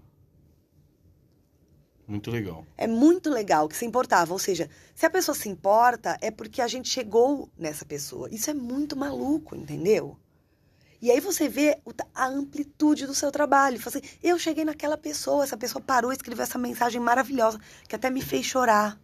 Muito 2.08 2.30
legal. 2.30 2.65
É 2.78 2.86
muito 2.86 3.30
legal 3.30 3.67
que 3.67 3.75
se 3.75 3.86
importava. 3.86 4.32
Ou 4.32 4.39
seja, 4.39 4.69
se 4.93 5.06
a 5.06 5.10
pessoa 5.10 5.36
se 5.36 5.49
importa, 5.49 6.17
é 6.21 6.30
porque 6.30 6.62
a 6.62 6.67
gente 6.67 6.88
chegou 6.88 7.49
nessa 7.58 7.84
pessoa. 7.84 8.30
Isso 8.32 8.49
é 8.49 8.54
muito 8.54 8.95
maluco, 8.95 9.56
entendeu? 9.56 10.17
E 11.01 11.12
aí 11.12 11.19
você 11.19 11.49
vê 11.49 11.80
a 12.13 12.28
amplitude 12.28 13.06
do 13.06 13.13
seu 13.13 13.32
trabalho. 13.32 13.80
Assim, 13.86 14.01
eu 14.23 14.38
cheguei 14.39 14.63
naquela 14.63 14.97
pessoa, 14.97 15.43
essa 15.43 15.58
pessoa 15.58 15.84
parou 15.84 16.12
e 16.12 16.15
escreveu 16.15 16.43
essa 16.43 16.58
mensagem 16.58 17.01
maravilhosa, 17.01 17.60
que 17.88 17.95
até 17.95 18.10
me 18.10 18.21
fez 18.21 18.45
chorar. 18.45 18.99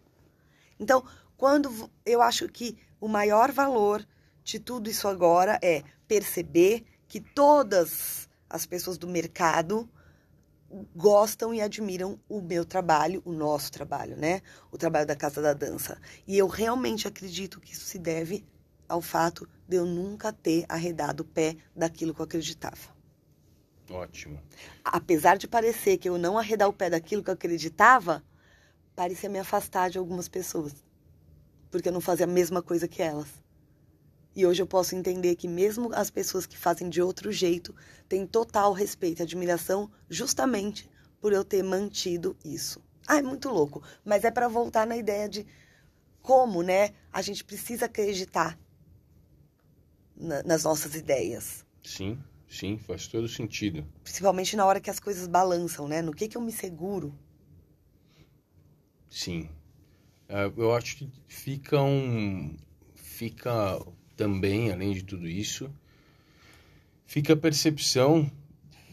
Então, 0.80 1.04
quando 1.38 1.92
eu 2.06 2.22
acho 2.22 2.48
que 2.48 2.78
o 3.00 3.08
maior 3.08 3.52
valor 3.52 4.06
de 4.44 4.60
tudo 4.60 4.90
isso 4.90 5.08
agora 5.08 5.60
é 5.62 5.84
perceber 6.08 6.84
que 7.08 7.20
todas 7.20 8.30
as 8.50 8.66
pessoas 8.66 8.98
do 8.98 9.08
mercado 9.08 9.90
gostam 10.96 11.54
e 11.54 11.62
admiram 11.62 12.20
o 12.30 12.42
meu 12.42 12.64
trabalho, 12.64 13.22
o 13.26 13.32
nosso 13.32 13.72
trabalho, 13.72 14.16
né? 14.16 14.42
O 14.72 14.78
trabalho 14.78 15.06
da 15.06 15.16
Casa 15.16 15.42
da 15.42 15.54
Dança. 15.54 16.00
E 16.26 16.38
eu 16.38 16.48
realmente 16.48 17.08
acredito 17.08 17.60
que 17.60 17.74
isso 17.74 17.86
se 17.86 18.00
deve 18.00 18.46
ao 18.88 19.02
fato 19.02 19.48
de 19.68 19.78
eu 19.78 19.86
nunca 19.86 20.32
ter 20.32 20.66
arredado 20.68 21.24
o 21.24 21.26
pé 21.26 21.58
daquilo 21.76 22.14
que 22.14 22.22
eu 22.22 22.26
acreditava. 22.26 23.02
Ótimo. 23.90 24.42
Apesar 24.84 25.38
de 25.38 25.48
parecer 25.48 25.98
que 25.98 26.08
eu 26.08 26.18
não 26.18 26.38
arredar 26.38 26.70
o 26.70 26.74
pé 26.74 26.90
daquilo 26.90 27.24
que 27.24 27.30
eu 27.30 27.34
acreditava, 27.34 28.24
parecia 28.96 29.30
me 29.30 29.40
afastar 29.40 29.90
de 29.90 29.98
algumas 29.98 30.28
pessoas. 30.28 30.74
Porque 31.70 31.90
eu 31.90 31.94
não 31.94 32.02
fazia 32.02 32.26
a 32.26 32.30
mesma 32.30 32.62
coisa 32.62 32.88
que 32.88 33.02
elas. 33.02 33.28
E 34.36 34.46
hoje 34.46 34.62
eu 34.62 34.68
posso 34.68 34.96
entender 34.96 35.36
que 35.36 35.48
mesmo 35.48 35.94
as 35.94 36.10
pessoas 36.10 36.46
que 36.46 36.58
fazem 36.58 36.90
de 36.90 37.02
outro 37.02 37.32
jeito 37.32 37.76
têm 38.08 38.26
total 38.26 38.72
respeito 38.72 39.20
e 39.20 39.24
admiração 39.24 39.92
justamente 40.10 40.90
por 41.20 41.34
eu 41.34 41.44
ter 41.44 41.64
mantido 41.64 42.36
isso. 42.44 42.82
Ah, 43.08 43.18
é 43.18 43.22
muito 43.22 43.50
louco, 43.50 43.84
mas 44.06 44.24
é 44.24 44.32
para 44.32 44.48
voltar 44.48 44.88
na 44.88 44.96
ideia 44.96 45.28
de 45.28 45.46
como, 46.22 46.62
né, 46.62 46.92
a 47.12 47.22
gente 47.22 47.44
precisa 47.44 47.86
acreditar 47.86 48.58
na, 50.16 50.42
nas 50.44 50.64
nossas 50.64 50.96
ideias. 50.96 51.66
Sim, 51.84 52.18
sim, 52.48 52.78
faz 52.78 53.08
todo 53.08 53.28
sentido. 53.28 53.86
Principalmente 54.04 54.56
na 54.56 54.66
hora 54.66 54.80
que 54.80 54.90
as 54.90 55.00
coisas 55.00 55.28
balançam, 55.28 55.88
né? 55.88 56.02
No 56.02 56.14
que 56.14 56.28
que 56.28 56.38
eu 56.38 56.42
me 56.42 56.52
seguro? 56.52 57.18
Sim. 59.10 59.50
Uh, 60.30 60.54
eu 60.62 60.74
acho 60.74 60.96
que 60.96 61.12
fica 61.28 61.82
um 61.82 62.56
fica 62.96 63.78
também, 64.22 64.72
além 64.72 64.94
de 64.94 65.04
tudo 65.04 65.28
isso, 65.28 65.74
fica 67.08 67.34
a 67.34 67.36
percepção 67.36 68.32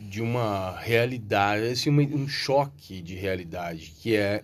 de 0.00 0.22
uma 0.22 0.74
realidade, 0.80 1.66
assim, 1.66 1.90
um 1.90 2.26
choque 2.26 3.02
de 3.02 3.14
realidade, 3.14 3.92
que 4.00 4.16
é 4.16 4.42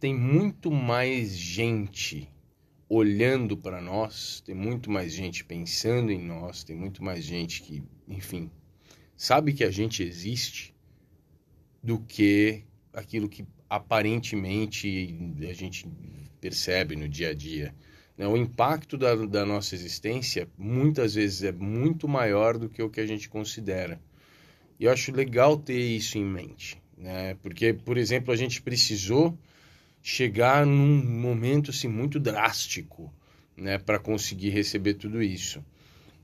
tem 0.00 0.12
muito 0.12 0.68
mais 0.68 1.36
gente 1.38 2.28
olhando 2.88 3.56
para 3.56 3.80
nós, 3.80 4.40
tem 4.40 4.52
muito 4.52 4.90
mais 4.90 5.12
gente 5.12 5.44
pensando 5.44 6.10
em 6.10 6.20
nós, 6.20 6.64
tem 6.64 6.74
muito 6.74 7.04
mais 7.04 7.22
gente 7.22 7.62
que, 7.62 7.80
enfim, 8.08 8.50
sabe 9.16 9.52
que 9.52 9.62
a 9.62 9.70
gente 9.70 10.02
existe 10.02 10.74
do 11.80 12.00
que 12.00 12.64
aquilo 12.92 13.28
que 13.28 13.46
aparentemente 13.68 15.16
a 15.48 15.52
gente 15.52 15.86
percebe 16.40 16.96
no 16.96 17.08
dia 17.08 17.28
a 17.28 17.34
dia. 17.34 17.72
Né? 18.20 18.26
O 18.26 18.36
impacto 18.36 18.98
da, 18.98 19.14
da 19.14 19.46
nossa 19.46 19.74
existência 19.74 20.46
muitas 20.58 21.14
vezes 21.14 21.42
é 21.42 21.52
muito 21.52 22.06
maior 22.06 22.58
do 22.58 22.68
que 22.68 22.82
o 22.82 22.90
que 22.90 23.00
a 23.00 23.06
gente 23.06 23.30
considera. 23.30 23.98
E 24.78 24.84
eu 24.84 24.92
acho 24.92 25.10
legal 25.10 25.56
ter 25.56 25.80
isso 25.80 26.18
em 26.18 26.24
mente, 26.24 26.76
né? 26.98 27.34
Porque, 27.42 27.72
por 27.72 27.96
exemplo, 27.96 28.30
a 28.30 28.36
gente 28.36 28.60
precisou 28.60 29.38
chegar 30.02 30.66
num 30.66 31.02
momento 31.02 31.70
assim 31.70 31.88
muito 31.88 32.20
drástico, 32.20 33.10
né, 33.56 33.78
para 33.78 33.98
conseguir 33.98 34.50
receber 34.50 34.94
tudo 34.94 35.22
isso. 35.22 35.64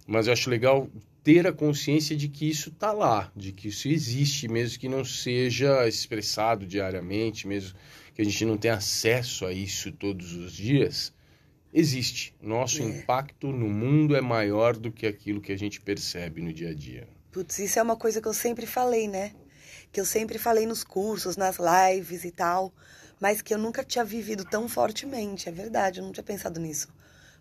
Mas 0.06 0.26
eu 0.26 0.34
acho 0.34 0.50
legal 0.50 0.90
ter 1.24 1.46
a 1.46 1.52
consciência 1.52 2.14
de 2.14 2.28
que 2.28 2.46
isso 2.46 2.68
está 2.68 2.92
lá, 2.92 3.32
de 3.34 3.52
que 3.52 3.68
isso 3.68 3.88
existe, 3.88 4.48
mesmo 4.48 4.78
que 4.78 4.88
não 4.88 5.02
seja 5.02 5.88
expressado 5.88 6.66
diariamente, 6.66 7.48
mesmo 7.48 7.74
que 8.14 8.20
a 8.20 8.24
gente 8.24 8.44
não 8.44 8.58
tenha 8.58 8.74
acesso 8.74 9.46
a 9.46 9.52
isso 9.52 9.90
todos 9.92 10.34
os 10.34 10.52
dias, 10.52 11.15
existe. 11.76 12.34
Nosso 12.40 12.80
é. 12.80 12.86
impacto 12.86 13.48
no 13.48 13.68
mundo 13.68 14.16
é 14.16 14.20
maior 14.22 14.74
do 14.74 14.90
que 14.90 15.06
aquilo 15.06 15.42
que 15.42 15.52
a 15.52 15.58
gente 15.58 15.78
percebe 15.78 16.40
no 16.40 16.50
dia 16.50 16.70
a 16.70 16.74
dia. 16.74 17.06
Putz, 17.30 17.58
isso 17.58 17.78
é 17.78 17.82
uma 17.82 17.96
coisa 17.96 18.20
que 18.20 18.26
eu 18.26 18.32
sempre 18.32 18.64
falei, 18.64 19.06
né? 19.06 19.32
Que 19.92 20.00
eu 20.00 20.06
sempre 20.06 20.38
falei 20.38 20.64
nos 20.64 20.82
cursos, 20.82 21.36
nas 21.36 21.58
lives 21.58 22.24
e 22.24 22.30
tal, 22.30 22.72
mas 23.20 23.42
que 23.42 23.52
eu 23.52 23.58
nunca 23.58 23.84
tinha 23.84 24.04
vivido 24.06 24.42
tão 24.42 24.66
fortemente. 24.70 25.50
É 25.50 25.52
verdade, 25.52 26.00
eu 26.00 26.04
não 26.04 26.12
tinha 26.12 26.24
pensado 26.24 26.58
nisso. 26.58 26.88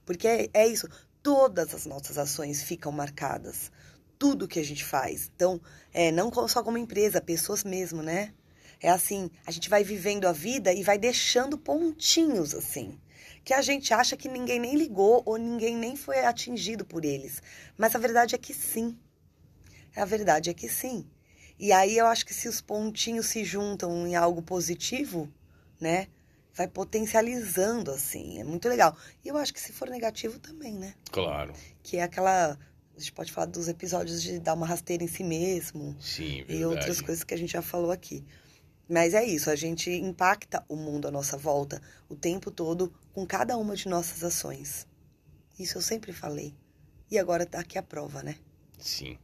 Porque 0.05 0.27
é, 0.27 0.49
é 0.53 0.67
isso, 0.67 0.89
todas 1.23 1.73
as 1.73 1.85
nossas 1.85 2.17
ações 2.17 2.61
ficam 2.61 2.91
marcadas. 2.91 3.71
Tudo 4.19 4.49
que 4.49 4.59
a 4.59 4.65
gente 4.65 4.83
faz. 4.83 5.31
Então, 5.33 5.61
é, 5.93 6.11
não 6.11 6.29
só 6.49 6.61
como 6.61 6.77
empresa, 6.77 7.21
pessoas 7.21 7.63
mesmo, 7.63 8.03
né? 8.03 8.33
É 8.81 8.89
assim, 8.89 9.31
a 9.45 9.51
gente 9.51 9.69
vai 9.69 9.81
vivendo 9.81 10.25
a 10.25 10.33
vida 10.33 10.73
e 10.73 10.83
vai 10.83 10.97
deixando 10.97 11.57
pontinhos 11.57 12.53
assim 12.53 12.99
que 13.45 13.53
a 13.53 13.61
gente 13.61 13.93
acha 13.93 14.17
que 14.17 14.27
ninguém 14.27 14.59
nem 14.59 14.75
ligou 14.75 15.21
ou 15.23 15.37
ninguém 15.37 15.77
nem 15.77 15.95
foi 15.95 16.25
atingido 16.25 16.83
por 16.83 17.05
eles. 17.05 17.43
Mas 17.77 17.95
a 17.95 17.99
verdade 17.99 18.33
é 18.33 18.39
que 18.39 18.55
sim. 18.55 18.97
A 19.95 20.03
verdade 20.03 20.49
é 20.49 20.53
que 20.53 20.67
sim. 20.67 21.05
E 21.59 21.71
aí 21.71 21.95
eu 21.95 22.07
acho 22.07 22.25
que 22.25 22.33
se 22.33 22.49
os 22.49 22.59
pontinhos 22.59 23.27
se 23.27 23.45
juntam 23.45 24.07
em 24.07 24.15
algo 24.15 24.41
positivo, 24.41 25.31
né? 25.79 26.07
Vai 26.55 26.67
potencializando, 26.67 27.91
assim. 27.91 28.39
É 28.39 28.43
muito 28.43 28.67
legal. 28.67 28.97
E 29.23 29.27
eu 29.27 29.37
acho 29.37 29.53
que 29.53 29.61
se 29.61 29.71
for 29.71 29.89
negativo 29.89 30.39
também, 30.39 30.73
né? 30.73 30.95
Claro. 31.11 31.53
Que 31.83 31.97
é 31.97 32.03
aquela. 32.03 32.57
A 32.95 32.99
gente 32.99 33.11
pode 33.11 33.31
falar 33.31 33.45
dos 33.45 33.67
episódios 33.67 34.23
de 34.23 34.39
dar 34.39 34.55
uma 34.55 34.65
rasteira 34.65 35.03
em 35.03 35.07
si 35.07 35.23
mesmo. 35.23 35.95
Sim, 35.99 36.37
verdade. 36.37 36.57
E 36.57 36.65
outras 36.65 36.99
coisas 36.99 37.23
que 37.23 37.33
a 37.33 37.37
gente 37.37 37.53
já 37.53 37.61
falou 37.61 37.91
aqui. 37.91 38.25
Mas 38.87 39.13
é 39.13 39.23
isso, 39.23 39.49
a 39.49 39.55
gente 39.55 39.89
impacta 39.89 40.63
o 40.69 40.75
mundo 40.75 41.07
à 41.07 41.11
nossa 41.11 41.35
volta 41.37 41.81
o 42.07 42.15
tempo 42.15 42.51
todo 42.51 42.93
com 43.13 43.25
cada 43.25 43.57
uma 43.57 43.75
de 43.75 43.87
nossas 43.87 44.23
ações. 44.23 44.87
Isso 45.59 45.77
eu 45.77 45.81
sempre 45.81 46.13
falei. 46.13 46.53
E 47.09 47.17
agora 47.17 47.45
tá 47.45 47.59
aqui 47.59 47.77
a 47.77 47.83
prova, 47.83 48.21
né? 48.21 48.35
Sim. 48.77 49.17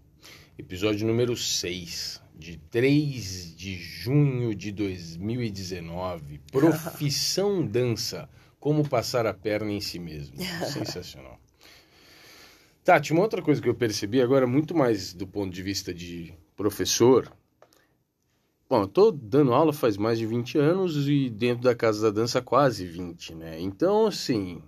Episódio 0.58 1.06
número 1.06 1.36
6, 1.36 2.22
de 2.36 2.58
3 2.70 3.56
de 3.56 3.76
junho 3.76 4.56
de 4.56 4.72
2019. 4.72 6.40
Profissão 6.52 7.66
dança. 7.66 8.30
Como 8.60 8.88
passar 8.88 9.26
a 9.26 9.34
perna 9.34 9.72
em 9.72 9.82
si 9.82 9.98
mesmo. 10.00 10.38
Sensacional. 10.72 11.40
Tati, 12.84 13.12
uma 13.14 13.22
outra 13.22 13.42
coisa 13.42 13.62
que 13.62 13.70
eu 13.70 13.76
percebi 13.76 14.22
agora, 14.22 14.48
muito 14.48 14.76
mais 14.76 15.14
do 15.14 15.28
ponto 15.28 15.54
de 15.54 15.62
vista 15.62 15.94
de 15.94 16.34
professor, 16.56 17.32
Bom, 18.72 18.84
eu 18.84 18.88
tô 18.88 19.12
dando 19.12 19.54
aula 19.54 19.74
faz 19.74 19.98
mais 19.98 20.18
de 20.18 20.26
20 20.26 20.58
anos 20.58 21.06
e 21.06 21.30
dentro 21.30 21.62
da 21.62 21.76
Casa 21.76 22.04
da 22.04 22.22
Dança 22.22 22.42
quase 22.42 22.86
20, 22.86 23.36
né? 23.36 23.60
Então, 23.60 24.06
assim, 24.06 24.64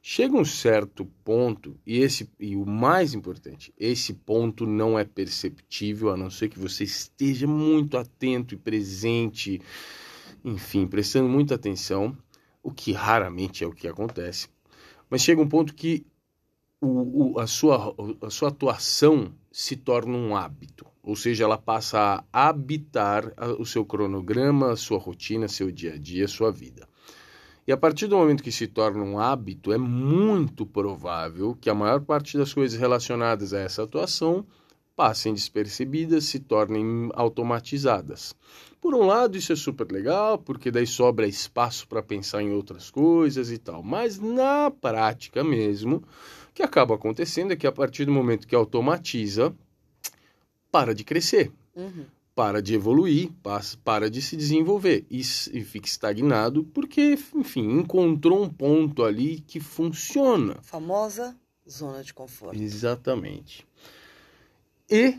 chega 0.00 0.34
um 0.34 0.42
certo 0.42 1.04
ponto 1.22 1.78
e 1.86 1.98
esse 1.98 2.30
e 2.40 2.56
o 2.56 2.64
mais 2.64 3.12
importante, 3.12 3.70
esse 3.78 4.14
ponto 4.14 4.64
não 4.64 4.98
é 4.98 5.04
perceptível 5.04 6.08
a 6.08 6.16
não 6.16 6.30
ser 6.30 6.48
que 6.48 6.58
você 6.58 6.84
esteja 6.84 7.46
muito 7.46 7.98
atento 7.98 8.54
e 8.54 8.56
presente, 8.56 9.60
enfim, 10.42 10.86
prestando 10.86 11.28
muita 11.28 11.54
atenção, 11.54 12.16
o 12.62 12.72
que 12.72 12.90
raramente 12.92 13.62
é 13.62 13.66
o 13.66 13.74
que 13.74 13.86
acontece. 13.86 14.48
Mas 15.10 15.20
chega 15.20 15.42
um 15.42 15.48
ponto 15.50 15.74
que 15.74 16.06
o, 16.80 17.34
o, 17.34 17.38
a, 17.38 17.46
sua, 17.46 17.94
a 18.22 18.30
sua 18.30 18.48
atuação 18.48 19.30
se 19.50 19.76
torna 19.76 20.16
um 20.16 20.34
hábito. 20.34 20.90
Ou 21.02 21.16
seja, 21.16 21.44
ela 21.44 21.58
passa 21.58 22.24
a 22.32 22.48
habitar 22.48 23.32
o 23.58 23.66
seu 23.66 23.84
cronograma, 23.84 24.76
sua 24.76 24.98
rotina, 24.98 25.48
seu 25.48 25.70
dia 25.70 25.94
a 25.94 25.98
dia, 25.98 26.28
sua 26.28 26.52
vida. 26.52 26.88
E 27.66 27.72
a 27.72 27.76
partir 27.76 28.06
do 28.06 28.16
momento 28.16 28.42
que 28.42 28.52
se 28.52 28.66
torna 28.66 29.02
um 29.02 29.18
hábito, 29.18 29.72
é 29.72 29.78
muito 29.78 30.66
provável 30.66 31.56
que 31.60 31.70
a 31.70 31.74
maior 31.74 32.00
parte 32.00 32.36
das 32.36 32.52
coisas 32.52 32.78
relacionadas 32.78 33.52
a 33.52 33.60
essa 33.60 33.82
atuação 33.84 34.44
passem 34.94 35.32
despercebidas, 35.32 36.24
se 36.24 36.38
tornem 36.38 37.08
automatizadas. 37.14 38.34
Por 38.80 38.94
um 38.94 39.06
lado, 39.06 39.38
isso 39.38 39.52
é 39.52 39.56
super 39.56 39.90
legal, 39.90 40.38
porque 40.38 40.70
daí 40.70 40.86
sobra 40.86 41.26
espaço 41.26 41.86
para 41.88 42.02
pensar 42.02 42.42
em 42.42 42.52
outras 42.52 42.90
coisas 42.90 43.50
e 43.50 43.58
tal. 43.58 43.82
Mas 43.82 44.18
na 44.18 44.70
prática 44.70 45.42
mesmo, 45.42 45.96
o 45.96 46.52
que 46.52 46.62
acaba 46.62 46.96
acontecendo 46.96 47.52
é 47.52 47.56
que 47.56 47.66
a 47.66 47.72
partir 47.72 48.04
do 48.04 48.12
momento 48.12 48.46
que 48.46 48.54
automatiza, 48.54 49.54
para 50.72 50.94
de 50.94 51.04
crescer, 51.04 51.52
uhum. 51.76 52.06
para 52.34 52.60
de 52.60 52.74
evoluir, 52.74 53.30
para 53.84 54.10
de 54.10 54.22
se 54.22 54.36
desenvolver 54.36 55.06
e, 55.10 55.20
e 55.20 55.64
fica 55.64 55.86
estagnado 55.86 56.64
porque, 56.64 57.16
enfim, 57.34 57.78
encontrou 57.78 58.42
um 58.42 58.48
ponto 58.48 59.04
ali 59.04 59.40
que 59.46 59.60
funciona. 59.60 60.56
Famosa 60.62 61.36
zona 61.68 62.02
de 62.02 62.12
conforto. 62.12 62.60
Exatamente. 62.60 63.66
E 64.90 65.18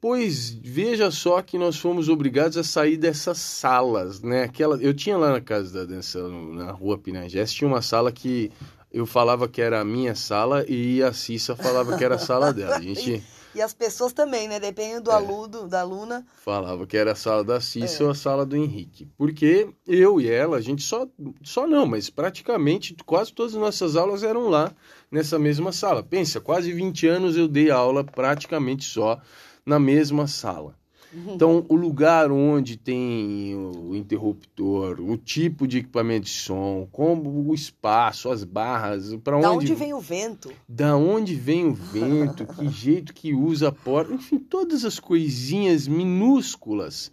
Pois 0.00 0.48
veja 0.50 1.10
só 1.10 1.42
que 1.42 1.58
nós 1.58 1.76
fomos 1.76 2.08
obrigados 2.08 2.56
a 2.56 2.64
sair 2.64 2.96
dessas 2.96 3.36
salas, 3.36 4.22
né? 4.22 4.44
Aquela, 4.44 4.82
eu 4.82 4.94
tinha 4.94 5.18
lá 5.18 5.30
na 5.32 5.42
casa 5.42 5.80
da 5.80 5.84
dança, 5.84 6.26
na 6.26 6.72
rua 6.72 6.96
Pinagés, 6.96 7.52
tinha 7.52 7.68
uma 7.68 7.82
sala 7.82 8.10
que 8.10 8.50
eu 8.90 9.04
falava 9.04 9.46
que 9.46 9.60
era 9.60 9.78
a 9.78 9.84
minha 9.84 10.14
sala 10.14 10.64
e 10.66 11.02
a 11.02 11.12
Cissa 11.12 11.54
falava 11.54 11.98
que 11.98 12.04
era 12.04 12.14
a 12.14 12.18
sala 12.18 12.50
dela. 12.50 12.76
A 12.76 12.80
gente 12.80 13.22
E 13.54 13.60
as 13.60 13.74
pessoas 13.74 14.12
também, 14.12 14.48
né? 14.48 14.60
Depende 14.60 15.00
do 15.00 15.10
é. 15.10 15.14
aluno, 15.14 15.68
da 15.68 15.80
aluna. 15.80 16.26
Falava 16.36 16.86
que 16.86 16.96
era 16.96 17.12
a 17.12 17.14
sala 17.14 17.42
da 17.42 17.60
Cissa 17.60 18.02
é. 18.02 18.06
ou 18.06 18.12
a 18.12 18.14
sala 18.14 18.46
do 18.46 18.56
Henrique. 18.56 19.08
Porque 19.16 19.68
eu 19.86 20.20
e 20.20 20.30
ela, 20.30 20.56
a 20.56 20.60
gente 20.60 20.82
só, 20.82 21.06
só 21.42 21.66
não, 21.66 21.86
mas 21.86 22.08
praticamente 22.08 22.94
quase 23.04 23.32
todas 23.32 23.54
as 23.54 23.60
nossas 23.60 23.96
aulas 23.96 24.22
eram 24.22 24.48
lá, 24.48 24.72
nessa 25.10 25.38
mesma 25.38 25.72
sala. 25.72 26.02
Pensa, 26.02 26.40
quase 26.40 26.72
20 26.72 27.06
anos 27.08 27.36
eu 27.36 27.48
dei 27.48 27.70
aula 27.70 28.04
praticamente 28.04 28.84
só 28.84 29.20
na 29.64 29.78
mesma 29.78 30.26
sala. 30.26 30.79
Então, 31.12 31.64
o 31.68 31.74
lugar 31.74 32.30
onde 32.30 32.76
tem 32.76 33.54
o 33.56 33.96
interruptor, 33.96 35.00
o 35.00 35.16
tipo 35.16 35.66
de 35.66 35.78
equipamento 35.78 36.26
de 36.26 36.32
som, 36.32 36.86
como 36.92 37.48
o 37.48 37.54
espaço, 37.54 38.30
as 38.30 38.44
barras, 38.44 39.14
para 39.16 39.36
onde... 39.36 39.44
Da 39.44 39.52
onde 39.52 39.74
vem 39.74 39.92
o 39.92 40.00
vento? 40.00 40.52
Da 40.68 40.96
onde 40.96 41.34
vem 41.34 41.66
o 41.66 41.74
vento, 41.74 42.46
que 42.46 42.68
jeito 42.70 43.12
que 43.12 43.34
usa 43.34 43.68
a 43.68 43.72
porta, 43.72 44.14
enfim, 44.14 44.38
todas 44.38 44.84
as 44.84 45.00
coisinhas 45.00 45.88
minúsculas 45.88 47.10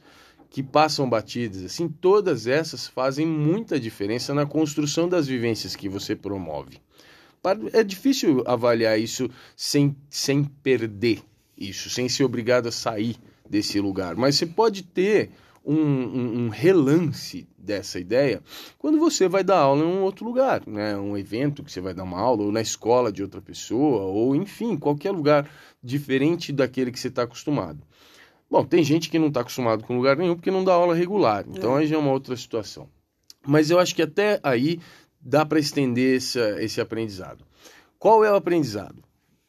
que 0.49 0.61
passam 0.61 1.09
batidas, 1.09 1.63
assim, 1.63 1.89
todas 1.89 2.47
essas 2.47 2.87
fazem 2.87 3.25
muita 3.25 3.79
diferença 3.79 4.33
na 4.33 4.45
construção 4.45 5.09
das 5.09 5.27
vivências 5.27 5.75
que 5.75 5.89
você 5.89 6.15
promove. 6.15 6.79
É 7.71 7.83
difícil 7.83 8.43
avaliar 8.45 8.99
isso 8.99 9.29
sem, 9.55 9.95
sem 10.09 10.43
perder 10.43 11.21
isso, 11.57 11.89
sem 11.89 12.09
ser 12.09 12.23
obrigado 12.23 12.67
a 12.67 12.71
sair 12.71 13.15
desse 13.49 13.79
lugar. 13.79 14.15
Mas 14.15 14.35
você 14.35 14.45
pode 14.45 14.83
ter 14.83 15.31
um, 15.67 15.75
um, 15.75 16.39
um, 16.45 16.49
relance 16.49 17.45
dessa 17.57 17.99
ideia 17.99 18.41
quando 18.79 18.97
você 18.97 19.27
vai 19.27 19.43
dar 19.43 19.59
aula 19.59 19.83
em 19.83 19.87
um 19.87 20.01
outro 20.01 20.25
lugar, 20.25 20.63
né? 20.65 20.97
Um 20.97 21.17
evento 21.17 21.61
que 21.61 21.71
você 21.71 21.81
vai 21.81 21.93
dar 21.93 22.03
uma 22.03 22.19
aula, 22.19 22.43
ou 22.43 22.51
na 22.51 22.61
escola 22.61 23.11
de 23.11 23.21
outra 23.21 23.41
pessoa, 23.41 24.03
ou 24.03 24.33
enfim, 24.33 24.77
qualquer 24.77 25.11
lugar 25.11 25.49
diferente 25.83 26.53
daquele 26.53 26.91
que 26.91 26.99
você 26.99 27.09
está 27.09 27.23
acostumado. 27.23 27.79
Bom, 28.49 28.63
tem 28.63 28.81
gente 28.81 29.09
que 29.09 29.19
não 29.19 29.27
está 29.27 29.41
acostumado 29.41 29.83
com 29.83 29.97
lugar 29.97 30.15
nenhum 30.15 30.35
porque 30.35 30.49
não 30.49 30.63
dá 30.63 30.73
aula 30.73 30.95
regular, 30.95 31.45
então 31.49 31.75
é. 31.75 31.81
aí 31.81 31.87
já 31.87 31.97
é 31.97 31.99
uma 31.99 32.13
outra 32.13 32.37
situação. 32.37 32.87
Mas 33.45 33.69
eu 33.69 33.77
acho 33.77 33.93
que 33.93 34.01
até 34.01 34.39
aí 34.41 34.79
dá 35.19 35.45
para 35.45 35.59
estender 35.59 36.15
esse, 36.15 36.39
esse 36.61 36.79
aprendizado. 36.79 37.43
Qual 37.99 38.23
é 38.23 38.31
o 38.31 38.35
aprendizado? 38.35 39.03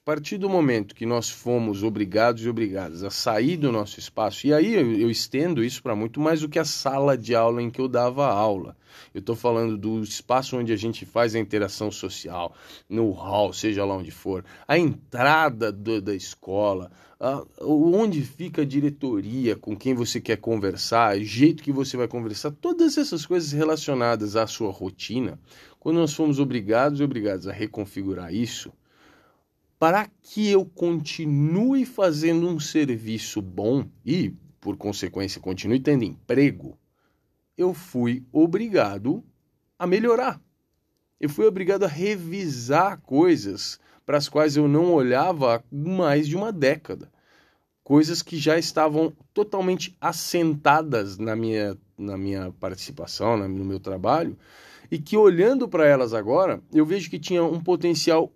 Partir 0.09 0.39
do 0.39 0.49
momento 0.49 0.95
que 0.95 1.05
nós 1.05 1.29
fomos 1.29 1.83
obrigados 1.83 2.43
e 2.43 2.49
obrigadas 2.49 3.05
a 3.05 3.11
sair 3.11 3.59
do 3.59 3.71
nosso 3.71 3.99
espaço, 3.99 4.47
e 4.47 4.55
aí 4.55 4.73
eu, 4.73 5.01
eu 5.01 5.11
estendo 5.11 5.63
isso 5.63 5.83
para 5.83 5.95
muito 5.95 6.19
mais 6.19 6.41
do 6.41 6.49
que 6.49 6.59
a 6.59 6.65
sala 6.65 7.15
de 7.15 7.35
aula 7.35 7.61
em 7.61 7.69
que 7.69 7.79
eu 7.79 7.87
dava 7.87 8.27
aula. 8.27 8.75
Eu 9.13 9.19
estou 9.19 9.37
falando 9.37 9.77
do 9.77 10.03
espaço 10.03 10.57
onde 10.57 10.73
a 10.73 10.77
gente 10.77 11.05
faz 11.05 11.35
a 11.35 11.39
interação 11.39 11.91
social, 11.91 12.55
no 12.89 13.11
hall, 13.11 13.53
seja 13.53 13.85
lá 13.85 13.95
onde 13.99 14.11
for, 14.11 14.47
a 14.67 14.79
entrada 14.79 15.71
do, 15.71 16.01
da 16.01 16.15
escola, 16.15 16.91
a, 17.21 17.45
onde 17.61 18.23
fica 18.23 18.63
a 18.63 18.65
diretoria, 18.65 19.57
com 19.57 19.77
quem 19.77 19.93
você 19.93 20.23
quer 20.23 20.39
conversar, 20.39 21.19
o 21.19 21.23
jeito 21.23 21.63
que 21.63 21.71
você 21.71 21.99
vai 21.99 22.09
conversar, 22.09 22.51
todas 22.51 22.97
essas 22.97 23.27
coisas 23.27 23.53
relacionadas 23.53 24.37
à 24.37 24.47
sua 24.47 24.73
rotina, 24.73 25.39
quando 25.79 25.99
nós 25.99 26.15
fomos 26.15 26.41
obrigados 26.41 26.99
e 26.99 27.05
obrigados 27.05 27.47
a 27.47 27.53
reconfigurar 27.53 28.33
isso, 28.33 28.73
para 29.79 30.09
que 30.23 30.51
eu 30.51 30.65
continue 30.65 31.87
fazendo 31.87 32.49
um 32.49 32.59
serviço 32.59 33.41
bom 33.41 33.87
e, 34.05 34.31
por 34.61 34.77
consequência, 34.77 35.41
continue 35.41 35.79
tendo 35.79 36.05
emprego, 36.05 36.77
eu 37.57 37.73
fui 37.73 38.25
obrigado 38.33 39.23
a 39.79 39.87
melhorar. 39.87 40.41
Eu 41.21 41.29
fui 41.29 41.47
obrigado 41.47 41.85
a 41.85 41.89
revisar 41.89 43.01
coisas 43.01 43.79
para 44.05 44.19
as 44.19 44.29
quais 44.29 44.57
eu 44.57 44.67
não 44.67 44.93
olhava 44.93 45.57
há 45.57 45.63
mais 45.71 46.27
de 46.27 46.37
uma 46.37 46.53
década. 46.53 47.11
Coisas 47.85 48.23
que 48.23 48.37
já 48.37 48.59
estavam 48.59 49.13
totalmente 49.33 49.97
assentadas 50.01 51.19
na 51.19 51.35
minha, 51.35 51.77
na 51.97 52.17
minha 52.17 52.53
participação, 52.59 53.37
no 53.37 53.65
meu 53.65 53.81
trabalho, 53.81 54.37
e 54.91 54.99
que 54.99 55.17
olhando 55.17 55.69
para 55.69 55.87
elas 55.87 56.15
agora, 56.15 56.61
eu 56.73 56.85
vejo 56.85 57.11
que 57.11 57.19
tinha 57.19 57.43
um 57.43 57.61
potencial 57.61 58.33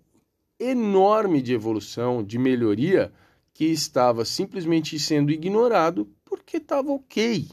enorme 0.59 1.41
de 1.41 1.53
evolução, 1.53 2.23
de 2.23 2.37
melhoria, 2.37 3.11
que 3.53 3.65
estava 3.65 4.25
simplesmente 4.25 4.97
sendo 4.99 5.31
ignorado 5.31 6.09
porque 6.25 6.57
estava 6.57 6.91
ok. 6.91 7.49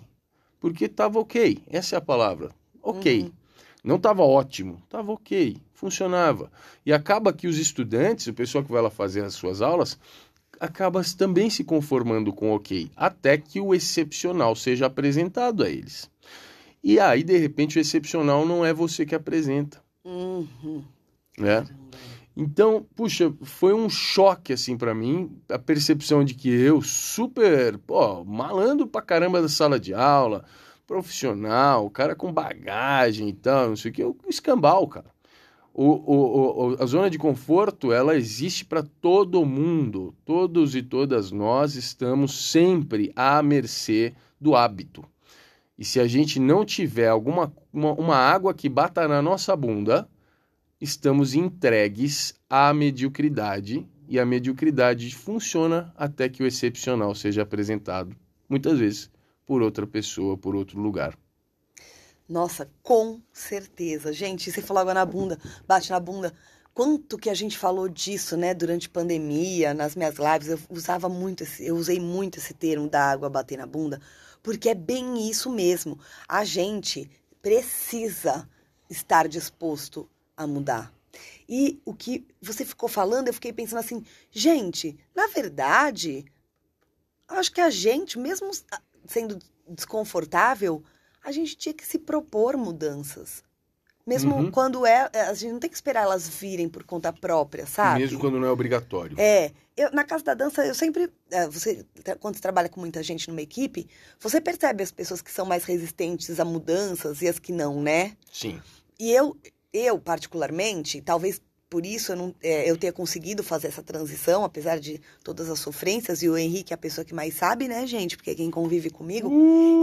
Porque 0.59 0.86
estava 0.86 1.18
ok. 1.18 1.59
Essa 1.66 1.96
é 1.96 1.98
a 1.98 2.03
palavra. 2.03 2.51
Ok. 2.82 3.22
Uhum. 3.22 3.32
Não 3.82 3.96
estava 3.96 4.22
ótimo, 4.22 4.78
estava 4.84 5.11
ok, 5.11 5.57
funcionava. 5.72 6.51
E 6.84 6.92
acaba 6.92 7.32
que 7.32 7.46
os 7.46 7.59
estudantes, 7.59 8.26
o 8.26 8.34
pessoal 8.34 8.62
que 8.62 8.70
vai 8.70 8.82
lá 8.82 8.90
fazer 8.90 9.24
as 9.24 9.34
suas 9.34 9.62
aulas, 9.62 9.98
acaba 10.59 11.03
também 11.16 11.48
se 11.48 11.64
conformando 11.64 12.32
com 12.32 12.53
ok, 12.53 12.90
até 12.94 13.38
que 13.38 13.59
o 13.59 13.74
excepcional 13.74 14.55
seja 14.55 14.86
apresentado 14.86 15.64
a 15.64 15.70
eles. 15.70 16.11
E 16.84 17.01
aí, 17.01 17.22
de 17.22 17.36
repente, 17.38 17.78
o 17.78 17.80
excepcional 17.80 18.46
não 18.46 18.64
é 18.64 18.72
você 18.72 19.07
que 19.07 19.14
apresenta. 19.14 19.82
Uhum. 20.05 20.84
Né? 21.38 21.66
Então, 22.36 22.86
puxa, 22.94 23.32
foi 23.42 23.74
um 23.74 23.88
choque 23.88 24.52
assim 24.52 24.76
para 24.76 24.94
mim, 24.94 25.30
a 25.48 25.58
percepção 25.58 26.24
de 26.24 26.34
que 26.34 26.48
eu, 26.48 26.80
super, 26.80 27.76
pô, 27.78 28.24
malandro 28.24 28.86
pra 28.86 29.02
caramba 29.02 29.42
da 29.42 29.48
sala 29.48 29.78
de 29.78 29.92
aula, 29.92 30.44
profissional, 30.86 31.90
cara 31.90 32.14
com 32.14 32.32
bagagem 32.32 33.28
e 33.28 33.32
tal, 33.32 33.70
não 33.70 33.76
sei 33.76 33.90
o 33.90 33.94
que, 33.94 34.04
o 34.04 34.16
escambau, 34.28 34.86
cara. 34.86 35.10
O, 35.72 35.84
o, 35.84 36.72
o, 36.72 36.82
a 36.82 36.86
zona 36.86 37.08
de 37.08 37.16
conforto, 37.16 37.92
ela 37.92 38.16
existe 38.16 38.64
para 38.64 38.82
todo 38.82 39.46
mundo. 39.46 40.14
Todos 40.24 40.74
e 40.74 40.82
todas 40.82 41.30
nós 41.30 41.76
estamos 41.76 42.50
sempre 42.50 43.12
à 43.14 43.40
mercê 43.40 44.12
do 44.40 44.56
hábito. 44.56 45.04
E 45.78 45.84
se 45.84 46.00
a 46.00 46.06
gente 46.06 46.40
não 46.40 46.64
tiver 46.64 47.08
alguma 47.08 47.52
uma, 47.72 47.92
uma 47.92 48.16
água 48.16 48.52
que 48.52 48.68
bata 48.68 49.06
na 49.06 49.22
nossa 49.22 49.54
bunda, 49.54 50.08
estamos 50.80 51.34
entregues 51.34 52.34
à 52.48 52.72
mediocridade 52.72 53.86
e 54.08 54.18
a 54.18 54.24
mediocridade 54.24 55.14
funciona 55.14 55.92
até 55.96 56.28
que 56.28 56.42
o 56.42 56.46
excepcional 56.46 57.14
seja 57.14 57.42
apresentado, 57.42 58.16
muitas 58.48 58.78
vezes 58.78 59.10
por 59.46 59.62
outra 59.62 59.86
pessoa, 59.86 60.38
por 60.38 60.54
outro 60.54 60.80
lugar. 60.80 61.18
Nossa, 62.28 62.70
com 62.82 63.20
certeza. 63.32 64.12
Gente, 64.12 64.50
você 64.50 64.62
falou 64.62 64.80
água 64.80 64.94
na 64.94 65.04
bunda, 65.04 65.38
bate 65.66 65.90
na 65.90 65.98
bunda. 65.98 66.32
Quanto 66.72 67.18
que 67.18 67.28
a 67.28 67.34
gente 67.34 67.58
falou 67.58 67.88
disso, 67.88 68.36
né, 68.36 68.54
durante 68.54 68.88
pandemia, 68.88 69.74
nas 69.74 69.96
minhas 69.96 70.14
lives, 70.16 70.48
eu 70.48 70.58
usava 70.70 71.08
muito 71.08 71.42
esse, 71.42 71.66
eu 71.66 71.76
usei 71.76 71.98
muito 71.98 72.38
esse 72.38 72.54
termo 72.54 72.88
da 72.88 73.10
água 73.10 73.28
bater 73.28 73.58
na 73.58 73.66
bunda, 73.66 74.00
porque 74.42 74.68
é 74.68 74.74
bem 74.74 75.28
isso 75.28 75.50
mesmo. 75.50 75.98
A 76.28 76.44
gente 76.44 77.10
precisa 77.42 78.48
estar 78.88 79.26
disposto 79.26 80.08
a 80.41 80.47
mudar. 80.47 80.93
E 81.49 81.80
o 81.84 81.93
que 81.93 82.26
você 82.41 82.64
ficou 82.64 82.88
falando, 82.88 83.28
eu 83.28 83.34
fiquei 83.34 83.53
pensando 83.53 83.80
assim, 83.80 84.05
gente, 84.30 84.99
na 85.14 85.26
verdade, 85.26 86.24
acho 87.28 87.53
que 87.53 87.61
a 87.61 87.68
gente, 87.68 88.18
mesmo 88.18 88.51
sendo 89.07 89.38
desconfortável, 89.68 90.82
a 91.22 91.30
gente 91.30 91.57
tinha 91.57 91.74
que 91.74 91.86
se 91.86 91.99
propor 91.99 92.57
mudanças. 92.57 93.43
Mesmo 94.07 94.34
uhum. 94.34 94.51
quando 94.51 94.86
é. 94.86 95.11
A 95.28 95.34
gente 95.34 95.53
não 95.53 95.61
tem 95.61 95.68
que 95.68 95.76
esperar 95.76 96.03
elas 96.03 96.26
virem 96.26 96.68
por 96.68 96.82
conta 96.84 97.12
própria, 97.12 97.66
sabe? 97.66 98.01
Mesmo 98.01 98.18
quando 98.18 98.41
não 98.41 98.49
é 98.49 98.51
obrigatório. 98.51 99.14
É. 99.20 99.53
Eu, 99.76 99.93
na 99.93 100.05
casa 100.05 100.24
da 100.24 100.34
dança, 100.34 100.66
eu 100.66 100.74
sempre. 100.74 101.12
É, 101.30 101.47
você, 101.47 101.86
quando 102.18 102.34
você 102.34 102.41
trabalha 102.41 102.68
com 102.68 102.80
muita 102.80 103.03
gente 103.03 103.28
numa 103.28 103.43
equipe, 103.43 103.88
você 104.18 104.41
percebe 104.41 104.82
as 104.82 104.91
pessoas 104.91 105.20
que 105.20 105.30
são 105.30 105.45
mais 105.45 105.64
resistentes 105.64 106.41
a 106.41 106.45
mudanças 106.45 107.22
e 107.22 107.28
as 107.28 107.38
que 107.38 107.53
não, 107.53 107.82
né? 107.82 108.16
Sim. 108.32 108.61
E 108.99 109.12
eu, 109.12 109.36
eu, 109.72 109.98
particularmente, 109.98 111.00
talvez 111.00 111.40
por 111.70 111.86
isso 111.86 112.10
eu, 112.10 112.16
não, 112.16 112.34
é, 112.42 112.68
eu 112.68 112.76
tenha 112.76 112.92
conseguido 112.92 113.44
fazer 113.44 113.68
essa 113.68 113.82
transição, 113.82 114.42
apesar 114.42 114.80
de 114.80 115.00
todas 115.22 115.48
as 115.48 115.60
sofrências, 115.60 116.20
e 116.20 116.28
o 116.28 116.36
Henrique 116.36 116.72
é 116.72 116.74
a 116.74 116.78
pessoa 116.78 117.04
que 117.04 117.14
mais 117.14 117.34
sabe, 117.34 117.68
né, 117.68 117.86
gente? 117.86 118.16
Porque 118.16 118.30
é 118.30 118.34
quem 118.34 118.50
convive 118.50 118.90
comigo. 118.90 119.30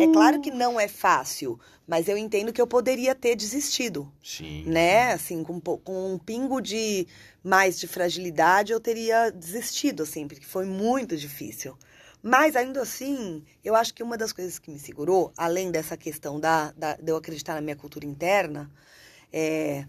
É 0.01 0.11
claro 0.11 0.41
que 0.41 0.51
não 0.51 0.77
é 0.77 0.89
fácil, 0.89 1.57
mas 1.87 2.09
eu 2.09 2.17
entendo 2.17 2.51
que 2.51 2.61
eu 2.61 2.67
poderia 2.67 3.15
ter 3.15 3.37
desistido. 3.37 4.11
Sim. 4.21 4.65
Né? 4.65 5.13
Assim, 5.13 5.41
com, 5.45 5.61
com 5.61 6.13
um 6.13 6.19
pingo 6.19 6.59
de 6.59 7.07
mais 7.41 7.79
de 7.79 7.87
fragilidade, 7.87 8.73
eu 8.73 8.81
teria 8.81 9.29
desistido, 9.29 10.03
assim, 10.03 10.27
porque 10.27 10.45
foi 10.45 10.65
muito 10.65 11.15
difícil. 11.15 11.77
Mas 12.21 12.57
ainda 12.57 12.81
assim, 12.81 13.45
eu 13.63 13.73
acho 13.73 13.93
que 13.93 14.03
uma 14.03 14.17
das 14.17 14.33
coisas 14.33 14.59
que 14.59 14.69
me 14.69 14.79
segurou, 14.79 15.31
além 15.37 15.71
dessa 15.71 15.95
questão 15.95 16.37
da, 16.37 16.73
da 16.75 16.95
de 16.95 17.09
eu 17.09 17.15
acreditar 17.15 17.53
na 17.53 17.61
minha 17.61 17.75
cultura 17.77 18.05
interna, 18.05 18.69
é, 19.39 19.85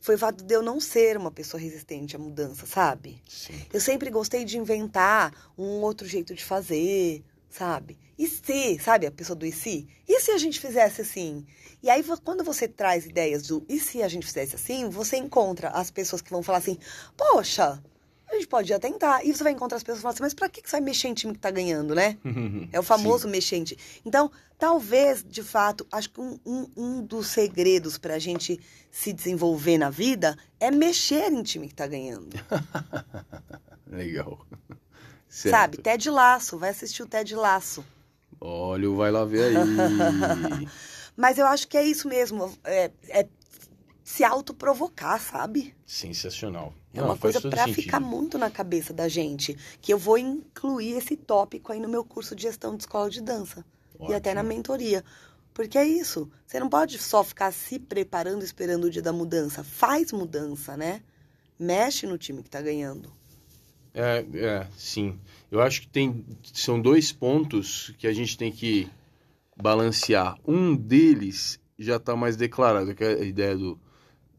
foi 0.00 0.16
o 0.16 0.18
fato 0.18 0.42
de 0.42 0.52
eu 0.52 0.62
não 0.62 0.80
ser 0.80 1.16
uma 1.16 1.30
pessoa 1.30 1.60
resistente 1.60 2.16
à 2.16 2.18
mudança, 2.18 2.66
sabe? 2.66 3.22
Sim. 3.28 3.54
Eu 3.72 3.80
sempre 3.80 4.10
gostei 4.10 4.44
de 4.44 4.58
inventar 4.58 5.32
um 5.56 5.80
outro 5.82 6.08
jeito 6.08 6.34
de 6.34 6.44
fazer, 6.44 7.22
sabe? 7.48 7.96
E 8.18 8.26
se, 8.26 8.80
sabe, 8.80 9.06
a 9.06 9.12
pessoa 9.12 9.36
do 9.36 9.46
e 9.46 9.52
se? 9.52 9.86
E 10.08 10.18
se 10.18 10.32
a 10.32 10.38
gente 10.38 10.58
fizesse 10.58 11.02
assim? 11.02 11.46
E 11.80 11.88
aí, 11.88 12.04
quando 12.24 12.42
você 12.42 12.66
traz 12.66 13.06
ideias 13.06 13.46
do 13.46 13.64
e 13.68 13.78
se 13.78 14.02
a 14.02 14.08
gente 14.08 14.26
fizesse 14.26 14.56
assim, 14.56 14.90
você 14.90 15.16
encontra 15.16 15.68
as 15.68 15.88
pessoas 15.88 16.20
que 16.20 16.30
vão 16.30 16.42
falar 16.42 16.58
assim: 16.58 16.76
poxa, 17.16 17.80
a 18.30 18.34
gente 18.34 18.48
pode 18.48 18.68
já 18.68 18.78
tentar. 18.78 19.24
E 19.24 19.34
você 19.34 19.42
vai 19.42 19.52
encontrar 19.52 19.76
as 19.76 19.82
pessoas 19.82 19.98
e 19.98 20.02
falar 20.02 20.12
assim, 20.12 20.22
mas 20.22 20.34
pra 20.34 20.48
que 20.48 20.60
você 20.64 20.72
vai 20.72 20.80
mexer 20.80 21.08
em 21.08 21.14
time 21.14 21.32
que 21.32 21.38
tá 21.38 21.50
ganhando, 21.50 21.94
né? 21.94 22.16
é 22.72 22.78
o 22.78 22.82
famoso 22.82 23.24
Sim. 23.24 23.30
mexente. 23.30 23.78
Então, 24.04 24.30
talvez, 24.58 25.24
de 25.24 25.42
fato, 25.42 25.86
acho 25.90 26.10
que 26.10 26.20
um, 26.20 26.38
um, 26.46 26.66
um 26.76 27.04
dos 27.04 27.28
segredos 27.28 27.98
pra 27.98 28.18
gente 28.18 28.60
se 28.90 29.12
desenvolver 29.12 29.78
na 29.78 29.90
vida 29.90 30.36
é 30.58 30.70
mexer 30.70 31.32
em 31.32 31.42
time 31.42 31.68
que 31.68 31.74
tá 31.74 31.86
ganhando. 31.86 32.28
Legal. 33.86 34.46
Certo. 35.28 35.54
Sabe, 35.54 35.76
Ted 35.78 36.10
Laço, 36.10 36.58
vai 36.58 36.70
assistir 36.70 37.02
o 37.02 37.06
Ted 37.06 37.34
Laço. 37.34 37.84
Olha, 38.40 38.88
vai 38.90 39.10
lá 39.10 39.24
ver 39.24 39.56
aí. 39.56 40.66
Mas 41.16 41.38
eu 41.38 41.46
acho 41.46 41.68
que 41.68 41.76
é 41.76 41.84
isso 41.84 42.08
mesmo. 42.08 42.52
É, 42.64 42.90
é 43.08 43.28
se 44.10 44.24
autoprovocar, 44.24 45.20
sabe? 45.20 45.72
Sensacional. 45.86 46.74
É 46.92 47.00
uma 47.00 47.16
coisa 47.16 47.40
para 47.40 47.68
ficar 47.68 48.00
muito 48.00 48.36
na 48.36 48.50
cabeça 48.50 48.92
da 48.92 49.06
gente. 49.06 49.56
Que 49.80 49.92
eu 49.92 49.98
vou 49.98 50.18
incluir 50.18 50.96
esse 50.96 51.16
tópico 51.16 51.72
aí 51.72 51.78
no 51.78 51.88
meu 51.88 52.04
curso 52.04 52.34
de 52.34 52.42
gestão 52.42 52.76
de 52.76 52.82
escola 52.82 53.08
de 53.08 53.20
dança. 53.20 53.64
Ótimo. 53.94 54.10
E 54.10 54.14
até 54.14 54.34
na 54.34 54.42
mentoria. 54.42 55.04
Porque 55.54 55.78
é 55.78 55.86
isso. 55.86 56.28
Você 56.44 56.58
não 56.58 56.68
pode 56.68 56.98
só 56.98 57.22
ficar 57.22 57.52
se 57.52 57.78
preparando, 57.78 58.42
esperando 58.42 58.84
o 58.84 58.90
dia 58.90 59.00
da 59.00 59.12
mudança. 59.12 59.62
Faz 59.62 60.10
mudança, 60.10 60.76
né? 60.76 61.02
Mexe 61.56 62.04
no 62.04 62.18
time 62.18 62.42
que 62.42 62.50
tá 62.50 62.60
ganhando. 62.60 63.12
É, 63.94 64.24
é, 64.34 64.66
sim. 64.76 65.20
Eu 65.52 65.60
acho 65.62 65.82
que 65.82 65.88
tem, 65.88 66.26
são 66.52 66.82
dois 66.82 67.12
pontos 67.12 67.94
que 67.96 68.08
a 68.08 68.12
gente 68.12 68.36
tem 68.36 68.50
que 68.50 68.90
balancear. 69.56 70.36
Um 70.44 70.74
deles 70.74 71.60
já 71.78 71.94
está 71.94 72.16
mais 72.16 72.36
declarado, 72.36 72.92
que 72.92 73.04
é 73.04 73.14
a 73.14 73.24
ideia 73.24 73.56
do 73.56 73.78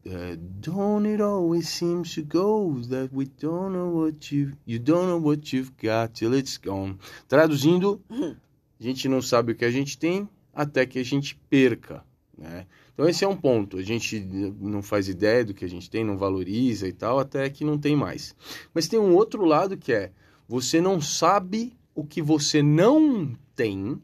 Uh, 0.04 0.36
don't 0.60 1.06
it 1.06 1.22
always 1.22 1.68
seems 1.68 2.14
to 2.14 2.22
go 2.22 2.80
that 2.88 3.10
we 3.12 3.24
don't 3.40 3.72
know 3.72 3.88
what 3.88 4.32
you 4.34 4.52
you 4.66 4.80
don't 4.80 5.06
know 5.06 5.20
what 5.20 5.52
you've 5.52 5.72
got 5.80 6.12
till 6.12 6.34
it's 6.34 6.58
gone. 6.58 6.98
Traduzindo, 7.28 8.02
a 8.10 8.82
gente 8.82 9.08
não 9.08 9.22
sabe 9.22 9.52
o 9.52 9.54
que 9.54 9.64
a 9.64 9.70
gente 9.70 9.96
tem 9.96 10.28
até 10.52 10.84
que 10.84 10.98
a 10.98 11.04
gente 11.04 11.36
perca. 11.48 12.04
Né? 12.36 12.66
Então 12.92 13.08
esse 13.08 13.24
é 13.24 13.28
um 13.28 13.36
ponto. 13.36 13.76
A 13.76 13.82
gente 13.82 14.18
não 14.60 14.82
faz 14.82 15.08
ideia 15.08 15.44
do 15.44 15.54
que 15.54 15.64
a 15.64 15.68
gente 15.68 15.88
tem, 15.88 16.04
não 16.04 16.16
valoriza 16.16 16.88
e 16.88 16.92
tal, 16.92 17.20
até 17.20 17.48
que 17.48 17.64
não 17.64 17.78
tem 17.78 17.94
mais. 17.94 18.34
Mas 18.74 18.88
tem 18.88 18.98
um 18.98 19.14
outro 19.14 19.44
lado 19.44 19.76
que 19.76 19.92
é 19.92 20.10
você 20.48 20.80
não 20.80 21.00
sabe 21.00 21.72
o 21.94 22.04
que 22.04 22.20
você 22.20 22.60
não 22.60 23.36
tem 23.54 24.02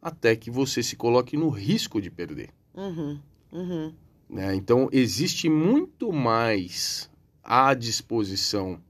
até 0.00 0.36
que 0.36 0.50
você 0.50 0.82
se 0.82 0.96
coloque 0.96 1.36
no 1.36 1.48
risco 1.48 2.00
de 2.00 2.10
perder. 2.10 2.50
Uhum, 2.74 3.18
uhum. 3.52 3.92
Né? 4.28 4.54
Então 4.54 4.88
existe 4.92 5.48
muito 5.48 6.12
mais 6.12 7.10
à 7.42 7.72
disposição 7.74 8.80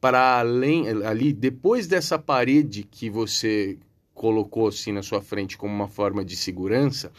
para 0.00 0.38
além 0.38 0.88
ali 1.04 1.32
depois 1.32 1.86
dessa 1.86 2.18
parede 2.18 2.82
que 2.82 3.08
você 3.08 3.78
colocou 4.14 4.68
assim 4.68 4.92
na 4.92 5.02
sua 5.02 5.20
frente 5.20 5.58
como 5.58 5.74
uma 5.74 5.88
forma 5.88 6.24
de 6.24 6.36
segurança, 6.36 7.10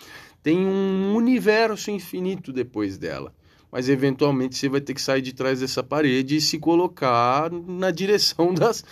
tem 0.41 0.65
um 0.65 1.15
universo 1.15 1.91
infinito 1.91 2.53
depois 2.53 2.97
dela. 2.97 3.33
Mas 3.71 3.89
eventualmente 3.89 4.55
você 4.55 4.69
vai 4.69 4.79
ter 4.79 4.93
que 4.93 5.01
sair 5.01 5.21
de 5.21 5.33
trás 5.33 5.59
dessa 5.59 5.83
parede 5.83 6.37
e 6.37 6.41
se 6.41 6.57
colocar 6.57 7.51
na 7.51 7.91
direção 7.91 8.53
das, 8.55 8.85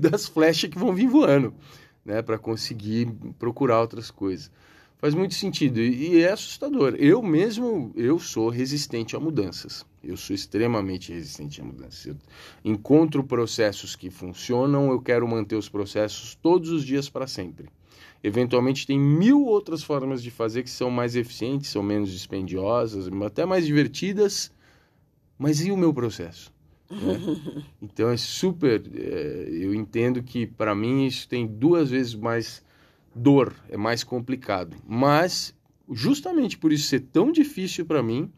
das 0.00 0.26
flechas 0.26 0.70
que 0.70 0.78
vão 0.78 0.94
vir 0.94 1.06
voando, 1.06 1.54
né? 2.04 2.20
Para 2.20 2.38
conseguir 2.38 3.12
procurar 3.38 3.80
outras 3.80 4.10
coisas. 4.10 4.50
Faz 5.04 5.14
muito 5.14 5.34
sentido 5.34 5.80
e 5.80 6.22
é 6.22 6.32
assustador. 6.32 6.94
Eu 6.98 7.22
mesmo, 7.22 7.92
eu 7.94 8.18
sou 8.18 8.48
resistente 8.48 9.14
a 9.14 9.20
mudanças. 9.20 9.84
Eu 10.02 10.16
sou 10.16 10.34
extremamente 10.34 11.12
resistente 11.12 11.60
a 11.60 11.64
mudanças. 11.64 12.06
Eu 12.06 12.16
encontro 12.64 13.22
processos 13.22 13.94
que 13.94 14.08
funcionam, 14.08 14.90
eu 14.90 15.02
quero 15.02 15.28
manter 15.28 15.56
os 15.56 15.68
processos 15.68 16.34
todos 16.36 16.70
os 16.70 16.86
dias 16.86 17.10
para 17.10 17.26
sempre. 17.26 17.68
Eventualmente 18.22 18.86
tem 18.86 18.98
mil 18.98 19.44
outras 19.44 19.82
formas 19.82 20.22
de 20.22 20.30
fazer 20.30 20.62
que 20.62 20.70
são 20.70 20.90
mais 20.90 21.14
eficientes, 21.14 21.68
são 21.68 21.82
menos 21.82 22.10
dispendiosas, 22.10 23.06
até 23.26 23.44
mais 23.44 23.66
divertidas. 23.66 24.50
Mas 25.38 25.62
e 25.62 25.70
o 25.70 25.76
meu 25.76 25.92
processo? 25.92 26.50
Né? 26.90 27.64
Então 27.82 28.08
é 28.08 28.16
super. 28.16 28.82
É, 28.94 29.48
eu 29.50 29.74
entendo 29.74 30.22
que 30.22 30.46
para 30.46 30.74
mim 30.74 31.04
isso 31.04 31.28
tem 31.28 31.46
duas 31.46 31.90
vezes 31.90 32.14
mais 32.14 32.63
dor, 33.14 33.54
é 33.68 33.76
mais 33.76 34.02
complicado. 34.02 34.76
Mas 34.86 35.54
justamente 35.90 36.58
por 36.58 36.72
isso 36.72 36.88
ser 36.88 37.00
tão 37.00 37.30
difícil 37.30 37.86
para 37.86 38.02
mim 38.02 38.32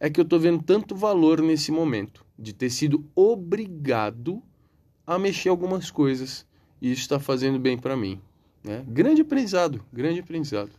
é 0.00 0.08
que 0.08 0.20
eu 0.20 0.24
estou 0.24 0.38
vendo 0.38 0.62
tanto 0.62 0.94
valor 0.94 1.40
nesse 1.40 1.72
momento 1.72 2.24
de 2.38 2.52
ter 2.52 2.70
sido 2.70 3.04
obrigado 3.14 4.42
a 5.06 5.18
mexer 5.18 5.48
algumas 5.48 5.90
coisas 5.90 6.46
e 6.80 6.92
isso 6.92 7.02
está 7.02 7.18
fazendo 7.18 7.58
bem 7.58 7.76
para 7.76 7.96
mim. 7.96 8.20
Né? 8.62 8.84
Grande 8.86 9.22
aprendizado, 9.22 9.84
grande 9.92 10.20
aprendizado. 10.20 10.70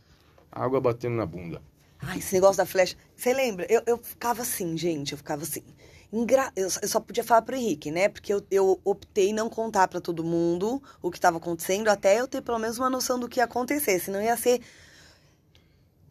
Água 0.52 0.80
batendo 0.80 1.16
na 1.16 1.26
bunda. 1.26 1.62
Ai, 2.00 2.20
esse 2.20 2.34
negócio 2.34 2.58
da 2.58 2.66
flecha. 2.66 2.96
Você 3.16 3.34
lembra? 3.34 3.66
Eu, 3.70 3.82
eu 3.86 3.98
ficava 3.98 4.42
assim, 4.42 4.78
gente, 4.78 5.12
eu 5.12 5.18
ficava 5.18 5.44
assim. 5.44 5.64
Engra... 6.12 6.52
Eu, 6.56 6.70
só 6.70 7.00
podia 7.00 7.24
falar 7.24 7.44
pro 7.44 7.56
Henrique, 7.56 7.92
né? 7.92 8.10
Porque 8.10 8.34
eu, 8.34 8.44
eu 8.50 8.80
optei 8.84 9.32
não 9.32 9.50
contar 9.50 9.88
para 9.88 10.02
todo 10.02 10.24
mundo 10.24 10.82
o 11.02 11.12
que 11.12 11.18
estava 11.18 11.38
acontecendo, 11.38 11.88
até 11.88 12.20
eu 12.20 12.28
ter 12.28 12.42
pelo 12.42 12.60
menos 12.60 12.78
uma 12.78 12.90
noção 12.90 13.20
do 13.20 13.30
que 13.30 13.40
ia 13.40 13.44
acontecer. 13.44 14.00
Senão 14.00 14.22
ia 14.22 14.36
ser. 14.36 14.62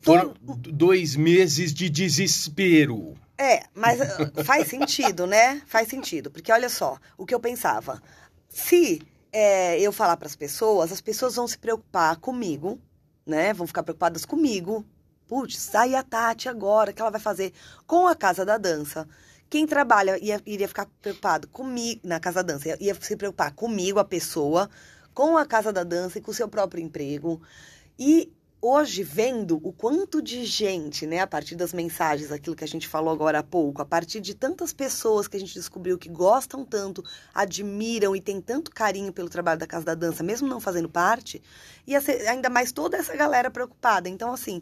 Foram 0.00 0.34
dois 0.42 1.16
meses 1.16 1.74
de 1.74 1.90
desespero. 1.90 3.16
É, 3.36 3.64
mas 3.74 4.00
uh, 4.00 4.44
faz 4.44 4.68
sentido, 4.68 5.26
né? 5.26 5.62
Faz 5.66 5.88
sentido. 5.88 6.30
Porque 6.30 6.52
olha 6.52 6.68
só, 6.68 6.98
o 7.16 7.26
que 7.26 7.34
eu 7.34 7.40
pensava. 7.40 8.00
Se 8.48 9.00
é, 9.32 9.80
eu 9.80 9.92
falar 9.92 10.16
para 10.16 10.26
as 10.26 10.36
pessoas, 10.36 10.92
as 10.92 11.00
pessoas 11.00 11.34
vão 11.36 11.46
se 11.46 11.58
preocupar 11.58 12.16
comigo, 12.16 12.80
né? 13.26 13.52
Vão 13.52 13.66
ficar 13.66 13.82
preocupadas 13.82 14.24
comigo. 14.24 14.84
Putz, 15.26 15.74
aí 15.74 15.94
a 15.94 16.02
Tati 16.02 16.48
agora, 16.48 16.90
o 16.90 16.94
que 16.94 17.02
ela 17.02 17.10
vai 17.10 17.20
fazer 17.20 17.52
com 17.86 18.06
a 18.06 18.14
Casa 18.14 18.44
da 18.44 18.56
Dança? 18.56 19.06
Quem 19.50 19.66
trabalha 19.66 20.18
ia, 20.22 20.40
iria 20.44 20.68
ficar 20.68 20.86
preocupado 21.00 21.48
comigo, 21.48 22.00
na 22.04 22.20
Casa 22.20 22.42
da 22.42 22.52
Dança, 22.52 22.68
ia, 22.68 22.76
ia 22.80 22.94
se 22.94 23.16
preocupar 23.16 23.52
comigo, 23.52 23.98
a 23.98 24.04
pessoa, 24.04 24.68
com 25.14 25.38
a 25.38 25.46
Casa 25.46 25.72
da 25.72 25.84
Dança 25.84 26.18
e 26.18 26.20
com 26.20 26.30
o 26.30 26.34
seu 26.34 26.48
próprio 26.48 26.82
emprego. 26.82 27.40
E 27.98 28.30
hoje 28.60 29.02
vendo 29.02 29.58
o 29.62 29.72
quanto 29.72 30.20
de 30.20 30.44
gente, 30.44 31.06
né, 31.06 31.20
a 31.20 31.26
partir 31.26 31.54
das 31.54 31.72
mensagens, 31.72 32.30
aquilo 32.30 32.56
que 32.56 32.64
a 32.64 32.68
gente 32.68 32.86
falou 32.86 33.12
agora 33.12 33.38
há 33.38 33.42
pouco, 33.42 33.80
a 33.80 33.86
partir 33.86 34.20
de 34.20 34.34
tantas 34.34 34.72
pessoas 34.72 35.28
que 35.28 35.36
a 35.36 35.40
gente 35.40 35.54
descobriu 35.54 35.96
que 35.96 36.08
gostam 36.08 36.64
tanto, 36.64 37.02
admiram 37.32 38.14
e 38.14 38.20
têm 38.20 38.40
tanto 38.40 38.70
carinho 38.70 39.12
pelo 39.12 39.30
trabalho 39.30 39.60
da 39.60 39.66
Casa 39.66 39.86
da 39.86 39.94
Dança, 39.94 40.22
mesmo 40.22 40.46
não 40.46 40.60
fazendo 40.60 40.88
parte, 40.88 41.42
e 41.86 41.96
ainda 41.96 42.50
mais 42.50 42.70
toda 42.72 42.96
essa 42.96 43.16
galera 43.16 43.50
preocupada. 43.50 44.08
Então, 44.08 44.32
assim, 44.32 44.60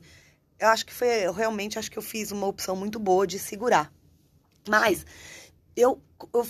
eu 0.59 0.69
acho 0.69 0.87
que 0.87 0.95
foi, 0.95 1.09
eu 1.27 1.33
realmente 1.33 1.79
acho 1.79 1.91
que 1.91 1.99
eu 1.99 2.03
fiz 2.03 2.31
uma 2.31 2.47
opção 2.47 2.77
muito 2.77 2.99
boa 3.01 3.27
de 3.27 3.39
segurar. 3.39 3.93
Mas 4.69 5.07
eu, 5.77 6.01
eu, 6.33 6.47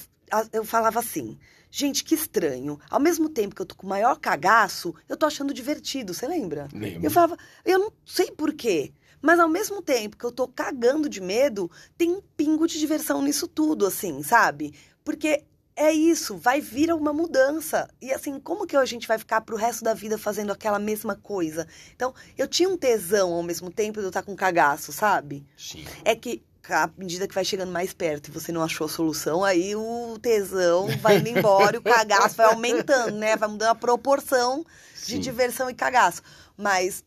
eu 0.53 0.65
falava 0.65 0.99
assim, 0.99 1.39
Gente, 1.71 2.05
que 2.05 2.15
estranho. 2.15 2.81
Ao 2.89 2.99
mesmo 2.99 3.29
tempo 3.29 3.55
que 3.55 3.61
eu 3.61 3.67
tô 3.67 3.75
com 3.75 3.87
o 3.87 3.91
maior 3.91 4.19
cagaço, 4.19 4.95
eu 5.07 5.15
tô 5.15 5.27
achando 5.27 5.53
divertido, 5.53 6.15
você 6.15 6.27
lembra? 6.27 6.69
Lembro. 6.73 7.05
Eu 7.05 7.11
falava, 7.11 7.37
eu 7.67 7.79
não 7.79 7.93
sei 8.03 8.31
porquê. 8.31 8.95
Mas 9.21 9.39
ao 9.39 9.49
mesmo 9.49 9.83
tempo 9.83 10.17
que 10.17 10.25
eu 10.25 10.33
tô 10.33 10.49
cagando 10.49 11.07
de 11.07 11.21
medo, 11.21 11.71
tem 11.99 12.11
um 12.13 12.23
pingo 12.35 12.67
de 12.67 12.79
diversão 12.79 13.21
nisso 13.21 13.47
tudo, 13.47 13.85
assim, 13.85 14.23
sabe? 14.23 14.73
Porque 15.05 15.45
é 15.77 15.93
isso, 15.93 16.39
vai 16.39 16.63
vir 16.63 16.91
uma 16.93 17.13
mudança. 17.13 17.89
E 18.01 18.11
assim, 18.11 18.41
como 18.41 18.67
que 18.67 18.75
a 18.75 18.85
gente 18.87 19.07
vai 19.07 19.19
ficar 19.19 19.43
pro 19.43 19.57
resto 19.57 19.85
da 19.85 19.93
vida 19.93 20.17
fazendo 20.17 20.53
aquela 20.53 20.79
mesma 20.79 21.15
coisa? 21.15 21.69
Então, 21.95 22.15
eu 22.39 22.49
tinha 22.49 22.69
um 22.71 22.77
tesão 22.79 23.35
ao 23.35 23.43
mesmo 23.43 23.71
tempo 23.71 23.99
de 23.99 24.07
eu 24.07 24.09
estar 24.09 24.23
com 24.23 24.35
cagaço, 24.35 24.93
sabe? 24.93 25.45
Sim. 25.59 25.85
É 26.05 26.17
que 26.17 26.43
à 26.69 26.91
medida 26.97 27.27
que 27.29 27.35
vai 27.35 27.45
chegando 27.45 27.73
mais 27.73 27.93
perto 27.93 28.29
e 28.29 28.31
você 28.31 28.53
não 28.53 28.63
achou 28.63 28.87
a 28.87 28.89
solução, 28.89 29.45
aí 29.45 29.75
o 29.75 30.19
tesão 30.21 30.89
vai 30.99 31.19
indo 31.19 31.29
embora 31.29 31.77
e 31.77 31.79
o 31.79 31.83
cagaço 31.85 32.37
vai 32.37 32.47
aumentando, 32.47 33.17
né? 33.17 33.37
Vai 33.37 33.49
mudando 33.49 33.71
a 33.71 33.75
proporção 33.75 34.65
de 34.95 35.15
Sim. 35.15 35.21
diversão 35.21 35.71
e 35.71 35.75
cagaço. 35.75 36.23
Mas 36.57 37.05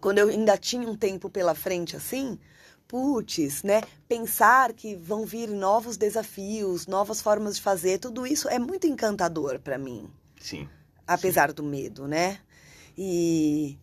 quando 0.00 0.18
eu 0.18 0.28
ainda 0.28 0.56
tinha 0.56 0.88
um 0.88 0.96
tempo 0.96 1.30
pela 1.30 1.54
frente 1.54 1.96
assim, 1.96 2.38
putz, 2.86 3.62
né? 3.62 3.80
Pensar 4.06 4.72
que 4.72 4.94
vão 4.96 5.24
vir 5.24 5.48
novos 5.48 5.96
desafios, 5.96 6.86
novas 6.86 7.22
formas 7.22 7.56
de 7.56 7.62
fazer, 7.62 7.98
tudo 7.98 8.26
isso 8.26 8.48
é 8.48 8.58
muito 8.58 8.86
encantador 8.86 9.58
para 9.60 9.78
mim. 9.78 10.10
Sim. 10.40 10.68
Apesar 11.06 11.48
Sim. 11.48 11.54
do 11.56 11.62
medo, 11.62 12.06
né? 12.06 12.38
E 12.96 13.78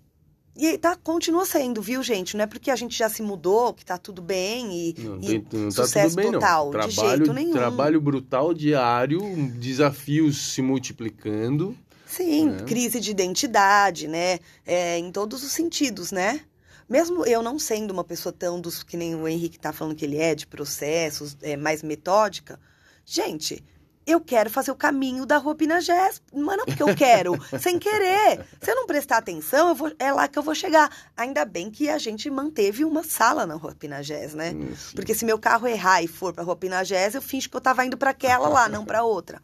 e 0.59 0.77
tá, 0.77 0.95
continua 0.95 1.45
sendo, 1.45 1.81
viu, 1.81 2.03
gente? 2.03 2.35
Não 2.35 2.43
é 2.43 2.47
porque 2.47 2.69
a 2.69 2.75
gente 2.75 2.97
já 2.97 3.07
se 3.07 3.21
mudou 3.21 3.73
que 3.73 3.85
tá 3.85 3.97
tudo 3.97 4.21
bem 4.21 4.89
e, 4.89 4.95
Não, 4.97 5.19
e 5.21 5.45
não 5.51 5.69
tá 5.69 5.83
sucesso 5.83 6.09
tudo 6.09 6.15
bem, 6.15 6.25
não. 6.31 6.39
total. 6.39 6.69
Trabalho, 6.71 6.91
de 6.91 6.95
jeito 6.95 7.33
nenhum. 7.33 7.51
Trabalho 7.53 8.01
brutal 8.01 8.53
diário, 8.53 9.21
desafios 9.55 10.53
se 10.53 10.61
multiplicando. 10.61 11.77
Sim, 12.05 12.49
né? 12.49 12.63
crise 12.63 12.99
de 12.99 13.11
identidade, 13.11 14.07
né? 14.07 14.39
É, 14.65 14.97
em 14.97 15.11
todos 15.11 15.43
os 15.43 15.51
sentidos, 15.51 16.11
né? 16.11 16.41
Mesmo 16.89 17.23
eu 17.25 17.43
não 17.43 17.59
sendo 17.59 17.91
uma 17.91 18.03
pessoa 18.03 18.33
tão 18.33 18.59
dos 18.59 18.81
que 18.81 18.97
nem 18.97 19.13
o 19.15 19.27
Henrique 19.27 19.59
tá 19.59 19.71
falando 19.71 19.95
que 19.95 20.03
ele 20.03 20.17
é, 20.17 20.33
de 20.33 20.47
processos, 20.47 21.37
é, 21.41 21.55
mais 21.55 21.83
metódica, 21.83 22.59
gente, 23.05 23.63
eu 24.11 24.19
quero 24.21 24.49
fazer 24.49 24.71
o 24.71 24.75
caminho 24.75 25.25
da 25.25 25.37
Rua 25.37 25.55
Pinagés. 25.55 26.21
Mas 26.33 26.57
não 26.57 26.65
porque 26.65 26.81
eu 26.83 26.95
quero, 26.95 27.33
sem 27.59 27.77
querer. 27.77 28.45
Se 28.61 28.71
eu 28.71 28.75
não 28.75 28.87
prestar 28.87 29.17
atenção, 29.17 29.75
vou, 29.75 29.91
é 29.99 30.11
lá 30.11 30.27
que 30.27 30.37
eu 30.39 30.43
vou 30.43 30.55
chegar. 30.55 30.89
Ainda 31.15 31.45
bem 31.45 31.69
que 31.69 31.89
a 31.89 31.97
gente 31.97 32.29
manteve 32.29 32.83
uma 32.83 33.03
sala 33.03 33.45
na 33.45 33.55
Rua 33.55 33.75
Pinagés, 33.75 34.33
né? 34.33 34.51
Sim. 34.51 34.95
Porque 34.95 35.13
se 35.13 35.25
meu 35.25 35.37
carro 35.37 35.67
errar 35.67 36.01
e 36.01 36.07
for 36.07 36.33
pra 36.33 36.43
Rua 36.43 36.55
Pinagés, 36.55 37.15
eu 37.15 37.21
finjo 37.21 37.49
que 37.49 37.55
eu 37.57 37.61
tava 37.61 37.85
indo 37.85 37.97
para 37.97 38.09
aquela 38.11 38.49
lá, 38.49 38.67
não 38.69 38.83
para 38.85 39.03
outra. 39.03 39.41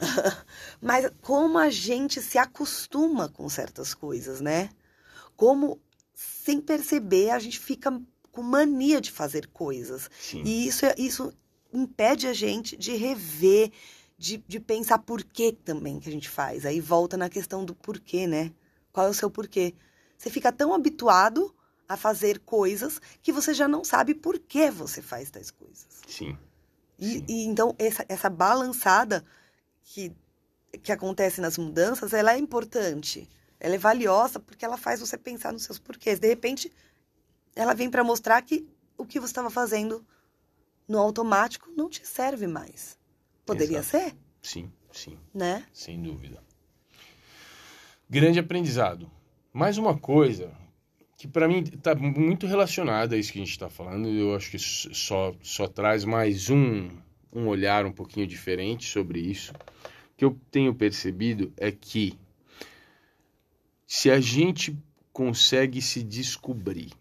Mas 0.80 1.10
como 1.22 1.58
a 1.58 1.70
gente 1.70 2.20
se 2.20 2.38
acostuma 2.38 3.28
com 3.28 3.48
certas 3.48 3.94
coisas, 3.94 4.40
né? 4.40 4.70
Como, 5.36 5.80
sem 6.14 6.60
perceber, 6.60 7.30
a 7.30 7.38
gente 7.38 7.58
fica 7.58 7.92
com 8.32 8.42
mania 8.42 9.00
de 9.00 9.10
fazer 9.10 9.46
coisas. 9.48 10.10
Sim. 10.20 10.42
E 10.44 10.66
isso, 10.66 10.86
é- 10.86 10.94
isso 10.98 11.32
impede 11.72 12.26
a 12.26 12.32
gente 12.32 12.76
de 12.76 12.94
rever, 12.94 13.70
de, 14.18 14.38
de 14.48 14.58
pensar 14.58 14.98
por 14.98 15.22
que 15.22 15.52
também 15.52 16.00
que 16.00 16.08
a 16.08 16.12
gente 16.12 16.28
faz. 16.28 16.66
Aí 16.66 16.80
volta 16.80 17.16
na 17.16 17.28
questão 17.28 17.64
do 17.64 17.74
porquê, 17.74 18.26
né? 18.26 18.52
Qual 18.92 19.06
é 19.06 19.10
o 19.10 19.14
seu 19.14 19.30
porquê? 19.30 19.74
Você 20.18 20.28
fica 20.28 20.50
tão 20.50 20.74
habituado 20.74 21.54
a 21.88 21.96
fazer 21.96 22.40
coisas 22.40 23.00
que 23.22 23.32
você 23.32 23.54
já 23.54 23.68
não 23.68 23.84
sabe 23.84 24.14
por 24.14 24.38
que 24.40 24.70
você 24.70 25.00
faz 25.00 25.30
tais 25.30 25.52
coisas. 25.52 26.02
Sim. 26.08 26.36
E, 26.98 27.10
Sim. 27.12 27.24
e 27.28 27.44
então 27.44 27.74
essa, 27.78 28.04
essa 28.08 28.28
balançada 28.28 29.24
que, 29.84 30.12
que 30.82 30.90
acontece 30.90 31.40
nas 31.40 31.56
mudanças, 31.56 32.12
ela 32.12 32.32
é 32.32 32.38
importante. 32.38 33.28
Ela 33.60 33.76
é 33.76 33.78
valiosa 33.78 34.40
porque 34.40 34.64
ela 34.64 34.76
faz 34.76 34.98
você 34.98 35.16
pensar 35.16 35.52
nos 35.52 35.62
seus 35.62 35.78
porquês. 35.78 36.18
De 36.18 36.26
repente, 36.26 36.72
ela 37.54 37.72
vem 37.72 37.88
para 37.88 38.02
mostrar 38.02 38.42
que 38.42 38.68
o 38.96 39.06
que 39.06 39.20
você 39.20 39.30
estava 39.30 39.48
fazendo 39.48 40.04
no 40.88 40.98
automático 40.98 41.70
não 41.76 41.88
te 41.88 42.04
serve 42.04 42.48
mais. 42.48 42.97
Poderia 43.48 43.78
Exato. 43.78 44.04
ser, 44.04 44.14
Sim, 44.42 44.70
sim, 44.92 45.18
né? 45.32 45.64
sem 45.72 46.02
dúvida. 46.02 46.42
Grande 48.08 48.38
aprendizado. 48.38 49.10
Mais 49.52 49.78
uma 49.78 49.98
coisa 49.98 50.52
que 51.16 51.26
para 51.26 51.48
mim 51.48 51.64
está 51.64 51.94
muito 51.94 52.46
relacionada 52.46 53.16
a 53.16 53.18
isso 53.18 53.32
que 53.32 53.38
a 53.38 53.42
gente 53.42 53.50
está 53.50 53.70
falando. 53.70 54.06
Eu 54.08 54.36
acho 54.36 54.50
que 54.50 54.58
só, 54.58 55.34
só 55.42 55.66
traz 55.66 56.04
mais 56.04 56.50
um, 56.50 56.90
um 57.32 57.46
olhar 57.48 57.86
um 57.86 57.92
pouquinho 57.92 58.26
diferente 58.26 58.86
sobre 58.86 59.18
isso. 59.18 59.52
O 59.52 60.16
que 60.16 60.24
eu 60.26 60.38
tenho 60.50 60.74
percebido 60.74 61.50
é 61.56 61.72
que 61.72 62.18
se 63.86 64.10
a 64.10 64.20
gente 64.20 64.76
consegue 65.10 65.80
se 65.80 66.02
descobrir 66.02 66.92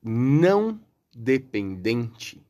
não 0.00 0.80
dependente, 1.12 2.40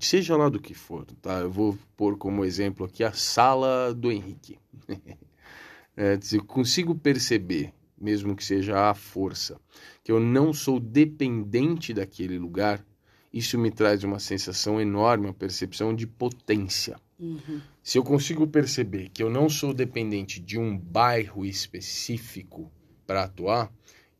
seja 0.00 0.36
lá 0.36 0.48
do 0.48 0.60
que 0.60 0.74
for, 0.74 1.04
tá? 1.20 1.40
Eu 1.40 1.50
vou 1.50 1.78
pôr 1.96 2.16
como 2.16 2.44
exemplo 2.44 2.86
aqui 2.86 3.04
a 3.04 3.12
sala 3.12 3.92
do 3.94 4.10
Henrique. 4.10 4.58
é, 5.96 6.18
eu 6.32 6.44
consigo 6.44 6.94
perceber 6.94 7.72
mesmo 8.02 8.34
que 8.34 8.44
seja 8.44 8.90
à 8.90 8.94
força, 8.94 9.60
que 10.02 10.10
eu 10.10 10.18
não 10.18 10.52
sou 10.52 10.80
dependente 10.80 11.94
daquele 11.94 12.36
lugar, 12.36 12.84
isso 13.32 13.56
me 13.56 13.70
traz 13.70 14.02
uma 14.02 14.18
sensação 14.18 14.80
enorme, 14.80 15.26
uma 15.26 15.32
percepção 15.32 15.94
de 15.94 16.06
potência. 16.06 16.98
Uhum. 17.18 17.60
Se 17.82 17.96
eu 17.96 18.02
consigo 18.02 18.46
perceber 18.46 19.08
que 19.08 19.22
eu 19.22 19.30
não 19.30 19.48
sou 19.48 19.72
dependente 19.72 20.40
de 20.40 20.58
um 20.58 20.76
bairro 20.76 21.46
específico 21.46 22.70
para 23.06 23.22
atuar, 23.22 23.72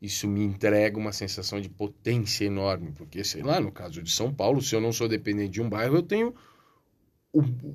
isso 0.03 0.27
me 0.27 0.43
entrega 0.43 0.99
uma 0.99 1.13
sensação 1.13 1.59
de 1.59 1.69
potência 1.69 2.45
enorme, 2.45 2.91
porque 2.91 3.23
sei 3.23 3.41
lá, 3.41 3.59
no 3.59 3.71
caso 3.71 4.03
de 4.03 4.11
São 4.11 4.31
Paulo, 4.31 4.61
se 4.61 4.75
eu 4.75 4.81
não 4.81 4.91
sou 4.91 5.07
dependente 5.07 5.53
de 5.53 5.61
um 5.61 5.69
bairro, 5.69 5.95
eu 5.95 6.03
tenho 6.03 6.35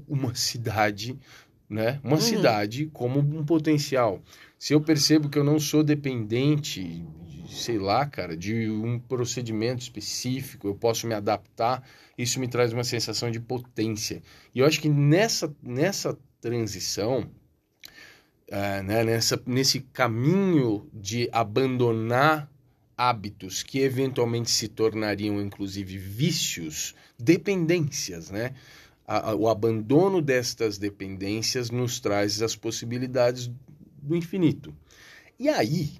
uma 0.07 0.35
cidade 0.37 1.19
né? 1.69 2.01
Uma 2.03 2.17
uhum. 2.17 2.21
cidade 2.21 2.87
como 2.87 3.19
um 3.21 3.45
potencial. 3.45 4.23
Se 4.59 4.73
eu 4.73 4.81
percebo 4.81 5.29
que 5.29 5.39
eu 5.39 5.45
não 5.45 5.61
sou 5.61 5.83
dependente, 5.83 7.05
sei 7.49 7.79
lá, 7.79 8.07
cara, 8.07 8.37
de 8.37 8.71
um 8.71 8.99
procedimento 8.99 9.83
específico, 9.83 10.67
eu 10.67 10.75
posso 10.75 11.07
me 11.07 11.15
adaptar, 11.15 11.87
isso 12.17 12.41
me 12.41 12.49
traz 12.49 12.73
uma 12.73 12.85
sensação 12.85 13.31
de 13.31 13.39
potência. 13.39 14.23
E 14.55 14.61
eu 14.61 14.67
acho 14.67 14.81
que 14.81 14.89
nessa, 14.89 15.55
nessa 15.63 16.17
transição, 16.41 17.31
uh, 18.51 18.83
né, 18.83 19.05
nessa, 19.05 19.41
nesse 19.47 19.81
caminho 19.81 20.89
de 20.93 21.29
abandonar 21.33 22.51
hábitos 22.97 23.63
que 23.63 23.81
eventualmente 23.81 24.51
se 24.51 24.69
tornariam, 24.69 25.41
inclusive, 25.41 25.97
vícios, 25.97 26.95
dependências, 27.19 28.31
né? 28.31 28.55
a, 29.09 29.35
o 29.35 29.49
abandono 29.49 30.21
destas 30.21 30.77
dependências 30.77 31.71
nos 31.71 31.99
traz 31.99 32.43
as 32.43 32.55
possibilidades 32.55 33.51
do 34.03 34.15
infinito. 34.15 34.77
E 35.39 35.49
aí, 35.49 35.93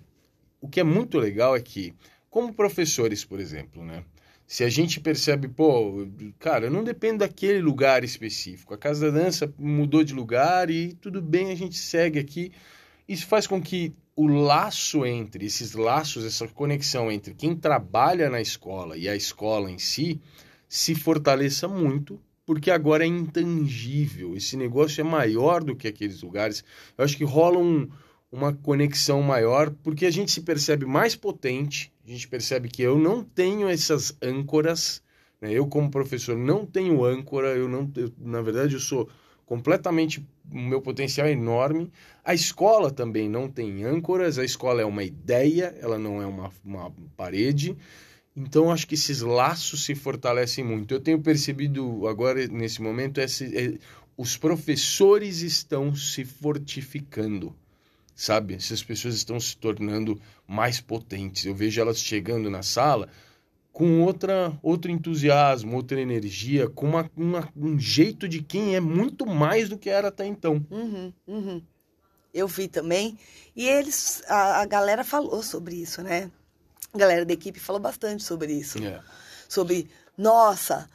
o 0.61 0.69
que 0.69 0.79
é 0.79 0.85
muito 0.85 1.17
legal 1.17 1.57
é 1.57 1.61
que, 1.61 1.95
como 2.29 2.53
professores, 2.53 3.25
por 3.25 3.41
exemplo, 3.41 3.83
né? 3.83 4.05
Se 4.49 4.65
a 4.65 4.71
gente 4.71 4.99
percebe, 4.99 5.47
pô, 5.47 6.09
cara, 6.39 6.71
não 6.71 6.83
dependo 6.83 7.19
daquele 7.19 7.61
lugar 7.61 8.03
específico. 8.03 8.73
A 8.73 8.79
Casa 8.79 9.13
da 9.13 9.21
Dança 9.21 9.53
mudou 9.59 10.03
de 10.03 10.15
lugar 10.15 10.71
e 10.71 10.95
tudo 10.95 11.21
bem, 11.21 11.53
a 11.53 11.55
gente 11.55 11.77
segue 11.77 12.19
aqui. 12.19 12.51
Isso 13.07 13.27
faz 13.27 13.47
com 13.47 13.61
que 13.61 13.95
o 14.17 14.27
laço 14.27 15.05
entre, 15.05 15.45
esses 15.45 15.75
laços, 15.75 16.25
essa 16.25 16.49
conexão 16.49 17.13
entre 17.13 17.35
quem 17.35 17.55
trabalha 17.55 18.31
na 18.31 18.41
escola 18.41 18.97
e 18.97 19.07
a 19.07 19.15
escola 19.15 19.71
em 19.71 19.79
si, 19.79 20.19
se 20.67 20.95
fortaleça 20.95 21.69
muito 21.69 22.19
porque 22.47 22.71
agora 22.71 23.05
é 23.05 23.07
intangível. 23.07 24.35
Esse 24.35 24.57
negócio 24.57 25.03
é 25.03 25.05
maior 25.05 25.63
do 25.63 25.77
que 25.77 25.87
aqueles 25.87 26.23
lugares. 26.23 26.65
Eu 26.97 27.05
acho 27.05 27.15
que 27.15 27.23
rola 27.23 27.59
um, 27.59 27.87
uma 28.31 28.53
conexão 28.53 29.23
maior, 29.23 29.71
porque 29.83 30.05
a 30.07 30.11
gente 30.11 30.31
se 30.31 30.43
percebe 30.43 30.85
mais 30.85 31.17
potente, 31.17 31.93
a 32.07 32.11
gente 32.11 32.29
percebe 32.29 32.69
que 32.69 32.83
eu 32.83 32.99
não 32.99 33.25
tenho 33.25 33.69
essas 33.69 34.17
âncoras, 34.23 35.03
né? 35.41 35.53
eu 35.53 35.67
como 35.67 35.91
professor 35.91 36.37
não 36.37 36.67
tenho 36.67 37.05
âncora, 37.05 37.49
eu 37.49 37.69
não, 37.69 37.91
eu, 37.97 38.13
na 38.19 38.43
verdade 38.43 38.75
eu 38.75 38.81
sou 38.81 39.09
completamente, 39.49 40.25
o 40.53 40.59
meu 40.59 40.83
potencial 40.83 41.27
é 41.27 41.33
enorme. 41.33 41.91
A 42.23 42.35
escola 42.35 42.91
também 42.91 43.29
não 43.31 43.49
tem 43.49 43.83
âncoras, 43.83 44.39
a 44.39 44.45
escola 44.45 44.83
é 44.83 44.85
uma 44.85 45.03
ideia, 45.03 45.75
ela 45.81 45.99
não 45.99 46.21
é 46.21 46.27
uma, 46.27 46.51
uma 46.63 46.93
parede. 47.17 47.75
Então, 48.37 48.71
acho 48.71 48.87
que 48.87 48.95
esses 48.95 49.21
laços 49.23 49.85
se 49.85 49.95
fortalecem 49.95 50.63
muito. 50.63 50.95
Eu 50.95 51.01
tenho 51.01 51.21
percebido 51.21 52.07
agora, 52.07 52.47
nesse 52.47 52.81
momento, 52.81 53.21
esse, 53.21 53.57
é, 53.57 53.79
os 54.17 54.37
professores 54.37 55.41
estão 55.41 55.95
se 55.95 56.25
fortificando, 56.25 57.57
sabe? 58.19 58.55
Essas 58.55 58.83
pessoas 58.83 59.15
estão 59.15 59.39
se 59.39 59.57
tornando 59.57 60.21
mais 60.45 60.81
potentes. 60.81 61.45
Eu 61.45 61.55
vejo 61.55 61.81
elas 61.81 62.01
chegando 62.01 62.51
na 62.51 62.65
sala 62.65 63.09
com 63.73 64.03
outra, 64.03 64.59
outro 64.61 64.91
entusiasmo, 64.91 65.77
outra 65.77 66.01
energia, 66.01 66.69
com 66.69 66.89
uma, 66.89 67.09
uma, 67.17 67.49
um 67.57 67.79
jeito 67.79 68.29
de 68.29 68.43
quem 68.43 68.75
é 68.75 68.81
muito 68.81 69.25
mais 69.25 69.69
do 69.69 69.79
que 69.79 69.89
era 69.89 70.09
até 70.09 70.27
então. 70.27 70.67
Uhum, 70.69 71.13
uhum. 71.29 71.63
Eu 72.35 72.49
vi 72.49 72.67
também. 72.67 73.17
E 73.55 73.69
eles, 73.69 74.25
a, 74.27 74.63
a 74.63 74.67
galera 74.67 75.05
falou 75.05 75.41
sobre 75.41 75.77
isso, 75.77 76.03
né? 76.03 76.29
a 76.93 76.99
galera 76.99 77.25
da 77.25 77.33
equipe 77.33 77.61
falou 77.61 77.81
bastante 77.81 78.25
sobre 78.25 78.53
isso. 78.53 78.83
É. 78.83 79.01
Sobre, 79.49 79.89
nossa, 80.17 80.91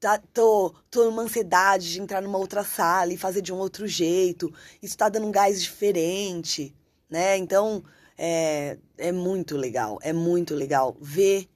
tá, 0.00 0.18
tô, 0.32 0.74
tô 0.90 1.04
numa 1.04 1.22
ansiedade 1.22 1.92
de 1.92 2.00
entrar 2.00 2.22
numa 2.22 2.38
outra 2.38 2.62
sala 2.64 3.12
e 3.12 3.18
fazer 3.18 3.40
de 3.40 3.52
um 3.52 3.56
outro 3.56 3.86
jeito. 3.86 4.52
Isso 4.82 4.96
tá 4.96 5.08
dando 5.08 5.26
um 5.26 5.32
gás 5.32 5.62
diferente, 5.62 6.74
né? 7.08 7.36
Então, 7.36 7.82
é, 8.16 8.78
é 8.98 9.12
muito 9.12 9.56
legal, 9.56 9.98
é 10.02 10.12
muito 10.12 10.54
legal 10.54 10.96
ver 11.00 11.48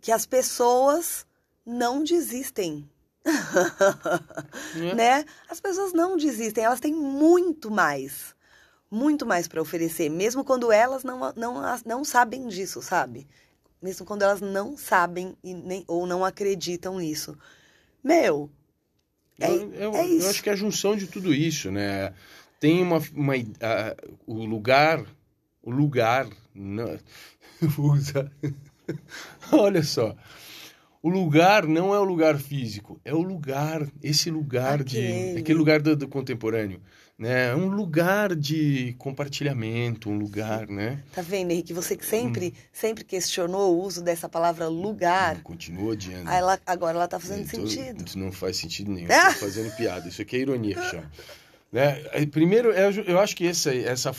que 0.00 0.12
as 0.12 0.26
pessoas 0.26 1.26
não 1.64 2.04
desistem. 2.04 2.88
yeah. 4.76 4.94
né? 4.94 5.24
As 5.48 5.60
pessoas 5.60 5.92
não 5.94 6.16
desistem, 6.16 6.64
elas 6.64 6.80
têm 6.80 6.94
muito 6.94 7.70
mais 7.70 8.34
muito 8.94 9.26
mais 9.26 9.48
para 9.48 9.60
oferecer, 9.60 10.08
mesmo 10.08 10.44
quando 10.44 10.70
elas 10.70 11.02
não, 11.02 11.32
não, 11.34 11.60
não 11.84 12.04
sabem 12.04 12.46
disso, 12.46 12.80
sabe? 12.80 13.26
Mesmo 13.84 14.06
quando 14.06 14.22
elas 14.22 14.40
não 14.40 14.78
sabem 14.78 15.36
e 15.44 15.52
nem, 15.52 15.84
ou 15.86 16.06
não 16.06 16.24
acreditam 16.24 16.98
nisso. 16.98 17.36
Meu, 18.02 18.48
é, 19.38 19.50
eu, 19.50 19.94
é 19.94 20.06
isso. 20.06 20.24
Eu 20.24 20.30
acho 20.30 20.42
que 20.42 20.48
é 20.48 20.52
a 20.54 20.56
junção 20.56 20.96
de 20.96 21.06
tudo 21.06 21.34
isso, 21.34 21.70
né? 21.70 22.14
Tem 22.58 22.80
uma... 22.82 22.96
uma 23.14 23.36
uh, 23.36 24.16
o 24.26 24.46
lugar... 24.46 25.04
O 25.62 25.70
lugar... 25.70 26.26
Não, 26.54 26.98
usa... 27.76 28.32
Olha 29.52 29.82
só. 29.82 30.16
O 31.02 31.10
lugar 31.10 31.66
não 31.66 31.94
é 31.94 31.98
o 31.98 32.04
lugar 32.04 32.38
físico, 32.38 32.98
é 33.04 33.12
o 33.12 33.20
lugar, 33.20 33.86
esse 34.02 34.30
lugar 34.30 34.80
aquele. 34.80 35.34
de. 35.34 35.40
Aquele 35.40 35.58
lugar 35.58 35.82
do, 35.82 35.94
do 35.94 36.08
contemporâneo 36.08 36.80
né? 37.18 37.54
Um 37.54 37.68
lugar 37.68 38.34
de 38.34 38.94
compartilhamento, 38.98 40.10
um 40.10 40.18
lugar, 40.18 40.66
né? 40.66 41.02
Tá 41.12 41.22
vendo, 41.22 41.52
Henrique? 41.52 41.72
Você 41.72 41.96
que 41.96 42.04
sempre, 42.04 42.48
hum. 42.48 42.60
sempre 42.72 43.04
questionou 43.04 43.76
o 43.76 43.82
uso 43.82 44.02
dessa 44.02 44.28
palavra 44.28 44.68
lugar. 44.68 45.40
Continua 45.42 45.92
odiando. 45.92 46.28
Ela, 46.28 46.60
agora 46.66 46.96
ela 46.98 47.08
tá 47.08 47.20
fazendo 47.20 47.42
então, 47.42 47.66
sentido. 47.66 48.04
Isso 48.04 48.18
não 48.18 48.32
faz 48.32 48.56
sentido 48.56 48.90
nenhum. 48.90 49.08
Ah! 49.14 49.32
Tô 49.32 49.40
fazendo 49.40 49.74
piada. 49.76 50.08
Isso 50.08 50.20
aqui 50.20 50.36
é 50.36 50.40
ironia 50.40 50.82
chama. 50.90 51.10
Né? 51.70 52.26
Primeiro, 52.26 52.72
eu 52.72 53.20
acho 53.20 53.36
que 53.36 53.46
essa, 53.46 53.74
essa, 53.74 54.14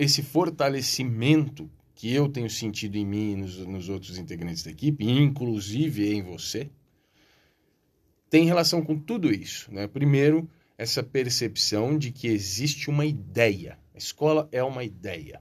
esse 0.00 0.22
fortalecimento 0.22 1.70
que 1.94 2.12
eu 2.12 2.28
tenho 2.28 2.50
sentido 2.50 2.96
em 2.96 3.06
mim 3.06 3.32
e 3.32 3.36
nos, 3.36 3.58
nos 3.58 3.88
outros 3.88 4.18
integrantes 4.18 4.64
da 4.64 4.72
equipe, 4.72 5.08
inclusive 5.08 6.12
em 6.12 6.22
você, 6.22 6.68
tem 8.28 8.44
relação 8.44 8.82
com 8.82 8.98
tudo 8.98 9.32
isso. 9.32 9.72
Né? 9.72 9.86
Primeiro, 9.86 10.48
essa 10.82 11.02
percepção 11.02 11.96
de 11.96 12.10
que 12.10 12.26
existe 12.26 12.90
uma 12.90 13.06
ideia. 13.06 13.78
A 13.94 13.98
escola 13.98 14.48
é 14.50 14.62
uma 14.62 14.82
ideia. 14.82 15.40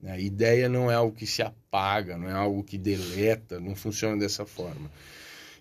Né? 0.00 0.12
A 0.12 0.18
ideia 0.18 0.68
não 0.68 0.90
é 0.90 0.94
algo 0.94 1.14
que 1.14 1.26
se 1.26 1.42
apaga, 1.42 2.18
não 2.18 2.28
é 2.28 2.32
algo 2.32 2.64
que 2.64 2.76
deleta, 2.76 3.60
não 3.60 3.76
funciona 3.76 4.18
dessa 4.18 4.44
forma. 4.44 4.90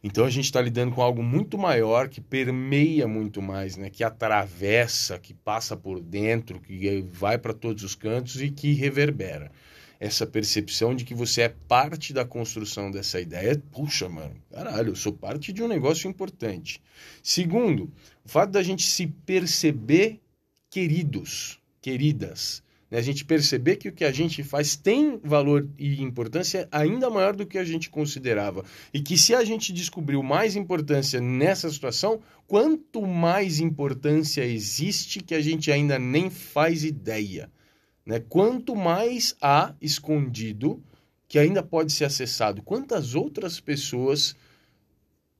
Então 0.03 0.25
a 0.25 0.29
gente 0.29 0.45
está 0.45 0.59
lidando 0.59 0.95
com 0.95 1.01
algo 1.01 1.21
muito 1.21 1.57
maior, 1.57 2.09
que 2.09 2.19
permeia 2.19 3.07
muito 3.07 3.41
mais, 3.41 3.77
né? 3.77 3.89
que 3.89 4.03
atravessa, 4.03 5.19
que 5.19 5.33
passa 5.33 5.77
por 5.77 6.01
dentro, 6.01 6.59
que 6.59 7.05
vai 7.11 7.37
para 7.37 7.53
todos 7.53 7.83
os 7.83 7.95
cantos 7.95 8.41
e 8.41 8.49
que 8.49 8.73
reverbera 8.73 9.51
essa 9.99 10.25
percepção 10.25 10.95
de 10.95 11.05
que 11.05 11.13
você 11.13 11.43
é 11.43 11.49
parte 11.49 12.13
da 12.13 12.25
construção 12.25 12.91
dessa 12.91 13.19
ideia. 13.19 13.61
Puxa, 13.71 14.09
mano, 14.09 14.35
caralho, 14.51 14.89
eu 14.89 14.95
sou 14.95 15.13
parte 15.13 15.53
de 15.53 15.63
um 15.63 15.67
negócio 15.67 16.09
importante. 16.09 16.81
Segundo, 17.21 17.91
o 18.25 18.29
fato 18.29 18.51
da 18.51 18.63
gente 18.63 18.83
se 18.83 19.07
perceber 19.07 20.19
queridos, 20.69 21.59
queridas. 21.81 22.63
Né? 22.93 22.99
A 22.99 23.01
gente 23.01 23.25
perceber 23.25 23.77
que 23.77 23.89
o 23.89 23.91
que 23.91 24.05
a 24.05 24.11
gente 24.11 24.43
faz 24.43 24.75
tem 24.75 25.19
valor 25.23 25.67
e 25.79 26.01
importância 26.01 26.67
ainda 26.71 27.09
maior 27.09 27.35
do 27.35 27.45
que 27.45 27.57
a 27.57 27.63
gente 27.63 27.89
considerava. 27.89 28.63
E 28.93 29.01
que 29.01 29.17
se 29.17 29.33
a 29.33 29.43
gente 29.43 29.73
descobriu 29.73 30.21
mais 30.21 30.55
importância 30.55 31.19
nessa 31.19 31.69
situação, 31.71 32.21
quanto 32.45 33.01
mais 33.01 33.59
importância 33.59 34.45
existe 34.45 35.21
que 35.21 35.33
a 35.33 35.41
gente 35.41 35.71
ainda 35.71 35.97
nem 35.97 36.29
faz 36.29 36.83
ideia. 36.83 37.49
Né? 38.05 38.19
Quanto 38.19 38.75
mais 38.75 39.35
há 39.41 39.73
escondido 39.81 40.81
que 41.33 41.39
ainda 41.39 41.63
pode 41.63 41.91
ser 41.91 42.05
acessado. 42.05 42.61
Quantas 42.61 43.15
outras 43.15 43.59
pessoas 43.59 44.35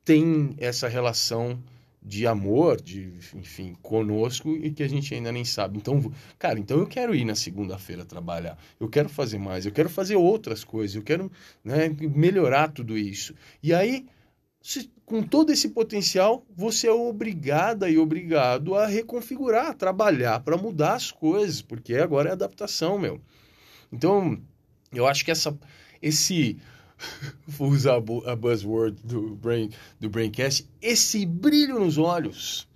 têm 0.03 0.55
essa 0.57 0.87
relação 0.87 1.61
de 2.01 2.25
amor, 2.25 2.81
de, 2.81 3.13
enfim, 3.35 3.75
conosco 3.79 4.49
e 4.55 4.71
que 4.71 4.81
a 4.81 4.89
gente 4.89 5.13
ainda 5.13 5.31
nem 5.31 5.45
sabe. 5.45 5.77
Então, 5.77 6.11
cara, 6.39 6.57
então 6.57 6.79
eu 6.79 6.87
quero 6.87 7.13
ir 7.13 7.23
na 7.23 7.35
segunda-feira 7.35 8.03
trabalhar. 8.03 8.57
Eu 8.79 8.89
quero 8.89 9.07
fazer 9.07 9.37
mais, 9.37 9.67
eu 9.67 9.71
quero 9.71 9.87
fazer 9.87 10.15
outras 10.15 10.63
coisas, 10.63 10.95
eu 10.95 11.03
quero 11.03 11.31
né, 11.63 11.95
melhorar 11.99 12.71
tudo 12.71 12.97
isso. 12.97 13.35
E 13.61 13.71
aí, 13.71 14.07
se, 14.61 14.91
com 15.05 15.21
todo 15.21 15.51
esse 15.51 15.69
potencial, 15.69 16.45
você 16.55 16.87
é 16.87 16.91
obrigada 16.91 17.89
e 17.89 17.97
obrigado 17.97 18.75
a 18.75 18.87
reconfigurar, 18.87 19.67
a 19.67 19.73
trabalhar 19.73 20.39
para 20.39 20.57
mudar 20.57 20.93
as 20.95 21.11
coisas, 21.11 21.61
porque 21.61 21.95
agora 21.95 22.29
é 22.29 22.31
adaptação, 22.31 22.97
meu. 22.97 23.21
Então, 23.91 24.41
eu 24.91 25.05
acho 25.05 25.25
que 25.25 25.31
essa 25.31 25.57
esse 26.01 26.57
vou 27.47 27.69
usar 27.69 27.95
a 28.25 28.35
buzzword 28.35 29.01
do, 29.03 29.35
brain, 29.35 29.69
do 29.99 30.09
Braincast, 30.09 30.67
esse 30.81 31.25
brilho 31.25 31.79
nos 31.79 31.97
olhos, 31.97 32.67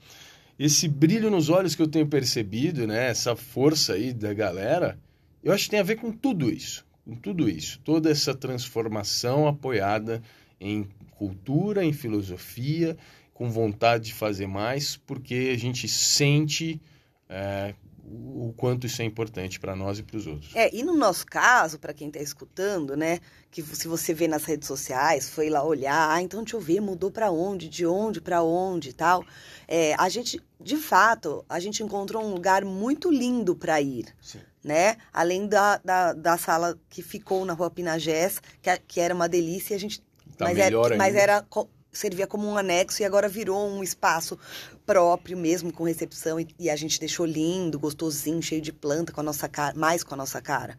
esse 0.58 0.88
brilho 0.88 1.30
nos 1.30 1.50
olhos 1.50 1.76
que 1.76 1.82
eu 1.82 1.88
tenho 1.88 2.08
percebido, 2.08 2.88
né, 2.88 3.10
essa 3.10 3.36
força 3.36 3.94
aí 3.94 4.14
da 4.14 4.34
galera, 4.34 5.00
eu 5.44 5.54
acho 5.54 5.66
que 5.66 5.72
tem 5.72 5.80
a 5.80 5.84
ver 5.84 5.98
com 5.98 6.12
tudo 6.12 6.50
isso, 6.50 6.86
com 7.06 7.16
tudo 7.16 7.50
isso, 7.50 7.80
toda 7.84 8.10
essa 8.10 8.34
transformação 8.34 9.48
apoiada 9.48 10.22
em 10.60 10.88
cultura, 11.18 11.84
em 11.84 11.94
filosofia, 11.94 12.98
com 13.34 13.50
vontade 13.50 14.06
de 14.06 14.14
fazer 14.14 14.48
mais, 14.48 14.98
porque 14.98 15.52
a 15.54 15.58
gente 15.58 15.88
sente 15.88 16.82
é, 17.30 17.74
o 18.10 18.54
quanto 18.56 18.88
isso 18.88 19.02
é 19.02 19.06
importante 19.06 19.60
para 19.60 19.76
nós 19.76 20.00
e 20.00 20.04
para 20.04 20.18
os 20.18 20.26
outros. 20.26 20.56
É, 20.56 20.74
e 20.74 20.82
no 20.82 20.96
nosso 20.96 21.26
caso, 21.26 21.78
para 21.78 21.94
quem 21.94 22.08
está 22.08 22.22
escutando, 22.22 22.96
né, 22.96 23.20
que 23.52 23.62
se 23.62 23.88
você 23.88 24.14
vê 24.14 24.28
nas 24.28 24.46
redes 24.46 24.68
sociais, 24.68 25.30
foi 25.30 25.50
lá 25.50 25.64
olhar, 25.64 26.12
ah, 26.12 26.22
então 26.22 26.42
deixa 26.42 26.56
eu 26.56 26.62
ver, 26.62 26.80
mudou 26.80 27.12
para 27.12 27.30
onde, 27.30 27.68
de 27.68 27.86
onde 27.86 28.22
para 28.22 28.42
onde 28.42 28.90
e 28.90 28.94
tal. 28.94 29.26
É, 29.68 29.94
a 29.96 30.08
gente, 30.08 30.42
de 30.60 30.78
fato, 30.78 31.44
a 31.50 31.60
gente 31.60 31.84
encontrou 31.84 32.24
um 32.24 32.32
lugar 32.32 32.64
muito 32.64 33.12
lindo 33.12 33.56
para 33.56 33.82
ir. 33.82 34.06
Sim. 34.22 34.40
Né? 34.64 34.98
Além 35.14 35.48
da, 35.48 35.78
da, 35.78 36.14
da, 36.14 36.38
sala 36.38 36.78
que 36.90 37.02
ficou 37.02 37.46
na 37.46 37.54
rua 37.54 37.72
Pinagés, 37.72 38.42
que, 38.62 38.78
que 38.80 39.00
era 39.00 39.14
uma 39.14 39.30
delícia, 39.30 39.76
a 39.76 39.80
gente. 39.80 40.04
Tá 40.38 40.46
mas, 40.46 40.58
é, 40.58 40.70
mas 40.96 41.16
era 41.16 41.46
servia 41.92 42.28
como 42.28 42.48
um 42.48 42.58
anexo 42.58 43.02
e 43.02 43.06
agora 43.06 43.28
virou 43.28 43.68
um 43.68 43.84
espaço 43.84 44.38
próprio 44.86 45.38
mesmo, 45.38 45.74
com 45.74 45.84
recepção, 45.84 46.40
e, 46.40 46.48
e, 46.58 46.70
a 46.70 46.76
gente 46.76 47.00
deixou 47.00 47.26
lindo, 47.26 47.80
gostosinho, 47.80 48.42
cheio 48.42 48.62
de 48.62 48.72
planta, 48.72 49.12
com 49.12 49.20
a 49.20 49.24
nossa 49.24 49.50
cara, 49.50 49.78
mais 49.78 50.04
com 50.04 50.14
a 50.14 50.18
nossa 50.18 50.42
cara. 50.42 50.78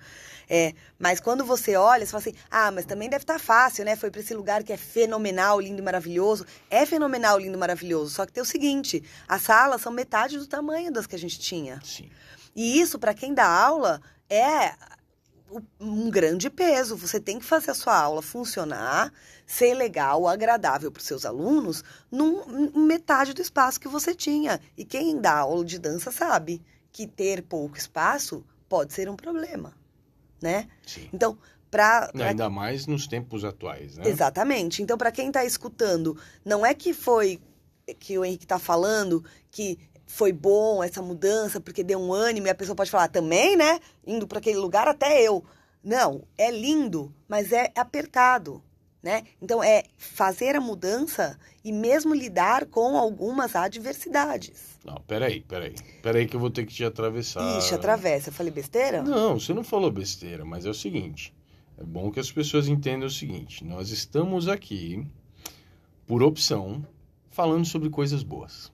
É, 0.48 0.72
mas 0.98 1.20
quando 1.20 1.44
você 1.44 1.76
olha, 1.76 2.06
você 2.06 2.12
fala 2.12 2.22
assim, 2.22 2.34
ah, 2.50 2.70
mas 2.70 2.86
também 2.86 3.10
deve 3.10 3.24
estar 3.24 3.34
tá 3.34 3.38
fácil, 3.38 3.84
né? 3.84 3.96
Foi 3.96 4.10
para 4.10 4.20
esse 4.20 4.32
lugar 4.32 4.62
que 4.62 4.72
é 4.72 4.78
fenomenal, 4.78 5.60
lindo 5.60 5.82
e 5.82 5.84
maravilhoso. 5.84 6.46
É 6.70 6.86
fenomenal, 6.86 7.38
lindo 7.38 7.54
e 7.54 7.60
maravilhoso, 7.60 8.14
só 8.14 8.24
que 8.24 8.32
tem 8.32 8.42
o 8.42 8.46
seguinte, 8.46 9.02
as 9.26 9.42
salas 9.42 9.82
são 9.82 9.92
metade 9.92 10.38
do 10.38 10.46
tamanho 10.46 10.90
das 10.90 11.06
que 11.06 11.16
a 11.16 11.18
gente 11.18 11.38
tinha. 11.38 11.80
Sim. 11.84 12.08
E 12.56 12.80
isso, 12.80 12.98
para 12.98 13.12
quem 13.12 13.34
dá 13.34 13.46
aula, 13.46 14.00
é 14.30 14.72
um 15.80 16.10
grande 16.10 16.50
peso. 16.50 16.96
Você 16.96 17.20
tem 17.20 17.38
que 17.38 17.44
fazer 17.44 17.70
a 17.70 17.74
sua 17.74 17.98
aula 17.98 18.22
funcionar, 18.22 19.12
ser 19.46 19.74
legal, 19.74 20.26
agradável 20.26 20.90
para 20.90 21.00
os 21.00 21.06
seus 21.06 21.24
alunos, 21.24 21.82
num, 22.10 22.70
metade 22.86 23.32
do 23.32 23.42
espaço 23.42 23.80
que 23.80 23.88
você 23.88 24.14
tinha. 24.14 24.60
E 24.76 24.84
quem 24.84 25.20
dá 25.20 25.38
aula 25.38 25.64
de 25.64 25.78
dança 25.78 26.10
sabe 26.10 26.62
que 26.92 27.06
ter 27.06 27.42
pouco 27.42 27.76
espaço 27.76 28.44
pode 28.68 28.92
ser 28.92 29.08
um 29.08 29.16
problema, 29.16 29.74
né? 30.42 30.68
Sim. 30.86 31.08
Então, 31.12 31.38
para 31.70 32.10
ainda 32.14 32.48
mais 32.48 32.86
nos 32.86 33.06
tempos 33.06 33.44
atuais, 33.44 33.96
né? 33.96 34.08
Exatamente. 34.08 34.82
Então, 34.82 34.96
para 34.96 35.12
quem 35.12 35.28
está 35.28 35.44
escutando, 35.44 36.18
não 36.44 36.64
é 36.64 36.74
que 36.74 36.92
foi 36.92 37.40
que 37.98 38.18
o 38.18 38.24
Henrique 38.24 38.44
está 38.44 38.58
falando 38.58 39.24
que 39.50 39.78
foi 40.08 40.32
bom 40.32 40.82
essa 40.82 41.02
mudança 41.02 41.60
porque 41.60 41.84
deu 41.84 42.00
um 42.00 42.12
ânimo 42.12 42.46
e 42.46 42.50
a 42.50 42.54
pessoa 42.54 42.74
pode 42.74 42.90
falar 42.90 43.08
também, 43.08 43.56
né? 43.56 43.78
Indo 44.06 44.26
para 44.26 44.38
aquele 44.38 44.56
lugar 44.56 44.88
até 44.88 45.22
eu. 45.22 45.44
Não, 45.84 46.24
é 46.36 46.50
lindo, 46.50 47.14
mas 47.28 47.52
é 47.52 47.70
apertado, 47.76 48.62
né? 49.02 49.22
Então 49.40 49.62
é 49.62 49.84
fazer 49.96 50.56
a 50.56 50.60
mudança 50.60 51.38
e 51.62 51.70
mesmo 51.70 52.14
lidar 52.14 52.66
com 52.66 52.96
algumas 52.96 53.54
adversidades. 53.54 54.78
Não, 54.84 54.96
peraí, 55.06 55.42
peraí. 55.42 55.74
Peraí 56.02 56.26
que 56.26 56.34
eu 56.34 56.40
vou 56.40 56.50
ter 56.50 56.64
que 56.64 56.74
te 56.74 56.84
atravessar. 56.84 57.58
Ixi, 57.58 57.74
atravessa. 57.74 58.30
Eu 58.30 58.32
falei 58.32 58.50
besteira? 58.50 59.02
Não, 59.02 59.38
você 59.38 59.52
não 59.52 59.62
falou 59.62 59.90
besteira, 59.90 60.44
mas 60.44 60.64
é 60.64 60.70
o 60.70 60.74
seguinte. 60.74 61.34
É 61.76 61.84
bom 61.84 62.10
que 62.10 62.18
as 62.18 62.32
pessoas 62.32 62.66
entendam 62.66 63.06
o 63.06 63.10
seguinte. 63.10 63.62
Nós 63.62 63.90
estamos 63.90 64.48
aqui, 64.48 65.06
por 66.06 66.22
opção, 66.22 66.84
falando 67.30 67.66
sobre 67.66 67.90
coisas 67.90 68.22
boas. 68.22 68.72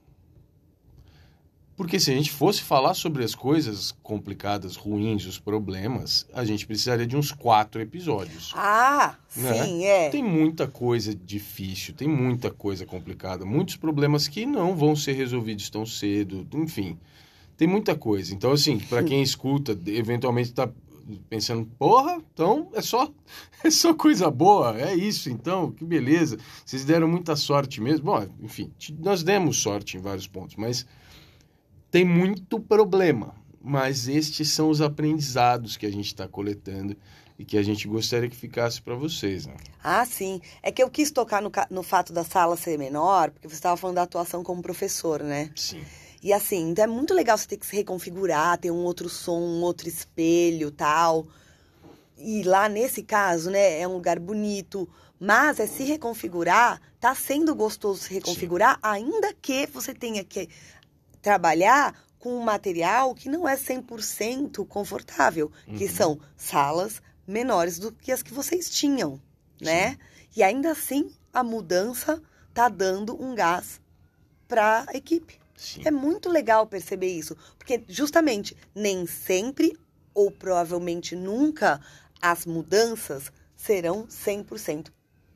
Porque 1.76 1.98
se 1.98 2.12
a 2.12 2.14
gente 2.14 2.30
fosse 2.30 2.62
falar 2.62 2.94
sobre 2.94 3.24
as 3.24 3.34
coisas 3.34 3.92
complicadas, 4.02 4.76
ruins, 4.76 5.26
os 5.26 5.40
problemas, 5.40 6.24
a 6.32 6.44
gente 6.44 6.66
precisaria 6.66 7.06
de 7.06 7.16
uns 7.16 7.32
quatro 7.32 7.80
episódios. 7.80 8.52
Ah, 8.54 9.16
né? 9.36 9.64
sim, 9.64 9.84
é. 9.84 10.08
Tem 10.08 10.22
muita 10.22 10.68
coisa 10.68 11.12
difícil, 11.12 11.92
tem 11.94 12.06
muita 12.06 12.48
coisa 12.48 12.86
complicada, 12.86 13.44
muitos 13.44 13.74
problemas 13.74 14.28
que 14.28 14.46
não 14.46 14.76
vão 14.76 14.94
ser 14.94 15.14
resolvidos 15.14 15.68
tão 15.68 15.84
cedo, 15.84 16.46
enfim. 16.54 16.96
Tem 17.56 17.66
muita 17.66 17.96
coisa. 17.96 18.32
Então, 18.32 18.52
assim, 18.52 18.78
para 18.78 19.02
quem 19.02 19.20
escuta, 19.22 19.76
eventualmente 19.86 20.50
está 20.50 20.70
pensando, 21.28 21.66
porra, 21.76 22.22
então 22.32 22.70
é 22.72 22.80
só, 22.80 23.10
é 23.64 23.70
só 23.70 23.92
coisa 23.92 24.30
boa, 24.30 24.78
é 24.80 24.94
isso, 24.94 25.28
então, 25.28 25.72
que 25.72 25.84
beleza. 25.84 26.38
Vocês 26.64 26.84
deram 26.84 27.08
muita 27.08 27.34
sorte 27.34 27.80
mesmo. 27.80 28.06
Bom, 28.06 28.28
enfim, 28.40 28.70
nós 29.00 29.24
demos 29.24 29.56
sorte 29.58 29.96
em 29.96 30.00
vários 30.00 30.28
pontos, 30.28 30.54
mas 30.56 30.86
tem 31.94 32.04
muito 32.04 32.58
problema, 32.58 33.36
mas 33.62 34.08
estes 34.08 34.50
são 34.50 34.68
os 34.68 34.80
aprendizados 34.80 35.76
que 35.76 35.86
a 35.86 35.92
gente 35.92 36.06
está 36.06 36.26
coletando 36.26 36.96
e 37.38 37.44
que 37.44 37.56
a 37.56 37.62
gente 37.62 37.86
gostaria 37.86 38.28
que 38.28 38.34
ficasse 38.34 38.82
para 38.82 38.96
vocês. 38.96 39.46
Né? 39.46 39.54
Ah, 39.80 40.04
sim. 40.04 40.40
É 40.60 40.72
que 40.72 40.82
eu 40.82 40.90
quis 40.90 41.12
tocar 41.12 41.40
no, 41.40 41.52
no 41.70 41.84
fato 41.84 42.12
da 42.12 42.24
sala 42.24 42.56
ser 42.56 42.76
menor, 42.76 43.30
porque 43.30 43.46
você 43.46 43.54
estava 43.54 43.76
falando 43.76 43.94
da 43.94 44.02
atuação 44.02 44.42
como 44.42 44.60
professor, 44.60 45.22
né? 45.22 45.52
Sim. 45.54 45.84
E 46.20 46.32
assim, 46.32 46.70
então 46.70 46.82
é 46.82 46.88
muito 46.88 47.14
legal 47.14 47.38
você 47.38 47.46
ter 47.46 47.58
que 47.58 47.66
se 47.66 47.76
reconfigurar, 47.76 48.58
ter 48.58 48.72
um 48.72 48.82
outro 48.82 49.08
som, 49.08 49.38
um 49.38 49.62
outro 49.62 49.88
espelho 49.88 50.72
tal. 50.72 51.28
E 52.18 52.42
lá 52.42 52.68
nesse 52.68 53.04
caso, 53.04 53.52
né, 53.52 53.78
é 53.78 53.86
um 53.86 53.92
lugar 53.92 54.18
bonito, 54.18 54.88
mas 55.20 55.60
é 55.60 55.66
se 55.68 55.84
reconfigurar, 55.84 56.80
tá 56.98 57.14
sendo 57.14 57.54
gostoso 57.54 58.00
se 58.00 58.14
reconfigurar, 58.14 58.74
Sim. 58.74 58.80
ainda 58.82 59.32
que 59.40 59.68
você 59.68 59.94
tenha 59.94 60.24
que 60.24 60.48
trabalhar 61.24 61.98
com 62.18 62.36
um 62.36 62.42
material 62.42 63.14
que 63.14 63.30
não 63.30 63.48
é 63.48 63.56
100% 63.56 64.66
confortável, 64.68 65.50
uhum. 65.66 65.74
que 65.74 65.88
são 65.88 66.20
salas 66.36 67.00
menores 67.26 67.78
do 67.78 67.90
que 67.90 68.12
as 68.12 68.22
que 68.22 68.34
vocês 68.34 68.68
tinham, 68.68 69.18
né? 69.58 69.92
Sim. 69.92 69.98
E 70.36 70.42
ainda 70.42 70.70
assim, 70.70 71.10
a 71.32 71.42
mudança 71.42 72.22
tá 72.52 72.68
dando 72.68 73.18
um 73.20 73.34
gás 73.34 73.80
para 74.46 74.84
a 74.86 74.96
equipe. 74.96 75.40
Sim. 75.56 75.80
É 75.86 75.90
muito 75.90 76.28
legal 76.28 76.66
perceber 76.66 77.08
isso, 77.08 77.34
porque 77.58 77.82
justamente 77.88 78.54
nem 78.74 79.06
sempre 79.06 79.74
ou 80.12 80.30
provavelmente 80.30 81.16
nunca 81.16 81.80
as 82.20 82.44
mudanças 82.44 83.32
serão 83.56 84.06
100% 84.06 84.90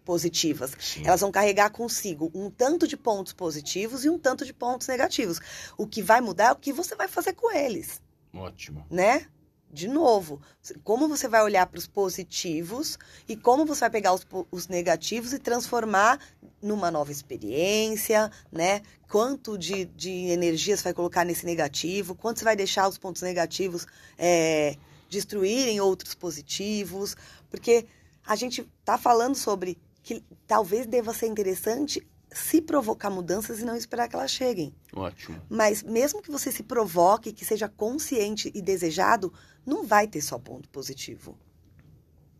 positivas. 0.08 0.74
Sim. 0.80 1.02
Elas 1.04 1.20
vão 1.20 1.30
carregar 1.30 1.68
consigo 1.68 2.30
um 2.34 2.48
tanto 2.48 2.88
de 2.88 2.96
pontos 2.96 3.34
positivos 3.34 4.06
e 4.06 4.08
um 4.08 4.18
tanto 4.18 4.42
de 4.46 4.54
pontos 4.54 4.88
negativos. 4.88 5.38
O 5.76 5.86
que 5.86 6.00
vai 6.00 6.22
mudar 6.22 6.46
é 6.46 6.52
o 6.52 6.56
que 6.56 6.72
você 6.72 6.96
vai 6.96 7.06
fazer 7.06 7.34
com 7.34 7.54
eles. 7.54 8.00
Ótimo. 8.32 8.86
Né? 8.90 9.26
De 9.70 9.86
novo, 9.86 10.40
como 10.82 11.08
você 11.08 11.28
vai 11.28 11.42
olhar 11.42 11.66
para 11.66 11.76
os 11.76 11.86
positivos 11.86 12.98
e 13.28 13.36
como 13.36 13.66
você 13.66 13.80
vai 13.80 13.90
pegar 13.90 14.14
os, 14.14 14.26
os, 14.50 14.66
negativos 14.66 15.34
e 15.34 15.38
transformar 15.38 16.18
numa 16.62 16.90
nova 16.90 17.12
experiência, 17.12 18.30
né? 18.50 18.80
Quanto 19.10 19.58
de, 19.58 19.84
de 19.84 20.10
energia 20.30 20.74
você 20.74 20.84
vai 20.84 20.94
colocar 20.94 21.22
nesse 21.22 21.44
negativo, 21.44 22.14
quanto 22.14 22.38
você 22.38 22.46
vai 22.46 22.56
deixar 22.56 22.88
os 22.88 22.96
pontos 22.96 23.20
negativos 23.20 23.86
é, 24.16 24.74
destruírem 25.10 25.82
outros 25.82 26.14
positivos, 26.14 27.14
porque 27.50 27.84
a 28.26 28.34
gente 28.36 28.66
está 28.80 28.96
falando 28.96 29.34
sobre 29.34 29.76
que 30.08 30.24
talvez 30.46 30.86
deva 30.86 31.12
ser 31.12 31.26
interessante 31.26 32.02
se 32.32 32.62
provocar 32.62 33.10
mudanças 33.10 33.60
e 33.60 33.64
não 33.64 33.76
esperar 33.76 34.08
que 34.08 34.16
elas 34.16 34.30
cheguem. 34.30 34.74
Ótimo. 34.94 35.38
Mas 35.50 35.82
mesmo 35.82 36.22
que 36.22 36.30
você 36.30 36.50
se 36.50 36.62
provoque, 36.62 37.30
que 37.30 37.44
seja 37.44 37.68
consciente 37.68 38.50
e 38.54 38.62
desejado, 38.62 39.30
não 39.66 39.84
vai 39.84 40.08
ter 40.08 40.22
só 40.22 40.38
ponto 40.38 40.66
positivo. 40.70 41.38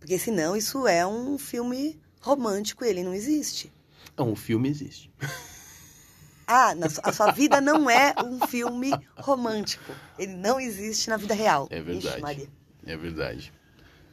Porque 0.00 0.18
senão 0.18 0.56
isso 0.56 0.86
é 0.86 1.06
um 1.06 1.36
filme 1.36 2.00
romântico 2.22 2.86
e 2.86 2.88
ele 2.88 3.02
não 3.02 3.12
existe. 3.12 3.70
Não, 4.16 4.32
o 4.32 4.36
filme 4.36 4.70
existe. 4.70 5.12
Ah, 6.50 6.72
a 7.02 7.12
sua 7.12 7.30
vida 7.30 7.60
não 7.60 7.90
é 7.90 8.14
um 8.24 8.46
filme 8.46 8.90
romântico. 9.18 9.92
Ele 10.18 10.32
não 10.32 10.58
existe 10.58 11.10
na 11.10 11.18
vida 11.18 11.34
real. 11.34 11.68
É 11.68 11.78
verdade. 11.82 12.14
Ixi, 12.14 12.22
Maria. 12.22 12.48
É 12.86 12.96
verdade. 12.96 13.52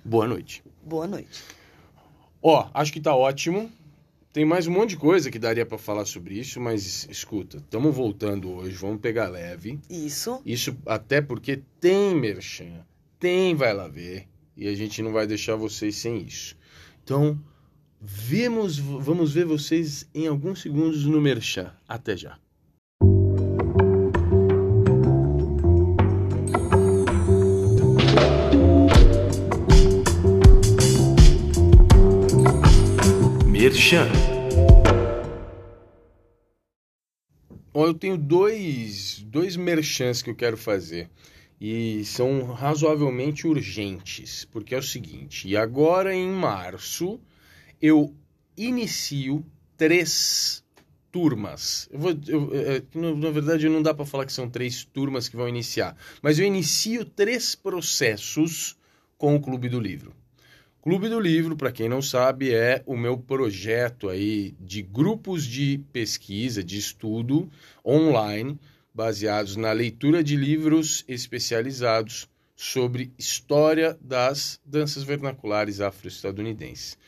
Boa 0.03 0.27
noite. 0.27 0.61
Boa 0.83 1.07
noite. 1.07 1.41
Ó, 2.41 2.69
acho 2.73 2.93
que 2.93 3.01
tá 3.01 3.15
ótimo. 3.15 3.71
Tem 4.31 4.43
mais 4.43 4.67
um 4.67 4.71
monte 4.71 4.89
de 4.89 4.97
coisa 4.97 5.31
que 5.31 5.39
daria 5.39 5.65
para 5.65 5.77
falar 5.77 6.05
sobre 6.05 6.37
isso, 6.37 6.59
mas 6.59 7.07
escuta, 7.09 7.55
estamos 7.57 7.95
voltando 7.95 8.51
hoje, 8.51 8.75
vamos 8.75 8.99
pegar 8.99 9.29
leve. 9.29 9.79
Isso. 9.89 10.41
Isso 10.45 10.77
até 10.85 11.21
porque 11.21 11.61
tem 11.79 12.13
merchan, 12.13 12.85
tem 13.17 13.55
vai 13.55 13.73
lá 13.73 13.87
ver, 13.87 14.27
e 14.57 14.67
a 14.67 14.75
gente 14.75 15.01
não 15.01 15.13
vai 15.13 15.25
deixar 15.25 15.55
vocês 15.55 15.95
sem 15.95 16.21
isso. 16.21 16.57
Então, 17.01 17.39
vemos, 18.01 18.77
vamos 18.77 19.33
ver 19.33 19.45
vocês 19.45 20.05
em 20.13 20.27
alguns 20.27 20.61
segundos 20.61 21.05
no 21.05 21.21
merchan. 21.21 21.71
Até 21.87 22.17
já. 22.17 22.37
Merchan. 33.65 34.07
Ó, 37.73 37.87
eu 37.87 37.95
tenho 37.95 38.15
dois, 38.15 39.25
dois 39.25 39.55
merchans 39.55 40.21
que 40.21 40.29
eu 40.29 40.35
quero 40.35 40.55
fazer 40.55 41.09
e 41.59 42.05
são 42.05 42.53
razoavelmente 42.53 43.47
urgentes, 43.47 44.45
porque 44.51 44.75
é 44.75 44.77
o 44.77 44.83
seguinte: 44.83 45.47
e 45.47 45.57
agora 45.57 46.13
em 46.13 46.29
março 46.29 47.19
eu 47.81 48.13
inicio 48.55 49.43
três 49.75 50.63
turmas. 51.11 51.89
Eu 51.91 51.99
vou, 51.99 52.11
eu, 52.27 52.51
é, 52.53 52.83
na 52.93 53.31
verdade, 53.31 53.67
não 53.67 53.81
dá 53.81 53.95
para 53.95 54.05
falar 54.05 54.27
que 54.27 54.33
são 54.33 54.47
três 54.47 54.83
turmas 54.83 55.27
que 55.27 55.35
vão 55.35 55.49
iniciar, 55.49 55.97
mas 56.21 56.37
eu 56.37 56.45
inicio 56.45 57.03
três 57.03 57.55
processos 57.55 58.77
com 59.17 59.35
o 59.35 59.41
Clube 59.41 59.69
do 59.69 59.79
Livro. 59.79 60.13
Clube 60.87 61.09
do 61.09 61.19
Livro, 61.19 61.57
para 61.57 61.71
quem 61.71 61.89
não 61.89 61.99
sabe, 61.99 62.53
é 62.53 62.83
o 62.85 62.95
meu 62.95 63.17
projeto 63.17 64.07
aí 64.07 64.53
de 64.59 64.83
grupos 64.83 65.43
de 65.43 65.79
pesquisa, 65.91 66.63
de 66.63 66.77
estudo 66.77 67.49
online, 67.83 68.59
baseados 68.93 69.55
na 69.55 69.71
leitura 69.71 70.23
de 70.23 70.35
livros 70.35 71.03
especializados 71.07 72.29
sobre 72.55 73.11
história 73.17 73.97
das 73.99 74.61
danças 74.63 75.01
vernaculares 75.01 75.81
afro-estadunidenses. 75.81 76.99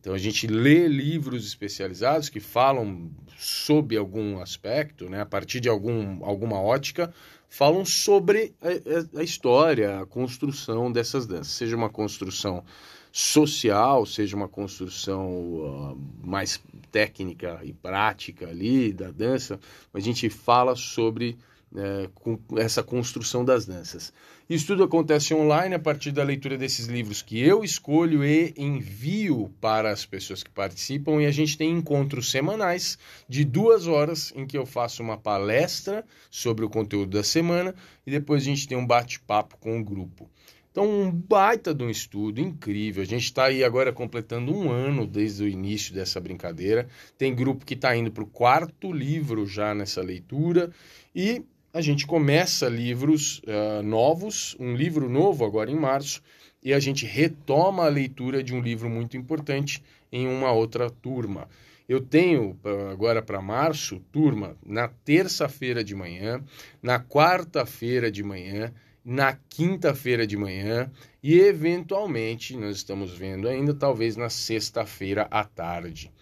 Então 0.00 0.14
a 0.14 0.18
gente 0.18 0.46
lê 0.46 0.88
livros 0.88 1.46
especializados 1.46 2.30
que 2.30 2.40
falam 2.40 3.10
sobre 3.36 3.98
algum 3.98 4.40
aspecto, 4.40 5.10
né, 5.10 5.20
a 5.20 5.26
partir 5.26 5.60
de 5.60 5.68
algum, 5.68 6.24
alguma 6.24 6.58
ótica, 6.58 7.12
falam 7.46 7.84
sobre 7.84 8.54
a, 8.62 9.20
a 9.20 9.22
história, 9.22 10.00
a 10.00 10.06
construção 10.06 10.90
dessas 10.90 11.26
danças, 11.26 11.52
seja 11.52 11.76
uma 11.76 11.90
construção 11.90 12.64
social, 13.12 14.04
seja 14.06 14.36
uma 14.36 14.48
construção 14.48 15.30
uh, 15.30 15.98
mais 16.22 16.60
técnica 16.90 17.60
e 17.62 17.72
prática 17.72 18.48
ali 18.48 18.92
da 18.92 19.10
dança, 19.10 19.58
a 19.92 20.00
gente 20.00 20.28
fala 20.30 20.74
sobre 20.76 21.38
é, 21.76 22.08
com 22.14 22.38
essa 22.56 22.82
construção 22.82 23.44
das 23.44 23.66
danças. 23.66 24.12
Isso 24.48 24.66
tudo 24.68 24.84
acontece 24.84 25.34
online 25.34 25.74
a 25.74 25.78
partir 25.78 26.10
da 26.10 26.22
leitura 26.22 26.56
desses 26.56 26.86
livros 26.86 27.20
que 27.20 27.38
eu 27.38 27.62
escolho 27.62 28.24
e 28.24 28.54
envio 28.56 29.52
para 29.60 29.90
as 29.90 30.06
pessoas 30.06 30.42
que 30.42 30.50
participam, 30.50 31.20
e 31.20 31.26
a 31.26 31.30
gente 31.30 31.58
tem 31.58 31.70
encontros 31.70 32.30
semanais 32.30 32.98
de 33.28 33.44
duas 33.44 33.86
horas 33.86 34.32
em 34.34 34.46
que 34.46 34.56
eu 34.56 34.64
faço 34.64 35.02
uma 35.02 35.18
palestra 35.18 36.04
sobre 36.30 36.64
o 36.64 36.70
conteúdo 36.70 37.10
da 37.10 37.22
semana 37.22 37.74
e 38.06 38.10
depois 38.10 38.42
a 38.42 38.46
gente 38.46 38.66
tem 38.66 38.78
um 38.78 38.86
bate-papo 38.86 39.58
com 39.58 39.78
o 39.78 39.84
grupo. 39.84 40.30
Então, 40.78 40.88
um 40.88 41.10
baita 41.10 41.74
de 41.74 41.82
um 41.82 41.90
estudo 41.90 42.40
incrível. 42.40 43.02
A 43.02 43.04
gente 43.04 43.24
está 43.24 43.46
aí 43.46 43.64
agora 43.64 43.92
completando 43.92 44.56
um 44.56 44.70
ano 44.70 45.08
desde 45.08 45.42
o 45.42 45.48
início 45.48 45.92
dessa 45.92 46.20
brincadeira. 46.20 46.86
Tem 47.18 47.34
grupo 47.34 47.66
que 47.66 47.74
está 47.74 47.96
indo 47.96 48.12
para 48.12 48.22
o 48.22 48.28
quarto 48.28 48.92
livro 48.92 49.44
já 49.44 49.74
nessa 49.74 50.00
leitura. 50.00 50.70
E 51.12 51.42
a 51.74 51.80
gente 51.80 52.06
começa 52.06 52.68
livros 52.68 53.40
uh, 53.40 53.82
novos, 53.82 54.54
um 54.60 54.76
livro 54.76 55.08
novo 55.08 55.44
agora 55.44 55.68
em 55.68 55.74
março, 55.74 56.22
e 56.62 56.72
a 56.72 56.78
gente 56.78 57.04
retoma 57.04 57.86
a 57.86 57.88
leitura 57.88 58.40
de 58.40 58.54
um 58.54 58.60
livro 58.60 58.88
muito 58.88 59.16
importante 59.16 59.82
em 60.12 60.28
uma 60.28 60.52
outra 60.52 60.88
turma. 60.88 61.48
Eu 61.88 62.00
tenho 62.00 62.56
agora 62.92 63.20
para 63.20 63.42
março, 63.42 63.98
turma, 64.12 64.56
na 64.64 64.86
terça-feira 64.86 65.82
de 65.82 65.96
manhã, 65.96 66.40
na 66.80 67.00
quarta-feira 67.00 68.12
de 68.12 68.22
manhã 68.22 68.72
na 69.08 69.38
quinta-feira 69.48 70.26
de 70.26 70.36
manhã 70.36 70.92
e, 71.22 71.40
eventualmente, 71.40 72.54
nós 72.54 72.76
estamos 72.76 73.10
vendo 73.10 73.48
ainda, 73.48 73.72
talvez 73.72 74.16
na 74.16 74.28
sexta-feira 74.28 75.26
à 75.30 75.44
tarde. 75.44 76.12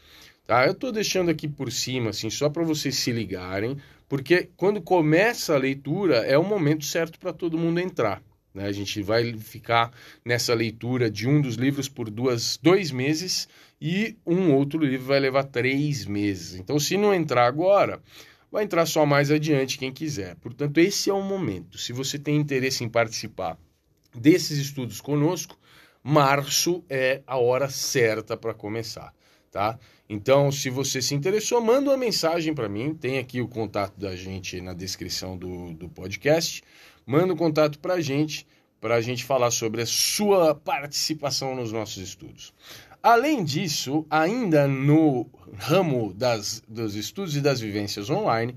Tá? 0.46 0.64
Eu 0.64 0.70
estou 0.70 0.92
deixando 0.92 1.28
aqui 1.28 1.48
por 1.48 1.72
cima, 1.72 2.10
assim, 2.10 2.30
só 2.30 2.48
para 2.48 2.62
vocês 2.62 2.94
se 2.94 3.10
ligarem, 3.10 3.76
porque 4.08 4.50
quando 4.56 4.80
começa 4.80 5.52
a 5.52 5.58
leitura 5.58 6.18
é 6.18 6.38
o 6.38 6.44
momento 6.44 6.84
certo 6.84 7.18
para 7.18 7.32
todo 7.32 7.58
mundo 7.58 7.80
entrar. 7.80 8.22
Né? 8.54 8.66
A 8.66 8.72
gente 8.72 9.02
vai 9.02 9.36
ficar 9.36 9.92
nessa 10.24 10.54
leitura 10.54 11.10
de 11.10 11.26
um 11.26 11.40
dos 11.40 11.56
livros 11.56 11.88
por 11.88 12.08
duas, 12.08 12.56
dois 12.62 12.92
meses 12.92 13.48
e 13.80 14.16
um 14.24 14.54
outro 14.54 14.78
livro 14.78 15.06
vai 15.06 15.18
levar 15.18 15.42
três 15.42 16.06
meses. 16.06 16.54
Então, 16.54 16.78
se 16.78 16.96
não 16.96 17.12
entrar 17.12 17.48
agora, 17.48 18.00
vai 18.50 18.64
entrar 18.64 18.86
só 18.86 19.04
mais 19.04 19.30
adiante 19.30 19.78
quem 19.78 19.92
quiser. 19.92 20.36
Portanto, 20.36 20.78
esse 20.78 21.10
é 21.10 21.12
o 21.14 21.22
momento. 21.22 21.78
Se 21.78 21.92
você 21.92 22.18
tem 22.18 22.36
interesse 22.36 22.84
em 22.84 22.88
participar 22.88 23.58
desses 24.14 24.58
estudos 24.58 25.00
conosco, 25.00 25.58
março 26.02 26.84
é 26.88 27.22
a 27.26 27.36
hora 27.36 27.68
certa 27.68 28.36
para 28.36 28.54
começar, 28.54 29.12
tá? 29.50 29.78
Então, 30.08 30.52
se 30.52 30.70
você 30.70 31.02
se 31.02 31.14
interessou, 31.14 31.60
manda 31.60 31.90
uma 31.90 31.96
mensagem 31.96 32.54
para 32.54 32.68
mim. 32.68 32.94
Tem 32.94 33.18
aqui 33.18 33.40
o 33.40 33.48
contato 33.48 33.98
da 33.98 34.14
gente 34.14 34.60
na 34.60 34.72
descrição 34.72 35.36
do, 35.36 35.74
do 35.74 35.88
podcast. 35.88 36.62
Manda 37.04 37.34
um 37.34 37.36
contato 37.36 37.78
para 37.80 37.94
a 37.94 38.00
gente, 38.00 38.46
para 38.80 38.94
a 38.94 39.00
gente 39.00 39.24
falar 39.24 39.50
sobre 39.50 39.82
a 39.82 39.86
sua 39.86 40.54
participação 40.54 41.56
nos 41.56 41.72
nossos 41.72 42.02
estudos. 42.02 42.54
Além 43.08 43.44
disso, 43.44 44.04
ainda 44.10 44.66
no 44.66 45.30
ramo 45.56 46.12
das, 46.12 46.60
dos 46.66 46.96
estudos 46.96 47.36
e 47.36 47.40
das 47.40 47.60
vivências 47.60 48.10
online, 48.10 48.56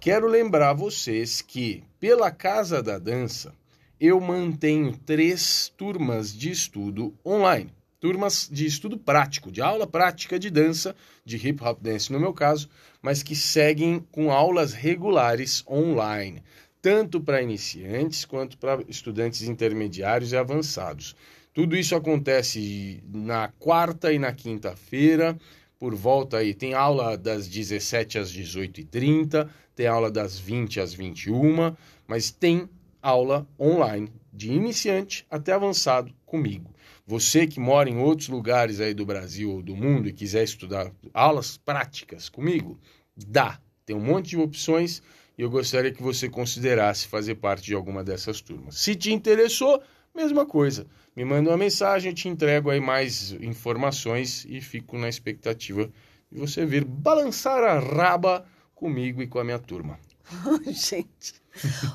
quero 0.00 0.26
lembrar 0.26 0.72
vocês 0.72 1.42
que, 1.42 1.84
pela 2.00 2.30
Casa 2.30 2.82
da 2.82 2.98
Dança, 2.98 3.54
eu 4.00 4.18
mantenho 4.18 4.96
três 5.04 5.70
turmas 5.76 6.32
de 6.32 6.50
estudo 6.50 7.12
online. 7.22 7.74
Turmas 8.00 8.48
de 8.50 8.64
estudo 8.64 8.96
prático, 8.96 9.52
de 9.52 9.60
aula 9.60 9.86
prática 9.86 10.38
de 10.38 10.48
dança, 10.48 10.96
de 11.22 11.36
hip 11.36 11.62
hop 11.62 11.78
dance 11.82 12.10
no 12.10 12.18
meu 12.18 12.32
caso, 12.32 12.70
mas 13.02 13.22
que 13.22 13.36
seguem 13.36 14.00
com 14.10 14.32
aulas 14.32 14.72
regulares 14.72 15.62
online, 15.68 16.42
tanto 16.80 17.20
para 17.20 17.42
iniciantes 17.42 18.24
quanto 18.24 18.56
para 18.56 18.82
estudantes 18.88 19.42
intermediários 19.42 20.32
e 20.32 20.38
avançados. 20.38 21.14
Tudo 21.52 21.76
isso 21.76 21.94
acontece 21.96 23.02
na 23.12 23.48
quarta 23.58 24.12
e 24.12 24.18
na 24.18 24.32
quinta-feira, 24.32 25.36
por 25.78 25.94
volta 25.94 26.38
aí. 26.38 26.54
Tem 26.54 26.74
aula 26.74 27.16
das 27.16 27.48
17 27.48 28.18
às 28.18 28.32
18h30, 28.32 29.48
tem 29.74 29.86
aula 29.86 30.10
das 30.10 30.38
20 30.38 30.80
às 30.80 30.92
21 30.94 31.74
mas 32.06 32.30
tem 32.30 32.68
aula 33.00 33.46
online, 33.58 34.12
de 34.32 34.50
iniciante 34.52 35.24
até 35.30 35.52
avançado 35.52 36.12
comigo. 36.26 36.74
Você 37.06 37.46
que 37.46 37.58
mora 37.58 37.88
em 37.88 37.98
outros 37.98 38.28
lugares 38.28 38.80
aí 38.80 38.92
do 38.92 39.06
Brasil 39.06 39.50
ou 39.52 39.62
do 39.62 39.76
mundo 39.76 40.08
e 40.08 40.12
quiser 40.12 40.44
estudar 40.44 40.92
aulas 41.14 41.56
práticas 41.56 42.28
comigo, 42.28 42.78
dá. 43.16 43.60
Tem 43.86 43.96
um 43.96 44.04
monte 44.04 44.30
de 44.30 44.38
opções 44.38 45.02
e 45.38 45.42
eu 45.42 45.48
gostaria 45.48 45.92
que 45.92 46.02
você 46.02 46.28
considerasse 46.28 47.06
fazer 47.06 47.36
parte 47.36 47.64
de 47.64 47.74
alguma 47.74 48.04
dessas 48.04 48.40
turmas. 48.40 48.76
Se 48.76 48.94
te 48.94 49.12
interessou, 49.12 49.82
mesma 50.14 50.44
coisa 50.46 50.86
me 51.14 51.24
manda 51.24 51.50
uma 51.50 51.56
mensagem, 51.56 52.10
eu 52.10 52.14
te 52.14 52.28
entrego 52.28 52.70
aí 52.70 52.80
mais 52.80 53.32
informações 53.32 54.44
e 54.48 54.60
fico 54.60 54.96
na 54.96 55.08
expectativa 55.08 55.90
de 56.30 56.38
você 56.38 56.64
vir 56.64 56.84
balançar 56.84 57.62
a 57.64 57.78
raba 57.78 58.46
comigo 58.74 59.20
e 59.20 59.26
com 59.26 59.38
a 59.38 59.44
minha 59.44 59.58
turma. 59.58 59.98
gente, 60.70 61.34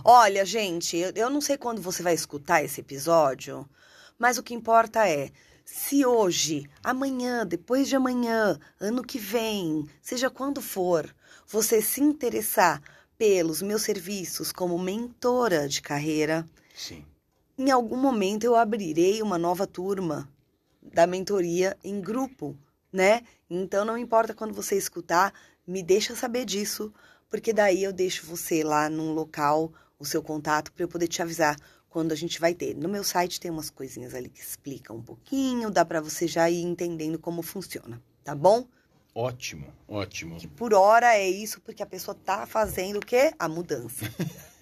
olha, 0.03 0.45
gente, 0.45 0.97
eu, 0.97 1.11
eu 1.15 1.29
não 1.29 1.39
sei 1.39 1.57
quando 1.57 1.81
você 1.81 2.03
vai 2.03 2.13
escutar 2.13 2.63
esse 2.63 2.81
episódio, 2.81 3.67
mas 4.19 4.37
o 4.37 4.43
que 4.43 4.53
importa 4.53 5.07
é 5.07 5.31
se 5.63 6.05
hoje, 6.05 6.69
amanhã, 6.83 7.45
depois 7.45 7.87
de 7.87 7.95
amanhã, 7.95 8.59
ano 8.79 9.01
que 9.01 9.17
vem, 9.17 9.87
seja 10.01 10.29
quando 10.29 10.61
for, 10.61 11.09
você 11.47 11.81
se 11.81 12.01
interessar 12.01 12.81
pelos 13.17 13.61
meus 13.61 13.81
serviços 13.81 14.51
como 14.51 14.77
mentora 14.77 15.67
de 15.67 15.81
carreira, 15.81 16.45
Sim 16.75 17.03
em 17.57 17.71
algum 17.71 17.97
momento 17.97 18.43
eu 18.43 18.55
abrirei 18.55 19.21
uma 19.21 19.37
nova 19.37 19.65
turma 19.65 20.29
da 20.81 21.07
mentoria 21.07 21.77
em 21.83 22.01
grupo, 22.01 22.57
né? 22.91 23.21
Então 23.49 23.85
não 23.85 23.97
importa 23.97 24.33
quando 24.33 24.53
você 24.53 24.77
escutar, 24.77 25.33
me 25.65 25.81
deixa 25.81 26.15
saber 26.15 26.45
disso, 26.45 26.93
porque 27.29 27.53
daí 27.53 27.83
eu 27.83 27.93
deixo 27.93 28.25
você 28.25 28.63
lá 28.63 28.89
num 28.89 29.13
local, 29.13 29.71
o 29.97 30.05
seu 30.05 30.21
contato, 30.21 30.71
para 30.71 30.83
eu 30.83 30.87
poder 30.87 31.07
te 31.07 31.21
avisar 31.21 31.55
quando 31.89 32.11
a 32.11 32.15
gente 32.15 32.39
vai 32.39 32.53
ter. 32.53 32.75
No 32.75 32.89
meu 32.89 33.03
site 33.03 33.39
tem 33.39 33.49
umas 33.49 33.69
coisinhas 33.69 34.13
ali 34.13 34.29
que 34.29 34.41
explicam 34.41 34.97
um 34.97 35.01
pouquinho, 35.01 35.71
dá 35.71 35.85
para 35.85 36.01
você 36.01 36.27
já 36.27 36.49
ir 36.49 36.61
entendendo 36.61 37.17
como 37.17 37.41
funciona, 37.41 38.01
tá 38.23 38.35
bom? 38.35 38.67
Ótimo, 39.13 39.73
ótimo. 39.87 40.37
Que 40.37 40.47
por 40.47 40.73
hora 40.73 41.15
é 41.15 41.29
isso, 41.29 41.61
porque 41.61 41.81
a 41.81 41.85
pessoa 41.85 42.13
tá 42.13 42.45
fazendo 42.45 42.97
o 42.97 43.05
quê? 43.05 43.33
A 43.39 43.47
mudança. 43.47 44.05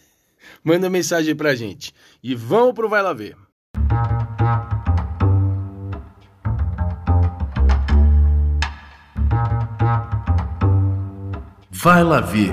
Manda 0.64 0.90
mensagem 0.90 1.36
pra 1.36 1.56
gente. 1.56 1.94
E 2.22 2.34
vamos 2.36 2.74
pro 2.74 2.90
Vai 2.90 3.02
Lá 3.02 3.14
Ver. 3.14 3.36
Vai 11.72 12.04
Lá 12.04 12.22
Ver. 12.22 12.52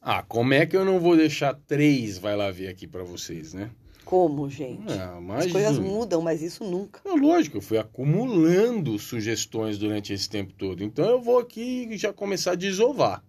Ah, 0.00 0.22
como 0.22 0.52
é 0.52 0.66
que 0.66 0.76
eu 0.76 0.84
não 0.84 1.00
vou 1.00 1.16
deixar 1.16 1.54
três 1.66 2.18
Vai 2.18 2.36
Lá 2.36 2.50
Ver 2.50 2.68
aqui 2.68 2.86
pra 2.86 3.02
vocês, 3.02 3.54
né? 3.54 3.70
Como, 4.04 4.50
gente? 4.50 4.92
Ah, 4.92 5.18
As 5.38 5.50
coisas 5.50 5.78
mudam, 5.78 6.20
mas 6.20 6.42
isso 6.42 6.62
nunca. 6.62 7.00
É 7.06 7.14
lógico, 7.18 7.56
eu 7.56 7.62
fui 7.62 7.78
acumulando 7.78 8.98
sugestões 8.98 9.78
durante 9.78 10.12
esse 10.12 10.28
tempo 10.28 10.52
todo. 10.52 10.84
Então 10.84 11.06
eu 11.08 11.22
vou 11.22 11.38
aqui 11.38 11.96
já 11.96 12.12
começar 12.12 12.52
a 12.52 12.56
desovar. 12.56 13.24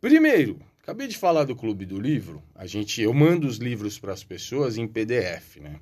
Primeiro, 0.00 0.60
acabei 0.82 1.08
de 1.08 1.16
falar 1.16 1.44
do 1.44 1.56
Clube 1.56 1.86
do 1.86 1.98
Livro. 1.98 2.42
A 2.54 2.66
gente, 2.66 3.00
eu 3.00 3.14
mando 3.14 3.46
os 3.46 3.56
livros 3.56 3.98
para 3.98 4.12
as 4.12 4.22
pessoas 4.22 4.76
em 4.76 4.86
PDF, 4.86 5.56
né? 5.56 5.80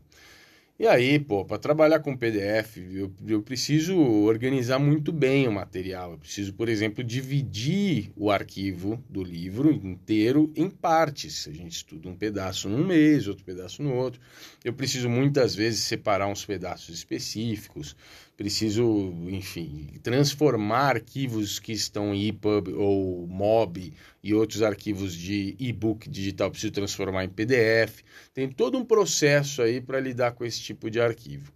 E 0.77 0.89
aí, 0.89 1.21
pô, 1.21 1.45
para 1.45 1.57
trabalhar 1.57 2.01
com 2.01 2.17
PDF, 2.17 2.79
eu, 2.79 3.13
eu 3.29 3.41
preciso 3.43 3.97
organizar 3.97 4.79
muito 4.81 5.13
bem 5.13 5.47
o 5.47 5.53
material. 5.53 6.13
Eu 6.13 6.19
preciso, 6.19 6.53
por 6.53 6.69
exemplo, 6.69 7.05
dividir 7.05 8.11
o 8.17 8.29
arquivo 8.29 9.01
do 9.09 9.23
livro 9.23 9.71
inteiro 9.71 10.53
em 10.57 10.69
partes. 10.69 11.47
A 11.47 11.53
gente 11.53 11.77
estuda 11.77 12.09
um 12.09 12.17
pedaço 12.17 12.69
num 12.69 12.85
mês, 12.85 13.29
outro 13.29 13.45
pedaço 13.45 13.85
no 13.85 13.95
outro. 13.95 14.21
Eu 14.65 14.73
preciso 14.73 15.09
muitas 15.09 15.55
vezes 15.55 15.85
separar 15.85 16.27
uns 16.27 16.45
pedaços 16.45 16.93
específicos 16.93 17.95
preciso, 18.37 19.13
enfim, 19.29 19.89
transformar 20.03 20.97
arquivos 20.97 21.59
que 21.59 21.73
estão 21.73 22.15
em 22.15 22.29
EPUB 22.29 22.75
ou 22.75 23.27
MOB 23.27 23.93
e 24.23 24.35
outros 24.35 24.61
arquivos 24.63 25.15
de 25.15 25.57
e-book 25.59 26.09
digital, 26.09 26.51
preciso 26.51 26.73
transformar 26.73 27.25
em 27.25 27.29
PDF. 27.29 28.03
Tem 28.33 28.51
todo 28.51 28.77
um 28.77 28.85
processo 28.85 29.63
aí 29.63 29.81
para 29.81 30.01
lidar 30.01 30.33
com 30.33 30.45
esse 30.45 30.61
tipo 30.61 30.91
de 30.91 31.01
arquivo. 31.01 31.53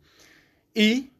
E 0.75 1.11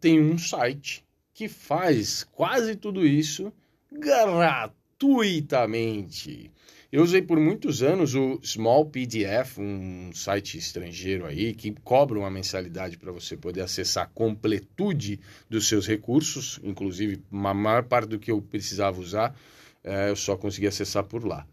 tem 0.00 0.20
um 0.20 0.38
site 0.38 1.04
que 1.34 1.48
faz 1.48 2.24
quase 2.24 2.76
tudo 2.76 3.06
isso 3.06 3.52
gratuitamente. 3.90 6.50
Eu 6.96 7.02
usei 7.02 7.20
por 7.20 7.38
muitos 7.38 7.82
anos 7.82 8.14
o 8.14 8.40
Small 8.42 8.86
PDF, 8.86 9.58
um 9.58 10.10
site 10.14 10.56
estrangeiro 10.56 11.26
aí, 11.26 11.52
que 11.52 11.74
cobra 11.84 12.18
uma 12.18 12.30
mensalidade 12.30 12.96
para 12.96 13.12
você 13.12 13.36
poder 13.36 13.60
acessar 13.60 14.04
a 14.04 14.06
completude 14.06 15.20
dos 15.46 15.68
seus 15.68 15.86
recursos, 15.86 16.58
inclusive 16.64 17.22
a 17.30 17.52
maior 17.52 17.84
parte 17.84 18.08
do 18.08 18.18
que 18.18 18.30
eu 18.30 18.40
precisava 18.40 18.98
usar, 18.98 19.38
é, 19.84 20.08
eu 20.08 20.16
só 20.16 20.38
consegui 20.38 20.68
acessar 20.68 21.04
por 21.04 21.22
lá, 21.22 21.46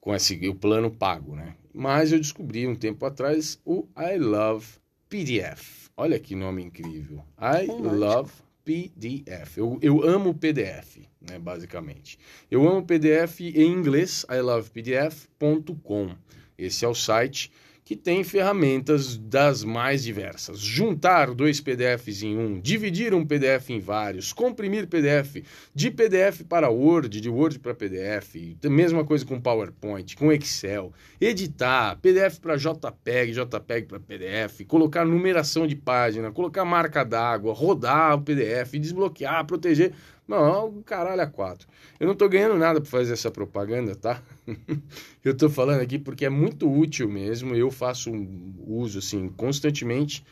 com 0.00 0.12
esse, 0.12 0.48
o 0.48 0.56
plano 0.56 0.90
pago, 0.90 1.36
né? 1.36 1.54
Mas 1.72 2.10
eu 2.10 2.18
descobri 2.18 2.66
um 2.66 2.74
tempo 2.74 3.06
atrás 3.06 3.60
o 3.64 3.86
I 3.96 4.18
Love 4.18 4.66
PDF. 5.08 5.88
Olha 5.96 6.18
que 6.18 6.34
nome 6.34 6.64
incrível. 6.64 7.22
I 7.38 7.68
Love 7.68 8.32
PDF. 8.64 9.58
Eu, 9.58 9.78
eu 9.82 10.02
amo 10.02 10.34
PDF, 10.34 10.98
né, 11.20 11.38
basicamente. 11.38 12.18
Eu 12.50 12.66
amo 12.68 12.84
PDF 12.84 13.40
em 13.40 13.70
inglês, 13.70 14.24
ilovepdf.com. 14.30 16.14
Esse 16.56 16.84
é 16.84 16.88
o 16.88 16.94
site 16.94 17.52
que 17.84 17.94
tem 17.94 18.24
ferramentas 18.24 19.18
das 19.18 19.62
mais 19.62 20.02
diversas. 20.02 20.58
Juntar 20.58 21.34
dois 21.34 21.60
PDFs 21.60 22.22
em 22.22 22.36
um, 22.36 22.58
dividir 22.58 23.12
um 23.12 23.26
PDF 23.26 23.70
em 23.70 23.78
vários, 23.78 24.32
comprimir 24.32 24.86
PDF, 24.86 25.42
de 25.74 25.90
PDF 25.90 26.44
para 26.48 26.70
Word, 26.70 27.20
de 27.20 27.28
Word 27.28 27.58
para 27.58 27.74
PDF, 27.74 28.56
mesma 28.64 29.04
coisa 29.04 29.26
com 29.26 29.38
PowerPoint, 29.38 30.16
com 30.16 30.32
Excel, 30.32 30.92
editar, 31.20 31.98
PDF 32.00 32.38
para 32.40 32.56
JPEG, 32.56 33.32
JPEG 33.32 33.86
para 33.86 34.00
PDF, 34.00 34.64
colocar 34.66 35.04
numeração 35.04 35.66
de 35.66 35.76
página, 35.76 36.32
colocar 36.32 36.64
marca 36.64 37.04
d'água, 37.04 37.52
rodar 37.52 38.14
o 38.16 38.22
PDF, 38.22 38.78
desbloquear, 38.78 39.44
proteger. 39.44 39.92
Não, 40.26 40.82
caralho 40.82 41.20
a 41.20 41.26
quatro. 41.26 41.68
Eu 42.00 42.06
não 42.06 42.14
tô 42.14 42.28
ganhando 42.28 42.56
nada 42.56 42.80
para 42.80 42.90
fazer 42.90 43.12
essa 43.12 43.30
propaganda, 43.30 43.94
tá? 43.94 44.22
eu 45.22 45.36
tô 45.36 45.50
falando 45.50 45.80
aqui 45.80 45.98
porque 45.98 46.24
é 46.24 46.30
muito 46.30 46.70
útil 46.70 47.08
mesmo. 47.08 47.54
Eu 47.54 47.70
faço 47.70 48.10
um 48.10 48.54
uso 48.66 48.98
assim 49.00 49.28
constantemente. 49.28 50.24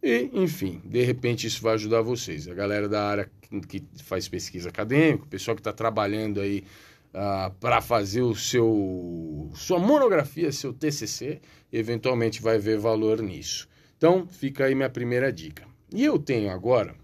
E, 0.00 0.30
enfim, 0.32 0.80
de 0.84 1.02
repente 1.02 1.46
isso 1.46 1.60
vai 1.60 1.74
ajudar 1.74 2.02
vocês. 2.02 2.46
A 2.46 2.54
galera 2.54 2.88
da 2.88 3.04
área 3.04 3.30
que 3.68 3.84
faz 4.04 4.28
pesquisa 4.28 4.68
acadêmica, 4.68 5.24
o 5.24 5.28
pessoal 5.28 5.56
que 5.56 5.60
está 5.60 5.72
trabalhando 5.72 6.40
aí 6.40 6.64
ah, 7.12 7.50
para 7.60 7.80
fazer 7.80 8.22
o 8.22 8.34
seu 8.34 9.50
sua 9.54 9.78
monografia, 9.78 10.50
seu 10.52 10.72
TCC, 10.72 11.40
eventualmente 11.72 12.40
vai 12.40 12.58
ver 12.58 12.78
valor 12.78 13.20
nisso. 13.20 13.68
Então, 13.98 14.26
fica 14.26 14.64
aí 14.64 14.74
minha 14.74 14.88
primeira 14.88 15.32
dica. 15.32 15.64
E 15.92 16.04
eu 16.04 16.18
tenho 16.18 16.50
agora 16.50 16.94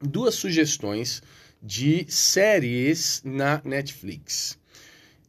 duas 0.00 0.34
sugestões 0.34 1.22
de 1.62 2.06
séries 2.08 3.22
na 3.24 3.60
Netflix. 3.64 4.58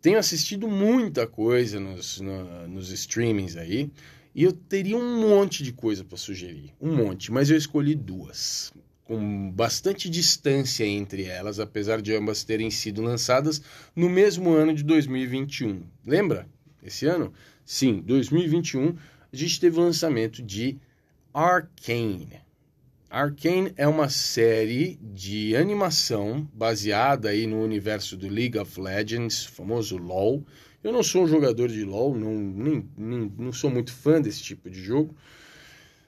Tenho 0.01 0.17
assistido 0.17 0.67
muita 0.67 1.27
coisa 1.27 1.79
nos, 1.79 2.19
no, 2.19 2.67
nos 2.67 2.89
streamings 2.89 3.55
aí 3.55 3.91
e 4.33 4.43
eu 4.43 4.51
teria 4.51 4.97
um 4.97 5.21
monte 5.21 5.61
de 5.61 5.73
coisa 5.73 6.03
para 6.03 6.17
sugerir, 6.17 6.73
um 6.79 6.95
monte, 6.95 7.31
mas 7.31 7.49
eu 7.49 7.57
escolhi 7.57 7.93
duas, 7.93 8.71
com 9.03 9.51
bastante 9.51 10.09
distância 10.09 10.85
entre 10.85 11.23
elas, 11.23 11.59
apesar 11.59 12.01
de 12.01 12.15
ambas 12.15 12.43
terem 12.43 12.71
sido 12.71 13.01
lançadas 13.01 13.61
no 13.95 14.09
mesmo 14.09 14.51
ano 14.51 14.73
de 14.73 14.83
2021. 14.83 15.83
Lembra? 16.05 16.47
Esse 16.81 17.05
ano? 17.05 17.33
Sim, 17.65 18.01
2021, 18.01 18.95
a 19.31 19.35
gente 19.35 19.59
teve 19.59 19.77
o 19.77 19.83
lançamento 19.83 20.41
de 20.41 20.79
Arcane. 21.33 22.41
Arcane 23.11 23.73
é 23.75 23.85
uma 23.85 24.07
série 24.07 24.97
de 25.01 25.53
animação 25.53 26.47
baseada 26.53 27.27
aí 27.27 27.45
no 27.45 27.61
universo 27.61 28.15
do 28.15 28.29
League 28.29 28.57
of 28.57 28.79
Legends, 28.79 29.43
famoso 29.43 29.97
LoL. 29.97 30.45
Eu 30.81 30.93
não 30.93 31.03
sou 31.03 31.23
um 31.23 31.27
jogador 31.27 31.67
de 31.67 31.83
LoL, 31.83 32.17
não, 32.17 32.33
nem, 32.33 32.89
nem 32.97 33.33
não 33.37 33.51
sou 33.51 33.69
muito 33.69 33.91
fã 33.91 34.21
desse 34.21 34.41
tipo 34.41 34.69
de 34.69 34.81
jogo. 34.81 35.13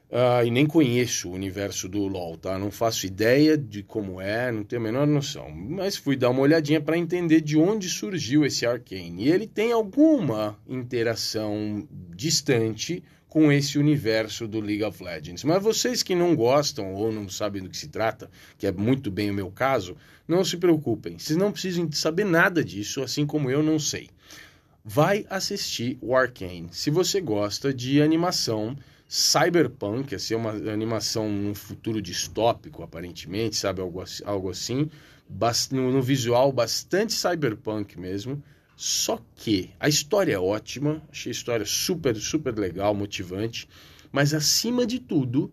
Uh, 0.10 0.46
e 0.46 0.52
nem 0.52 0.66
conheço 0.66 1.28
o 1.28 1.34
universo 1.34 1.90
do 1.90 2.08
LoL, 2.08 2.38
tá? 2.38 2.58
Não 2.58 2.72
faço 2.72 3.06
ideia 3.06 3.58
de 3.58 3.84
como 3.84 4.22
é, 4.22 4.50
não 4.50 4.64
tenho 4.64 4.82
a 4.82 4.86
menor 4.86 5.06
noção. 5.06 5.52
Mas 5.52 5.98
fui 5.98 6.16
dar 6.16 6.30
uma 6.30 6.40
olhadinha 6.40 6.80
para 6.80 6.98
entender 6.98 7.42
de 7.42 7.58
onde 7.58 7.90
surgiu 7.90 8.46
esse 8.46 8.66
Arcane. 8.66 9.26
E 9.26 9.30
ele 9.30 9.46
tem 9.46 9.74
alguma 9.74 10.58
interação 10.66 11.86
distante 12.16 13.04
com 13.34 13.52
esse 13.52 13.80
universo 13.80 14.48
do 14.48 14.60
League 14.60 14.84
of 14.84 15.04
Legends. 15.04 15.44
Mas 15.44 15.64
vocês 15.64 16.04
que 16.04 16.14
não 16.14 16.36
gostam 16.36 16.94
ou 16.94 17.12
não 17.12 17.28
sabem 17.28 17.64
do 17.64 17.70
que 17.70 17.76
se 17.76 17.88
trata, 17.88 18.30
que 18.60 18.68
é 18.68 18.72
muito 18.72 19.10
bem 19.10 19.32
o 19.32 19.34
meu 19.34 19.50
caso, 19.50 19.98
não 20.28 20.46
se 20.46 20.56
preocupem. 20.56 21.18
Vocês 21.18 21.36
não 21.36 21.52
precisam 21.52 21.92
saber 21.92 22.26
nada 22.26 22.64
disso, 22.64 23.02
assim 23.02 23.26
como 23.26 23.50
eu 23.50 23.64
não 23.64 23.80
sei. 23.80 24.12
Vai 24.86 25.26
assistir 25.32 25.98
o 26.00 26.16
Arcane. 26.16 26.70
Se 26.72 26.92
você 26.92 27.20
gosta 27.20 27.74
de 27.74 28.04
animação 28.04 28.78
cyberpunk, 29.08 30.14
assim, 30.14 30.36
uma 30.36 30.52
animação 30.52 31.28
num 31.28 31.56
futuro 31.56 32.04
distópico, 32.04 32.84
aparentemente, 32.84 33.56
sabe, 33.56 33.82
algo, 33.82 34.04
algo 34.26 34.52
assim, 34.52 34.88
no, 35.72 35.92
no 35.92 36.04
visual 36.04 36.52
bastante 36.52 37.14
cyberpunk 37.14 38.00
mesmo, 38.00 38.44
só 38.76 39.20
que 39.36 39.72
a 39.80 39.88
história 39.88 40.34
é 40.34 40.40
ótima, 40.40 41.02
achei 41.12 41.30
a 41.30 41.36
história 41.36 41.66
super, 41.66 42.16
super 42.16 42.58
legal, 42.58 42.94
motivante, 42.94 43.68
mas 44.12 44.34
acima 44.34 44.86
de 44.86 45.00
tudo, 45.00 45.52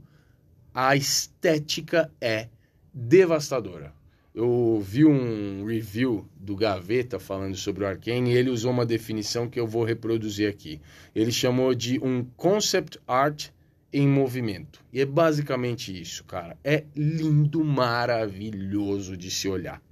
a 0.75 0.97
estética 0.97 2.11
é 2.21 2.49
devastadora. 2.93 3.93
Eu 4.35 4.81
vi 4.81 5.05
um 5.05 5.65
review 5.67 6.27
do 6.37 6.55
Gaveta 6.55 7.19
falando 7.19 7.57
sobre 7.57 7.83
o 7.83 7.87
Arkane 7.87 8.31
e 8.31 8.37
ele 8.37 8.49
usou 8.49 8.71
uma 8.71 8.87
definição 8.87 9.49
que 9.49 9.59
eu 9.59 9.67
vou 9.67 9.85
reproduzir 9.85 10.49
aqui. 10.49 10.81
Ele 11.15 11.33
chamou 11.33 11.75
de 11.75 11.99
um 11.99 12.25
concept 12.37 12.99
art 13.09 13.49
em 13.93 14.07
movimento. 14.07 14.81
E 14.93 15.01
é 15.01 15.05
basicamente 15.05 16.01
isso, 16.01 16.23
cara. 16.25 16.57
É 16.63 16.85
lindo, 16.95 17.65
maravilhoso 17.65 19.17
de 19.17 19.31
se 19.31 19.49
olhar. 19.49 19.83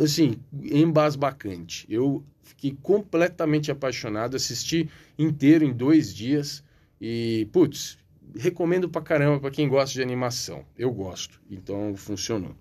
Assim, 0.00 0.36
embasbacante. 0.62 1.84
Eu 1.88 2.22
Fiquei 2.46 2.76
completamente 2.80 3.72
apaixonado, 3.72 4.36
assisti 4.36 4.88
inteiro 5.18 5.64
em 5.64 5.72
dois 5.72 6.14
dias 6.14 6.62
e, 7.00 7.48
putz, 7.52 7.98
recomendo 8.36 8.88
pra 8.88 9.02
caramba 9.02 9.40
pra 9.40 9.50
quem 9.50 9.68
gosta 9.68 9.94
de 9.94 10.02
animação. 10.02 10.64
Eu 10.78 10.92
gosto, 10.92 11.40
então 11.50 11.94
funcionou. 11.96 12.54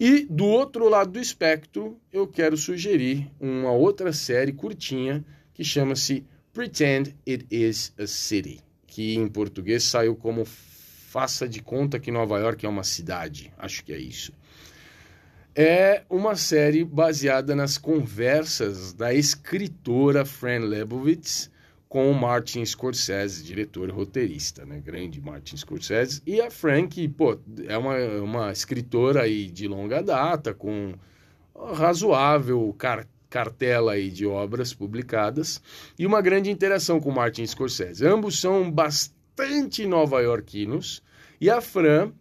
E 0.00 0.26
do 0.30 0.46
outro 0.46 0.88
lado 0.88 1.12
do 1.12 1.20
espectro, 1.20 1.98
eu 2.10 2.26
quero 2.26 2.56
sugerir 2.56 3.30
uma 3.38 3.72
outra 3.72 4.12
série 4.12 4.52
curtinha 4.52 5.24
que 5.52 5.62
chama-se 5.62 6.24
Pretend 6.52 7.14
It 7.28 7.46
Is 7.50 7.92
a 7.98 8.06
City, 8.06 8.60
que 8.86 9.14
em 9.14 9.28
português 9.28 9.84
saiu 9.84 10.16
como 10.16 10.46
Faça 10.46 11.46
de 11.46 11.62
Conta 11.62 12.00
que 12.00 12.10
Nova 12.10 12.38
York 12.38 12.64
é 12.64 12.68
uma 12.68 12.84
cidade. 12.84 13.52
Acho 13.58 13.84
que 13.84 13.92
é 13.92 13.98
isso. 13.98 14.32
É 15.58 16.02
uma 16.10 16.36
série 16.36 16.84
baseada 16.84 17.56
nas 17.56 17.78
conversas 17.78 18.92
da 18.92 19.14
escritora 19.14 20.22
Fran 20.22 20.58
Lebowitz 20.58 21.50
com 21.88 22.10
o 22.10 22.14
Martin 22.14 22.62
Scorsese, 22.62 23.42
diretor 23.42 23.88
e 23.88 23.92
roteirista, 23.92 24.66
né? 24.66 24.82
Grande 24.84 25.18
Martin 25.18 25.56
Scorsese. 25.56 26.20
E 26.26 26.42
a 26.42 26.50
Fran, 26.50 26.86
que, 26.86 27.08
pô, 27.08 27.38
é 27.66 27.78
uma, 27.78 27.96
uma 28.20 28.52
escritora 28.52 29.22
aí 29.22 29.46
de 29.46 29.66
longa 29.66 30.02
data, 30.02 30.52
com 30.52 30.92
razoável 31.72 32.74
car 32.76 33.06
cartela 33.30 33.92
aí 33.92 34.10
de 34.10 34.26
obras 34.26 34.74
publicadas 34.74 35.62
e 35.98 36.06
uma 36.06 36.20
grande 36.20 36.50
interação 36.50 37.00
com 37.00 37.10
Martin 37.10 37.46
Scorsese. 37.46 38.06
Ambos 38.06 38.38
são 38.38 38.70
bastante 38.70 39.86
nova-iorquinos 39.86 41.02
e 41.40 41.48
a 41.48 41.62
Fran 41.62 42.12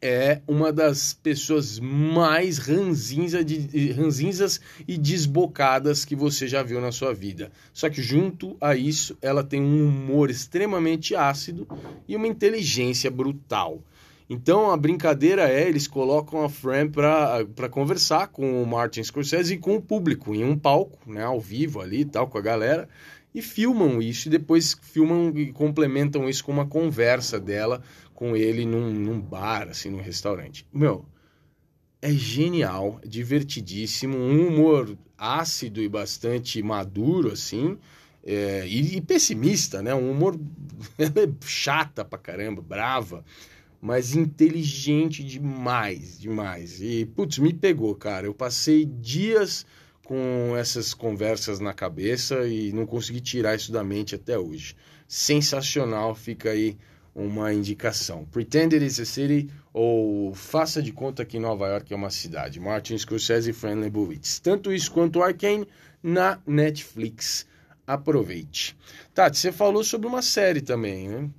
é 0.00 0.40
uma 0.46 0.72
das 0.72 1.14
pessoas 1.14 1.78
mais 1.78 2.58
ranzinza 2.58 3.44
de, 3.44 3.92
ranzinzas 3.92 4.60
e 4.86 4.98
desbocadas 4.98 6.04
que 6.04 6.14
você 6.14 6.46
já 6.46 6.62
viu 6.62 6.80
na 6.80 6.92
sua 6.92 7.14
vida. 7.14 7.50
Só 7.72 7.88
que 7.88 8.02
junto 8.02 8.56
a 8.60 8.76
isso, 8.76 9.16
ela 9.22 9.42
tem 9.42 9.60
um 9.60 9.88
humor 9.88 10.30
extremamente 10.30 11.14
ácido 11.14 11.66
e 12.06 12.14
uma 12.14 12.26
inteligência 12.26 13.10
brutal. 13.10 13.82
Então 14.28 14.70
a 14.70 14.76
brincadeira 14.76 15.48
é, 15.48 15.68
eles 15.68 15.86
colocam 15.86 16.42
a 16.42 16.48
Fran 16.48 16.88
para 16.88 17.68
conversar 17.70 18.26
com 18.28 18.60
o 18.60 18.66
Martin 18.66 19.02
Scorsese 19.02 19.54
e 19.54 19.58
com 19.58 19.76
o 19.76 19.82
público 19.82 20.34
em 20.34 20.44
um 20.44 20.58
palco, 20.58 20.98
né, 21.06 21.22
ao 21.22 21.40
vivo 21.40 21.80
ali 21.80 22.04
tal, 22.04 22.26
com 22.26 22.36
a 22.36 22.40
galera, 22.42 22.88
e 23.32 23.40
filmam 23.40 24.00
isso 24.02 24.28
e 24.28 24.30
depois 24.30 24.76
filmam 24.80 25.30
e 25.36 25.52
complementam 25.52 26.28
isso 26.28 26.42
com 26.42 26.50
uma 26.50 26.66
conversa 26.66 27.38
dela 27.38 27.82
com 28.16 28.34
ele 28.34 28.64
num, 28.64 28.90
num 28.90 29.20
bar, 29.20 29.68
assim, 29.68 29.90
num 29.90 30.00
restaurante. 30.00 30.66
Meu, 30.72 31.04
é 32.00 32.10
genial, 32.10 32.98
é 33.04 33.06
divertidíssimo, 33.06 34.16
um 34.16 34.48
humor 34.48 34.96
ácido 35.16 35.82
e 35.82 35.88
bastante 35.88 36.62
maduro, 36.62 37.30
assim, 37.30 37.78
é, 38.24 38.66
e, 38.66 38.96
e, 38.96 39.00
pessimista, 39.02 39.82
né? 39.82 39.94
Um 39.94 40.10
humor 40.10 40.40
chata 41.44 42.04
pra 42.04 42.18
caramba, 42.18 42.62
brava, 42.62 43.22
mas 43.80 44.16
inteligente 44.16 45.22
demais, 45.22 46.18
demais. 46.18 46.80
E, 46.80 47.04
putz, 47.04 47.38
me 47.38 47.52
pegou, 47.52 47.94
cara. 47.94 48.26
Eu 48.26 48.34
passei 48.34 48.86
dias 48.86 49.66
com 50.02 50.56
essas 50.56 50.94
conversas 50.94 51.60
na 51.60 51.74
cabeça 51.74 52.46
e 52.48 52.72
não 52.72 52.86
consegui 52.86 53.20
tirar 53.20 53.54
isso 53.54 53.70
da 53.70 53.84
mente 53.84 54.14
até 54.14 54.38
hoje. 54.38 54.74
Sensacional, 55.06 56.14
fica 56.14 56.50
aí 56.50 56.76
uma 57.16 57.52
indicação. 57.52 58.26
Pretend 58.26 58.74
It 58.74 58.84
Is 58.84 59.00
a 59.00 59.06
City 59.06 59.48
ou 59.72 60.34
Faça 60.34 60.82
de 60.82 60.92
Conta 60.92 61.24
que 61.24 61.38
Nova 61.38 61.66
York 61.66 61.90
é 61.90 61.96
uma 61.96 62.10
cidade. 62.10 62.60
Martin 62.60 62.98
Scorsese 62.98 63.50
e 63.50 63.52
Fran 63.54 63.76
Lebowitz. 63.76 64.38
Tanto 64.38 64.70
isso 64.70 64.92
quanto 64.92 65.22
Arcane 65.22 65.66
na 66.02 66.38
Netflix. 66.46 67.46
Aproveite. 67.86 68.76
Tati, 69.14 69.38
você 69.38 69.50
falou 69.50 69.82
sobre 69.82 70.06
uma 70.06 70.20
série 70.20 70.60
também, 70.60 71.08
né? 71.08 71.30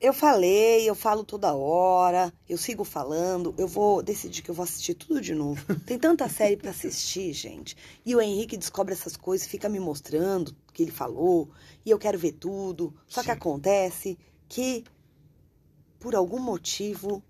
Eu 0.00 0.14
falei, 0.14 0.88
eu 0.88 0.94
falo 0.94 1.22
toda 1.22 1.54
hora, 1.54 2.32
eu 2.48 2.56
sigo 2.56 2.84
falando, 2.84 3.54
eu 3.58 3.68
vou 3.68 4.02
decidir 4.02 4.40
que 4.40 4.50
eu 4.50 4.54
vou 4.54 4.64
assistir 4.64 4.94
tudo 4.94 5.20
de 5.20 5.34
novo. 5.34 5.62
Tem 5.84 5.98
tanta 5.98 6.26
série 6.26 6.56
para 6.56 6.70
assistir, 6.70 7.34
gente. 7.34 7.76
E 8.04 8.16
o 8.16 8.20
Henrique 8.20 8.56
descobre 8.56 8.94
essas 8.94 9.14
coisas, 9.14 9.46
fica 9.46 9.68
me 9.68 9.78
mostrando 9.78 10.56
o 10.68 10.72
que 10.72 10.82
ele 10.82 10.90
falou, 10.90 11.50
e 11.84 11.90
eu 11.90 11.98
quero 11.98 12.18
ver 12.18 12.32
tudo. 12.32 12.94
Só 13.06 13.20
Sim. 13.20 13.26
que 13.26 13.30
acontece 13.30 14.18
que 14.48 14.84
por 16.00 16.14
algum 16.16 16.40
motivo, 16.40 17.22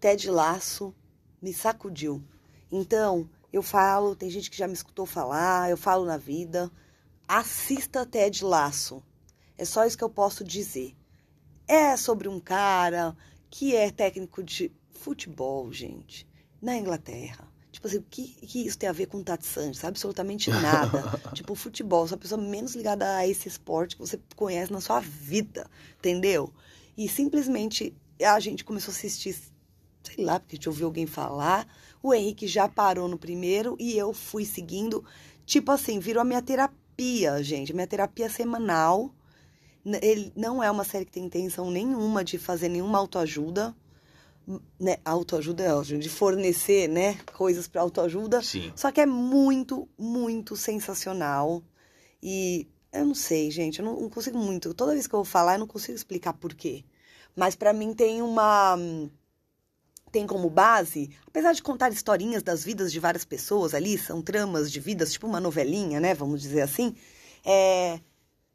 Ted 0.00 0.30
Laço 0.30 0.94
me 1.40 1.52
sacudiu. 1.52 2.24
Então, 2.72 3.28
eu 3.52 3.62
falo, 3.62 4.16
tem 4.16 4.30
gente 4.30 4.50
que 4.50 4.56
já 4.56 4.66
me 4.66 4.72
escutou 4.72 5.04
falar, 5.04 5.70
eu 5.70 5.76
falo 5.76 6.06
na 6.06 6.16
vida, 6.16 6.72
assista 7.28 8.04
Ted 8.06 8.42
Laço. 8.42 9.02
É 9.56 9.64
só 9.64 9.84
isso 9.84 9.96
que 9.96 10.02
eu 10.02 10.10
posso 10.10 10.42
dizer. 10.42 10.96
É 11.68 11.96
sobre 11.96 12.28
um 12.28 12.40
cara 12.40 13.14
que 13.50 13.76
é 13.76 13.90
técnico 13.90 14.42
de 14.42 14.72
futebol, 14.90 15.70
gente, 15.70 16.26
na 16.60 16.76
Inglaterra. 16.76 17.46
Tipo 17.70 17.88
assim, 17.88 17.98
o 17.98 18.02
que, 18.08 18.28
que 18.46 18.66
isso 18.66 18.78
tem 18.78 18.88
a 18.88 18.92
ver 18.92 19.06
com 19.06 19.18
o 19.18 19.24
Tati 19.24 19.46
Sanches? 19.46 19.84
Absolutamente 19.84 20.48
nada. 20.48 21.02
tipo, 21.34 21.54
futebol, 21.54 22.06
sou 22.06 22.16
a 22.16 22.18
pessoa 22.18 22.40
menos 22.40 22.74
ligada 22.74 23.16
a 23.16 23.26
esse 23.26 23.48
esporte 23.48 23.96
que 23.96 24.00
você 24.00 24.18
conhece 24.34 24.72
na 24.72 24.80
sua 24.80 25.00
vida, 25.00 25.68
entendeu? 25.98 26.52
E 26.96 27.08
simplesmente 27.08 27.94
a 28.22 28.38
gente 28.40 28.64
começou 28.64 28.92
a 28.92 28.96
assistir, 28.96 29.36
sei 30.02 30.24
lá, 30.24 30.38
porque 30.38 30.54
a 30.54 30.56
gente 30.56 30.68
ouviu 30.68 30.86
alguém 30.86 31.06
falar. 31.06 31.66
O 32.02 32.12
Henrique 32.12 32.46
já 32.46 32.68
parou 32.68 33.08
no 33.08 33.18
primeiro 33.18 33.76
e 33.78 33.96
eu 33.96 34.12
fui 34.12 34.44
seguindo. 34.44 35.04
Tipo 35.46 35.72
assim, 35.72 35.98
virou 35.98 36.20
a 36.20 36.24
minha 36.24 36.42
terapia, 36.42 37.42
gente. 37.42 37.72
Minha 37.72 37.86
terapia 37.86 38.28
semanal. 38.28 39.14
Ele 40.02 40.32
não 40.34 40.62
é 40.62 40.70
uma 40.70 40.84
série 40.84 41.04
que 41.04 41.12
tem 41.12 41.24
intenção 41.24 41.70
nenhuma 41.70 42.24
de 42.24 42.38
fazer 42.38 42.68
nenhuma 42.68 42.98
autoajuda. 42.98 43.74
Né? 44.78 44.96
Autoajuda 45.04 45.62
é 45.62 45.74
ótimo, 45.74 46.00
de 46.00 46.10
fornecer, 46.10 46.86
né, 46.86 47.18
coisas 47.32 47.66
para 47.66 47.80
autoajuda. 47.80 48.42
Sim. 48.42 48.70
Só 48.76 48.92
que 48.92 49.00
é 49.00 49.06
muito, 49.06 49.88
muito 49.98 50.56
sensacional. 50.56 51.62
E 52.22 52.68
eu 52.92 53.06
não 53.06 53.14
sei, 53.14 53.50
gente, 53.50 53.78
eu 53.78 53.84
não, 53.84 54.00
não 54.00 54.10
consigo 54.10 54.38
muito. 54.38 54.74
Toda 54.74 54.92
vez 54.92 55.06
que 55.06 55.14
eu 55.14 55.18
vou 55.18 55.24
falar, 55.24 55.54
eu 55.54 55.60
não 55.60 55.66
consigo 55.66 55.96
explicar 55.96 56.34
por 56.34 56.54
quê. 56.54 56.84
Mas 57.34 57.54
para 57.54 57.72
mim 57.72 57.92
tem 57.94 58.22
uma 58.22 58.76
tem 60.14 60.28
como 60.28 60.48
base, 60.48 61.10
apesar 61.26 61.52
de 61.52 61.60
contar 61.60 61.90
historinhas 61.90 62.40
das 62.40 62.62
vidas 62.62 62.92
de 62.92 63.00
várias 63.00 63.24
pessoas 63.24 63.74
ali, 63.74 63.98
são 63.98 64.22
tramas 64.22 64.70
de 64.70 64.78
vidas, 64.78 65.12
tipo 65.12 65.26
uma 65.26 65.40
novelinha, 65.40 65.98
né, 65.98 66.14
vamos 66.14 66.40
dizer 66.40 66.60
assim, 66.60 66.94
é, 67.44 67.98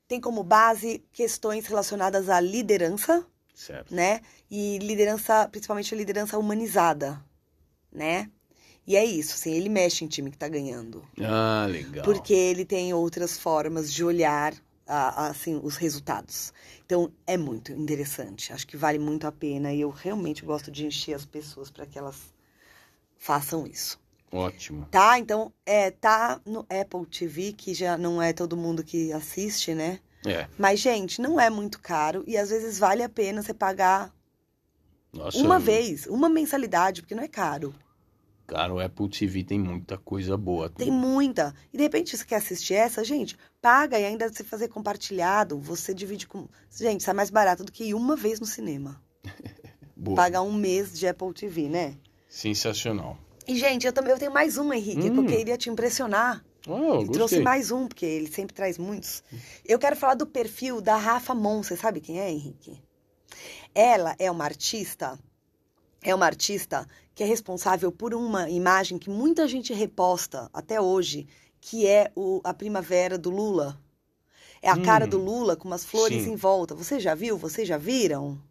tem 0.07 0.22
como 0.22 0.41
base 0.41 1.03
questões 1.11 1.65
relacionadas 1.68 2.30
à 2.30 2.39
liderança, 2.39 3.26
certo. 3.53 3.93
né, 3.93 4.22
e 4.49 4.77
liderança, 4.77 5.49
principalmente 5.49 5.93
a 5.93 5.97
liderança 5.97 6.38
humanizada, 6.38 7.22
né, 7.91 8.31
e 8.88 8.95
é 8.95 9.03
isso, 9.03 9.35
assim, 9.35 9.51
ele 9.51 9.68
mexe 9.68 10.06
em 10.06 10.07
time 10.07 10.31
que 10.31 10.38
tá 10.38 10.47
ganhando. 10.47 11.03
Ah, 11.22 11.68
legal. 11.69 12.06
Porque 12.06 12.34
ele 12.34 12.64
tem 12.64 12.93
outras 12.93 13.38
formas 13.38 13.91
de 13.91 14.01
olhar 14.01 14.53
assim, 14.90 15.60
os 15.61 15.76
resultados. 15.78 16.52
Então, 16.86 17.11
é 17.28 17.38
muito 17.38 17.72
interessante. 17.72 18.52
Acho 18.52 18.66
que 18.66 18.76
vale 18.76 18.98
muito 18.98 19.28
a 19.28 19.32
pena 19.32 19.72
e 19.72 19.82
eu 19.82 19.90
realmente 19.90 20.44
gosto 20.44 20.72
de 20.72 20.86
encher 20.86 21.14
as 21.14 21.26
pessoas 21.26 21.70
para 21.70 21.86
que 21.86 21.98
elas 21.98 22.34
façam 23.18 23.68
isso. 23.68 23.99
Ótimo. 24.32 24.88
Tá? 24.91 25.20
Então, 25.20 25.52
é, 25.66 25.91
tá 25.91 26.41
no 26.45 26.60
Apple 26.61 27.06
TV, 27.06 27.53
que 27.53 27.74
já 27.74 27.98
não 27.98 28.22
é 28.22 28.34
todo 28.34 28.57
mundo 28.57 28.84
que 28.84 29.11
assiste, 29.11 29.74
né? 29.74 29.99
É. 30.26 30.48
Mas, 30.57 30.80
gente, 30.80 31.22
não 31.22 31.40
é 31.40 31.49
muito 31.49 31.80
caro 31.80 32.24
e 32.28 32.38
às 32.38 32.49
vezes 32.49 32.78
vale 32.78 33.03
a 33.03 33.10
pena 33.10 33.41
você 33.41 33.53
pagar 33.53 34.14
Nossa, 35.14 35.38
uma 35.38 35.56
eu... 35.56 35.60
vez, 35.60 36.07
uma 36.07 36.30
mensalidade, 36.30 37.02
porque 37.02 37.16
não 37.16 37.24
é 37.24 37.28
caro. 37.28 37.74
Cara, 38.49 38.74
o 38.74 38.80
Apple 38.80 39.07
TV 39.07 39.44
tem 39.44 39.60
muita 39.60 39.95
coisa 39.95 40.36
boa. 40.36 40.70
Tem 40.70 40.91
muita. 40.91 41.53
E 41.72 41.78
de 41.78 41.84
repente 41.84 42.18
você 42.18 42.26
quer 42.26 42.38
assistir 42.38 42.74
essa, 42.74 43.03
gente, 43.03 43.38
paga 43.61 43.99
e 43.99 44.06
ainda 44.06 44.30
você 44.30 44.44
fazer 44.44 44.68
compartilhado, 44.68 45.60
você 45.60 45.94
divide 45.94 46.27
com. 46.27 46.48
Gente, 46.72 47.03
sai 47.03 47.14
mais 47.14 47.30
barato 47.30 47.64
do 47.64 47.72
que 47.72 47.86
ir 47.86 47.94
uma 47.94 48.15
vez 48.15 48.40
no 48.40 48.45
cinema. 48.45 49.02
boa. 49.95 50.15
Pagar 50.15 50.41
um 50.41 50.53
mês 50.53 50.98
de 50.98 51.07
Apple 51.07 51.34
TV, 51.34 51.69
né? 51.69 51.95
Sensacional. 52.30 53.18
E, 53.48 53.56
gente, 53.56 53.86
eu 53.86 53.94
também 53.94 54.11
eu 54.11 54.19
tenho 54.19 54.31
mais 54.31 54.57
um, 54.57 54.72
Henrique, 54.72 55.10
hum. 55.10 55.14
que 55.14 55.19
eu 55.19 55.38
queria 55.38 55.57
te 55.57 55.69
impressionar. 55.69 56.44
Oh, 56.68 57.02
eu 57.02 57.10
trouxe 57.10 57.40
mais 57.40 57.72
um, 57.72 57.88
porque 57.88 58.06
ele 58.06 58.27
sempre 58.31 58.53
traz 58.53 58.77
muitos. 58.77 59.23
Eu 59.65 59.80
quero 59.80 59.95
falar 59.95 60.14
do 60.14 60.27
perfil 60.27 60.81
da 60.81 60.95
Rafa 60.98 61.34
Mon. 61.34 61.64
Você 61.64 61.76
sabe 61.76 61.99
quem 61.99 62.19
é, 62.19 62.30
Henrique? 62.30 62.80
Ela 63.73 64.15
é 64.19 64.30
uma 64.30 64.44
artista. 64.44 65.18
É 66.02 66.14
uma 66.14 66.26
artista 66.26 66.88
que 67.15 67.23
é 67.23 67.26
responsável 67.26 67.91
por 67.91 68.14
uma 68.14 68.49
imagem 68.49 68.98
que 68.98 69.10
muita 69.10 69.48
gente 69.48 69.73
reposta 69.73 70.49
até 70.53 70.80
hoje, 70.80 71.27
que 71.61 71.88
é 71.88 72.11
o, 72.15 72.41
a 72.44 72.53
primavera 72.53 73.18
do 73.18 73.30
Lula. 73.30 73.80
É 74.61 74.69
a 74.69 74.76
hum, 74.76 74.84
cara 74.84 75.07
do 75.07 75.18
Lula 75.18 75.56
com 75.56 75.68
umas 75.68 75.86
flores 75.86 76.23
sim. 76.23 76.31
em 76.31 76.36
volta. 76.36 76.76
Você 76.76 76.99
já 76.99 77.15
viu? 77.15 77.38
Vocês 77.38 77.68
já 77.68 77.77
viram? 77.77 78.41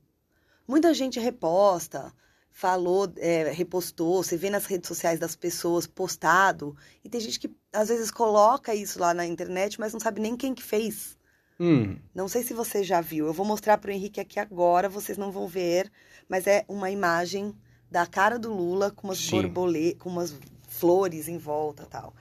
Muita 0.66 0.92
gente 0.92 1.18
reposta, 1.18 2.12
falou, 2.50 3.10
é, 3.18 3.50
repostou, 3.50 4.22
você 4.22 4.36
vê 4.36 4.50
nas 4.50 4.66
redes 4.66 4.88
sociais 4.88 5.18
das 5.18 5.36
pessoas 5.36 5.86
postado, 5.86 6.76
e 7.04 7.08
tem 7.08 7.20
gente 7.20 7.38
que 7.38 7.50
às 7.72 7.88
vezes 7.88 8.10
coloca 8.10 8.74
isso 8.74 8.98
lá 8.98 9.14
na 9.14 9.24
internet, 9.24 9.78
mas 9.78 9.92
não 9.92 10.00
sabe 10.00 10.20
nem 10.20 10.36
quem 10.36 10.54
que 10.54 10.62
fez. 10.62 11.16
Hum. 11.60 11.96
Não 12.14 12.28
sei 12.28 12.42
se 12.42 12.52
você 12.52 12.82
já 12.82 13.00
viu. 13.00 13.26
Eu 13.26 13.32
vou 13.32 13.46
mostrar 13.46 13.78
para 13.78 13.90
o 13.90 13.92
Henrique 13.92 14.20
aqui 14.20 14.38
agora, 14.38 14.88
vocês 14.88 15.16
não 15.16 15.30
vão 15.30 15.46
ver, 15.46 15.90
mas 16.28 16.46
é 16.46 16.64
uma 16.68 16.90
imagem 16.90 17.54
da 17.90 18.06
cara 18.06 18.38
do 18.38 18.52
Lula 18.52 18.90
com 18.90 19.08
umas 19.08 19.30
borboletas, 19.30 20.02
com 20.02 20.10
umas 20.10 20.34
flores 20.68 21.28
em 21.28 21.38
volta 21.38 21.86
tal. 21.86 22.14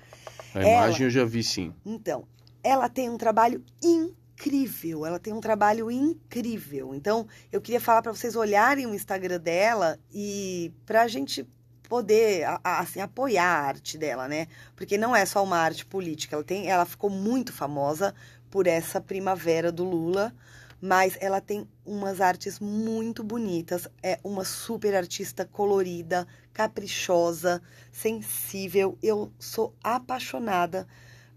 A 0.58 0.68
ela, 0.68 0.86
imagem 0.88 1.06
eu 1.06 1.10
já 1.10 1.26
vi 1.26 1.44
sim. 1.44 1.74
Então, 1.86 2.28
ela 2.64 2.90
tem 2.90 3.10
um 3.10 3.18
trabalho 3.18 3.64
incrível. 3.84 5.06
Ela 5.06 5.20
tem 5.20 5.34
um 5.34 5.40
trabalho 5.40 5.92
incrível. 5.92 6.94
Então, 6.94 7.28
eu 7.52 7.62
queria 7.62 7.80
falar 7.80 8.02
para 8.02 8.14
vocês 8.14 8.36
olharem 8.36 8.86
o 8.86 8.94
Instagram 8.94 9.40
dela 9.40 10.00
e 10.12 10.72
para 10.86 11.04
a 11.04 11.08
gente 11.08 11.48
poder 11.88 12.46
assim 12.64 13.00
apoiar 13.00 13.46
a 13.46 13.68
arte 13.68 13.98
dela, 13.98 14.28
né? 14.28 14.48
Porque 14.76 14.98
não 14.98 15.16
é 15.16 15.26
só 15.26 15.44
uma 15.44 15.58
arte 15.58 15.86
política. 15.86 16.36
Ela 16.36 16.44
tem, 16.44 16.68
ela 16.68 16.86
ficou 16.86 17.10
muito 17.10 17.54
famosa 17.54 18.14
por 18.50 18.68
essa 18.68 19.00
primavera 19.00 19.72
do 19.72 19.84
Lula 19.84 20.34
mas 20.82 21.18
ela 21.20 21.42
tem 21.42 21.68
umas 21.86 22.22
artes 22.22 22.60
muito 22.60 23.24
bonitas. 23.24 23.88
É 24.02 24.20
uma 24.24 24.44
super 24.44 24.96
artista 24.96 25.46
colorida, 25.46 26.28
caprichosa, 26.58 27.62
sensível. 27.92 28.98
Eu 29.04 29.32
sou 29.38 29.76
apaixonada 29.84 30.88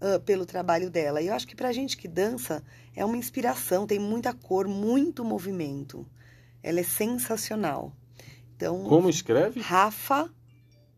uh, 0.01 0.19
pelo 0.21 0.47
trabalho 0.47 0.89
dela. 0.89 1.21
E 1.21 1.27
eu 1.27 1.35
acho 1.35 1.47
que 1.47 1.55
pra 1.55 1.71
gente 1.71 1.95
que 1.95 2.07
dança 2.07 2.63
é 2.95 3.05
uma 3.05 3.15
inspiração, 3.15 3.85
tem 3.85 3.99
muita 3.99 4.33
cor, 4.33 4.67
muito 4.67 5.23
movimento. 5.23 6.07
Ela 6.63 6.79
é 6.79 6.83
sensacional. 6.83 7.95
Então, 8.55 8.83
Como 8.85 9.11
escreve? 9.11 9.59
Rafa 9.59 10.27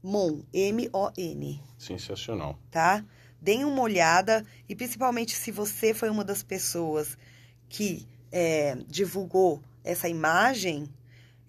Mon, 0.02 0.42
M-O-N. 0.54 1.62
Sensacional. 1.78 2.58
Tá? 2.72 3.04
Deem 3.42 3.66
uma 3.66 3.82
olhada 3.82 4.46
e 4.70 4.76
principalmente 4.76 5.36
se 5.36 5.52
você 5.52 5.94
foi 5.94 6.10
uma 6.10 6.24
das 6.24 6.42
pessoas 6.42 7.18
que 7.68 8.08
é, 8.32 8.78
divulgou 8.88 9.62
essa 9.84 10.08
imagem, 10.08 10.88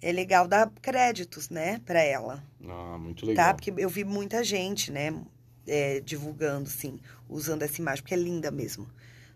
é 0.01 0.13
legal 0.13 0.47
dar 0.49 0.71
créditos, 0.83 1.49
né, 1.49 1.81
para 1.85 2.01
ela. 2.03 2.43
Ah, 2.67 2.99
muito 2.99 3.25
Tá? 3.25 3.31
legal. 3.31 3.55
Porque 3.55 3.73
eu 3.77 3.89
vi 3.89 4.05
muita 4.05 4.43
gente, 4.45 4.91
né, 4.93 5.15
é, 5.67 6.01
divulgando, 6.01 6.69
sim, 6.69 6.99
usando 7.29 7.63
essa 7.63 7.81
imagem, 7.81 8.03
porque 8.03 8.15
é 8.15 8.19
linda 8.19 8.51
mesmo, 8.51 8.89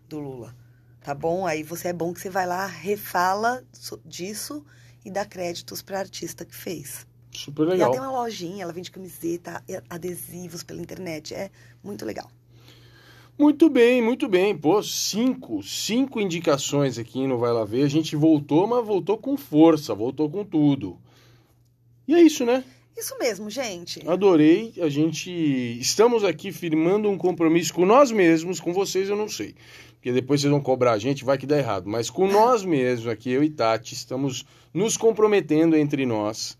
do 0.07 0.19
Lula. 0.19 0.55
Tá 1.01 1.13
bom? 1.15 1.45
Aí 1.47 1.63
você 1.63 1.89
é 1.89 1.93
bom 1.93 2.13
que 2.13 2.19
você 2.19 2.29
vai 2.29 2.45
lá, 2.45 2.65
refala 2.65 3.63
so- 3.71 4.01
disso 4.05 4.65
e 5.03 5.09
dá 5.09 5.25
créditos 5.25 5.81
pra 5.81 5.99
artista 5.99 6.45
que 6.45 6.53
fez. 6.55 7.07
Super 7.31 7.63
E 7.63 7.65
ela 7.65 7.71
legal. 7.71 7.91
tem 7.91 8.01
uma 8.01 8.11
lojinha, 8.11 8.63
ela 8.63 8.73
vende 8.73 8.91
camiseta, 8.91 9.63
adesivos 9.89 10.63
pela 10.63 10.81
internet. 10.81 11.33
É 11.33 11.49
muito 11.83 12.05
legal. 12.05 12.29
Muito 13.39 13.69
bem, 13.69 14.01
muito 14.01 14.27
bem. 14.27 14.53
Pô, 14.53 14.83
cinco, 14.83 15.63
cinco 15.63 16.19
indicações 16.19 16.99
aqui 16.99 17.25
no 17.25 17.37
Vai 17.37 17.53
Lá 17.53 17.63
Ver. 17.63 17.83
A 17.83 17.87
gente 17.87 18.13
voltou, 18.13 18.67
mas 18.67 18.85
voltou 18.85 19.17
com 19.17 19.37
força, 19.37 19.95
voltou 19.95 20.29
com 20.29 20.43
tudo. 20.43 20.97
E 22.05 22.13
é 22.13 22.21
isso, 22.21 22.43
né? 22.43 22.65
Isso 22.97 23.17
mesmo, 23.17 23.49
gente. 23.49 24.05
Adorei. 24.05 24.73
A 24.81 24.89
gente 24.89 25.31
estamos 25.79 26.25
aqui 26.25 26.51
firmando 26.51 27.09
um 27.09 27.17
compromisso 27.17 27.73
com 27.73 27.85
nós 27.85 28.11
mesmos, 28.11 28.59
com 28.59 28.73
vocês 28.73 29.07
eu 29.07 29.15
não 29.15 29.29
sei. 29.29 29.55
Porque 29.93 30.11
depois 30.11 30.41
vocês 30.41 30.51
vão 30.51 30.59
cobrar 30.59 30.91
a 30.91 30.99
gente, 30.99 31.23
vai 31.23 31.37
que 31.37 31.47
dá 31.47 31.57
errado. 31.57 31.87
Mas 31.87 32.09
com 32.09 32.27
nós 32.27 32.65
mesmos 32.65 33.07
aqui, 33.07 33.31
eu 33.31 33.41
e 33.41 33.49
Tati, 33.49 33.93
estamos 33.93 34.45
nos 34.73 34.97
comprometendo 34.97 35.77
entre 35.77 36.05
nós 36.05 36.57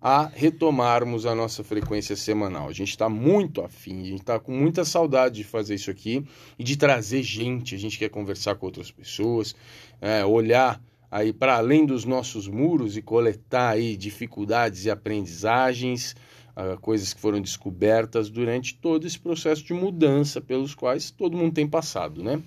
a 0.00 0.26
retomarmos 0.26 1.26
a 1.26 1.34
nossa 1.34 1.62
frequência 1.62 2.16
semanal. 2.16 2.68
A 2.68 2.72
gente 2.72 2.90
está 2.90 3.08
muito 3.08 3.60
afim, 3.60 4.00
a 4.00 4.06
gente 4.06 4.20
está 4.20 4.40
com 4.40 4.52
muita 4.52 4.84
saudade 4.84 5.36
de 5.36 5.44
fazer 5.44 5.74
isso 5.74 5.90
aqui 5.90 6.24
e 6.58 6.64
de 6.64 6.76
trazer 6.76 7.22
gente. 7.22 7.74
A 7.74 7.78
gente 7.78 7.98
quer 7.98 8.08
conversar 8.08 8.54
com 8.54 8.66
outras 8.66 8.90
pessoas, 8.90 9.54
é, 10.00 10.24
olhar 10.24 10.82
aí 11.10 11.32
para 11.32 11.56
além 11.56 11.84
dos 11.84 12.04
nossos 12.04 12.48
muros 12.48 12.96
e 12.96 13.02
coletar 13.02 13.70
aí 13.70 13.96
dificuldades 13.96 14.84
e 14.86 14.90
aprendizagens, 14.90 16.14
ah, 16.56 16.76
coisas 16.76 17.12
que 17.12 17.20
foram 17.20 17.40
descobertas 17.40 18.28
durante 18.28 18.74
todo 18.76 19.06
esse 19.06 19.18
processo 19.18 19.64
de 19.64 19.72
mudança 19.72 20.40
pelos 20.40 20.74
quais 20.74 21.10
todo 21.10 21.36
mundo 21.36 21.54
tem 21.54 21.66
passado, 21.66 22.22
né? 22.22 22.42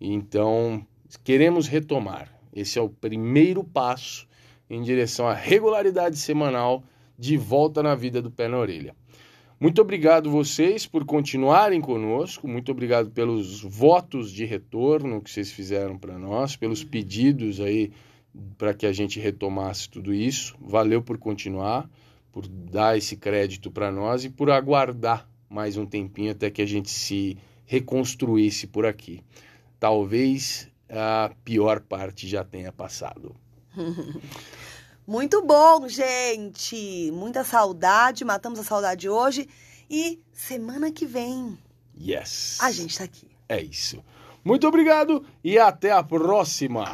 Então, 0.00 0.86
queremos 1.24 1.66
retomar. 1.66 2.32
Esse 2.52 2.78
é 2.78 2.82
o 2.82 2.88
primeiro 2.88 3.64
passo 3.64 4.27
em 4.68 4.82
direção 4.82 5.26
à 5.26 5.34
regularidade 5.34 6.16
semanal 6.16 6.82
de 7.18 7.36
volta 7.36 7.82
na 7.82 7.94
vida 7.94 8.22
do 8.22 8.30
pé 8.30 8.48
na 8.48 8.58
orelha. 8.58 8.94
Muito 9.60 9.80
obrigado 9.80 10.30
vocês 10.30 10.86
por 10.86 11.04
continuarem 11.04 11.80
conosco, 11.80 12.46
muito 12.46 12.70
obrigado 12.70 13.10
pelos 13.10 13.60
votos 13.60 14.30
de 14.30 14.44
retorno 14.44 15.20
que 15.20 15.30
vocês 15.30 15.50
fizeram 15.50 15.98
para 15.98 16.16
nós, 16.16 16.54
pelos 16.54 16.84
pedidos 16.84 17.60
aí 17.60 17.90
para 18.56 18.72
que 18.72 18.86
a 18.86 18.92
gente 18.92 19.18
retomasse 19.18 19.88
tudo 19.88 20.14
isso. 20.14 20.54
Valeu 20.60 21.02
por 21.02 21.18
continuar, 21.18 21.90
por 22.30 22.46
dar 22.46 22.96
esse 22.96 23.16
crédito 23.16 23.68
para 23.68 23.90
nós 23.90 24.24
e 24.24 24.30
por 24.30 24.48
aguardar 24.48 25.28
mais 25.48 25.76
um 25.76 25.86
tempinho 25.86 26.32
até 26.32 26.50
que 26.50 26.62
a 26.62 26.66
gente 26.66 26.90
se 26.90 27.36
reconstruísse 27.64 28.66
por 28.66 28.86
aqui. 28.86 29.24
Talvez 29.80 30.68
a 30.88 31.32
pior 31.44 31.80
parte 31.80 32.28
já 32.28 32.44
tenha 32.44 32.70
passado. 32.70 33.34
Muito 35.06 35.42
bom, 35.44 35.88
gente! 35.88 37.10
Muita 37.12 37.42
saudade, 37.42 38.24
matamos 38.24 38.58
a 38.58 38.64
saudade 38.64 39.08
hoje. 39.08 39.48
E 39.88 40.20
semana 40.32 40.90
que 40.90 41.06
vem 41.06 41.58
Yes. 41.98 42.58
a 42.60 42.70
gente 42.70 42.98
tá 42.98 43.04
aqui. 43.04 43.26
É 43.48 43.60
isso. 43.62 44.04
Muito 44.44 44.68
obrigado 44.68 45.24
e 45.42 45.58
até 45.58 45.90
a 45.90 46.02
próxima. 46.02 46.84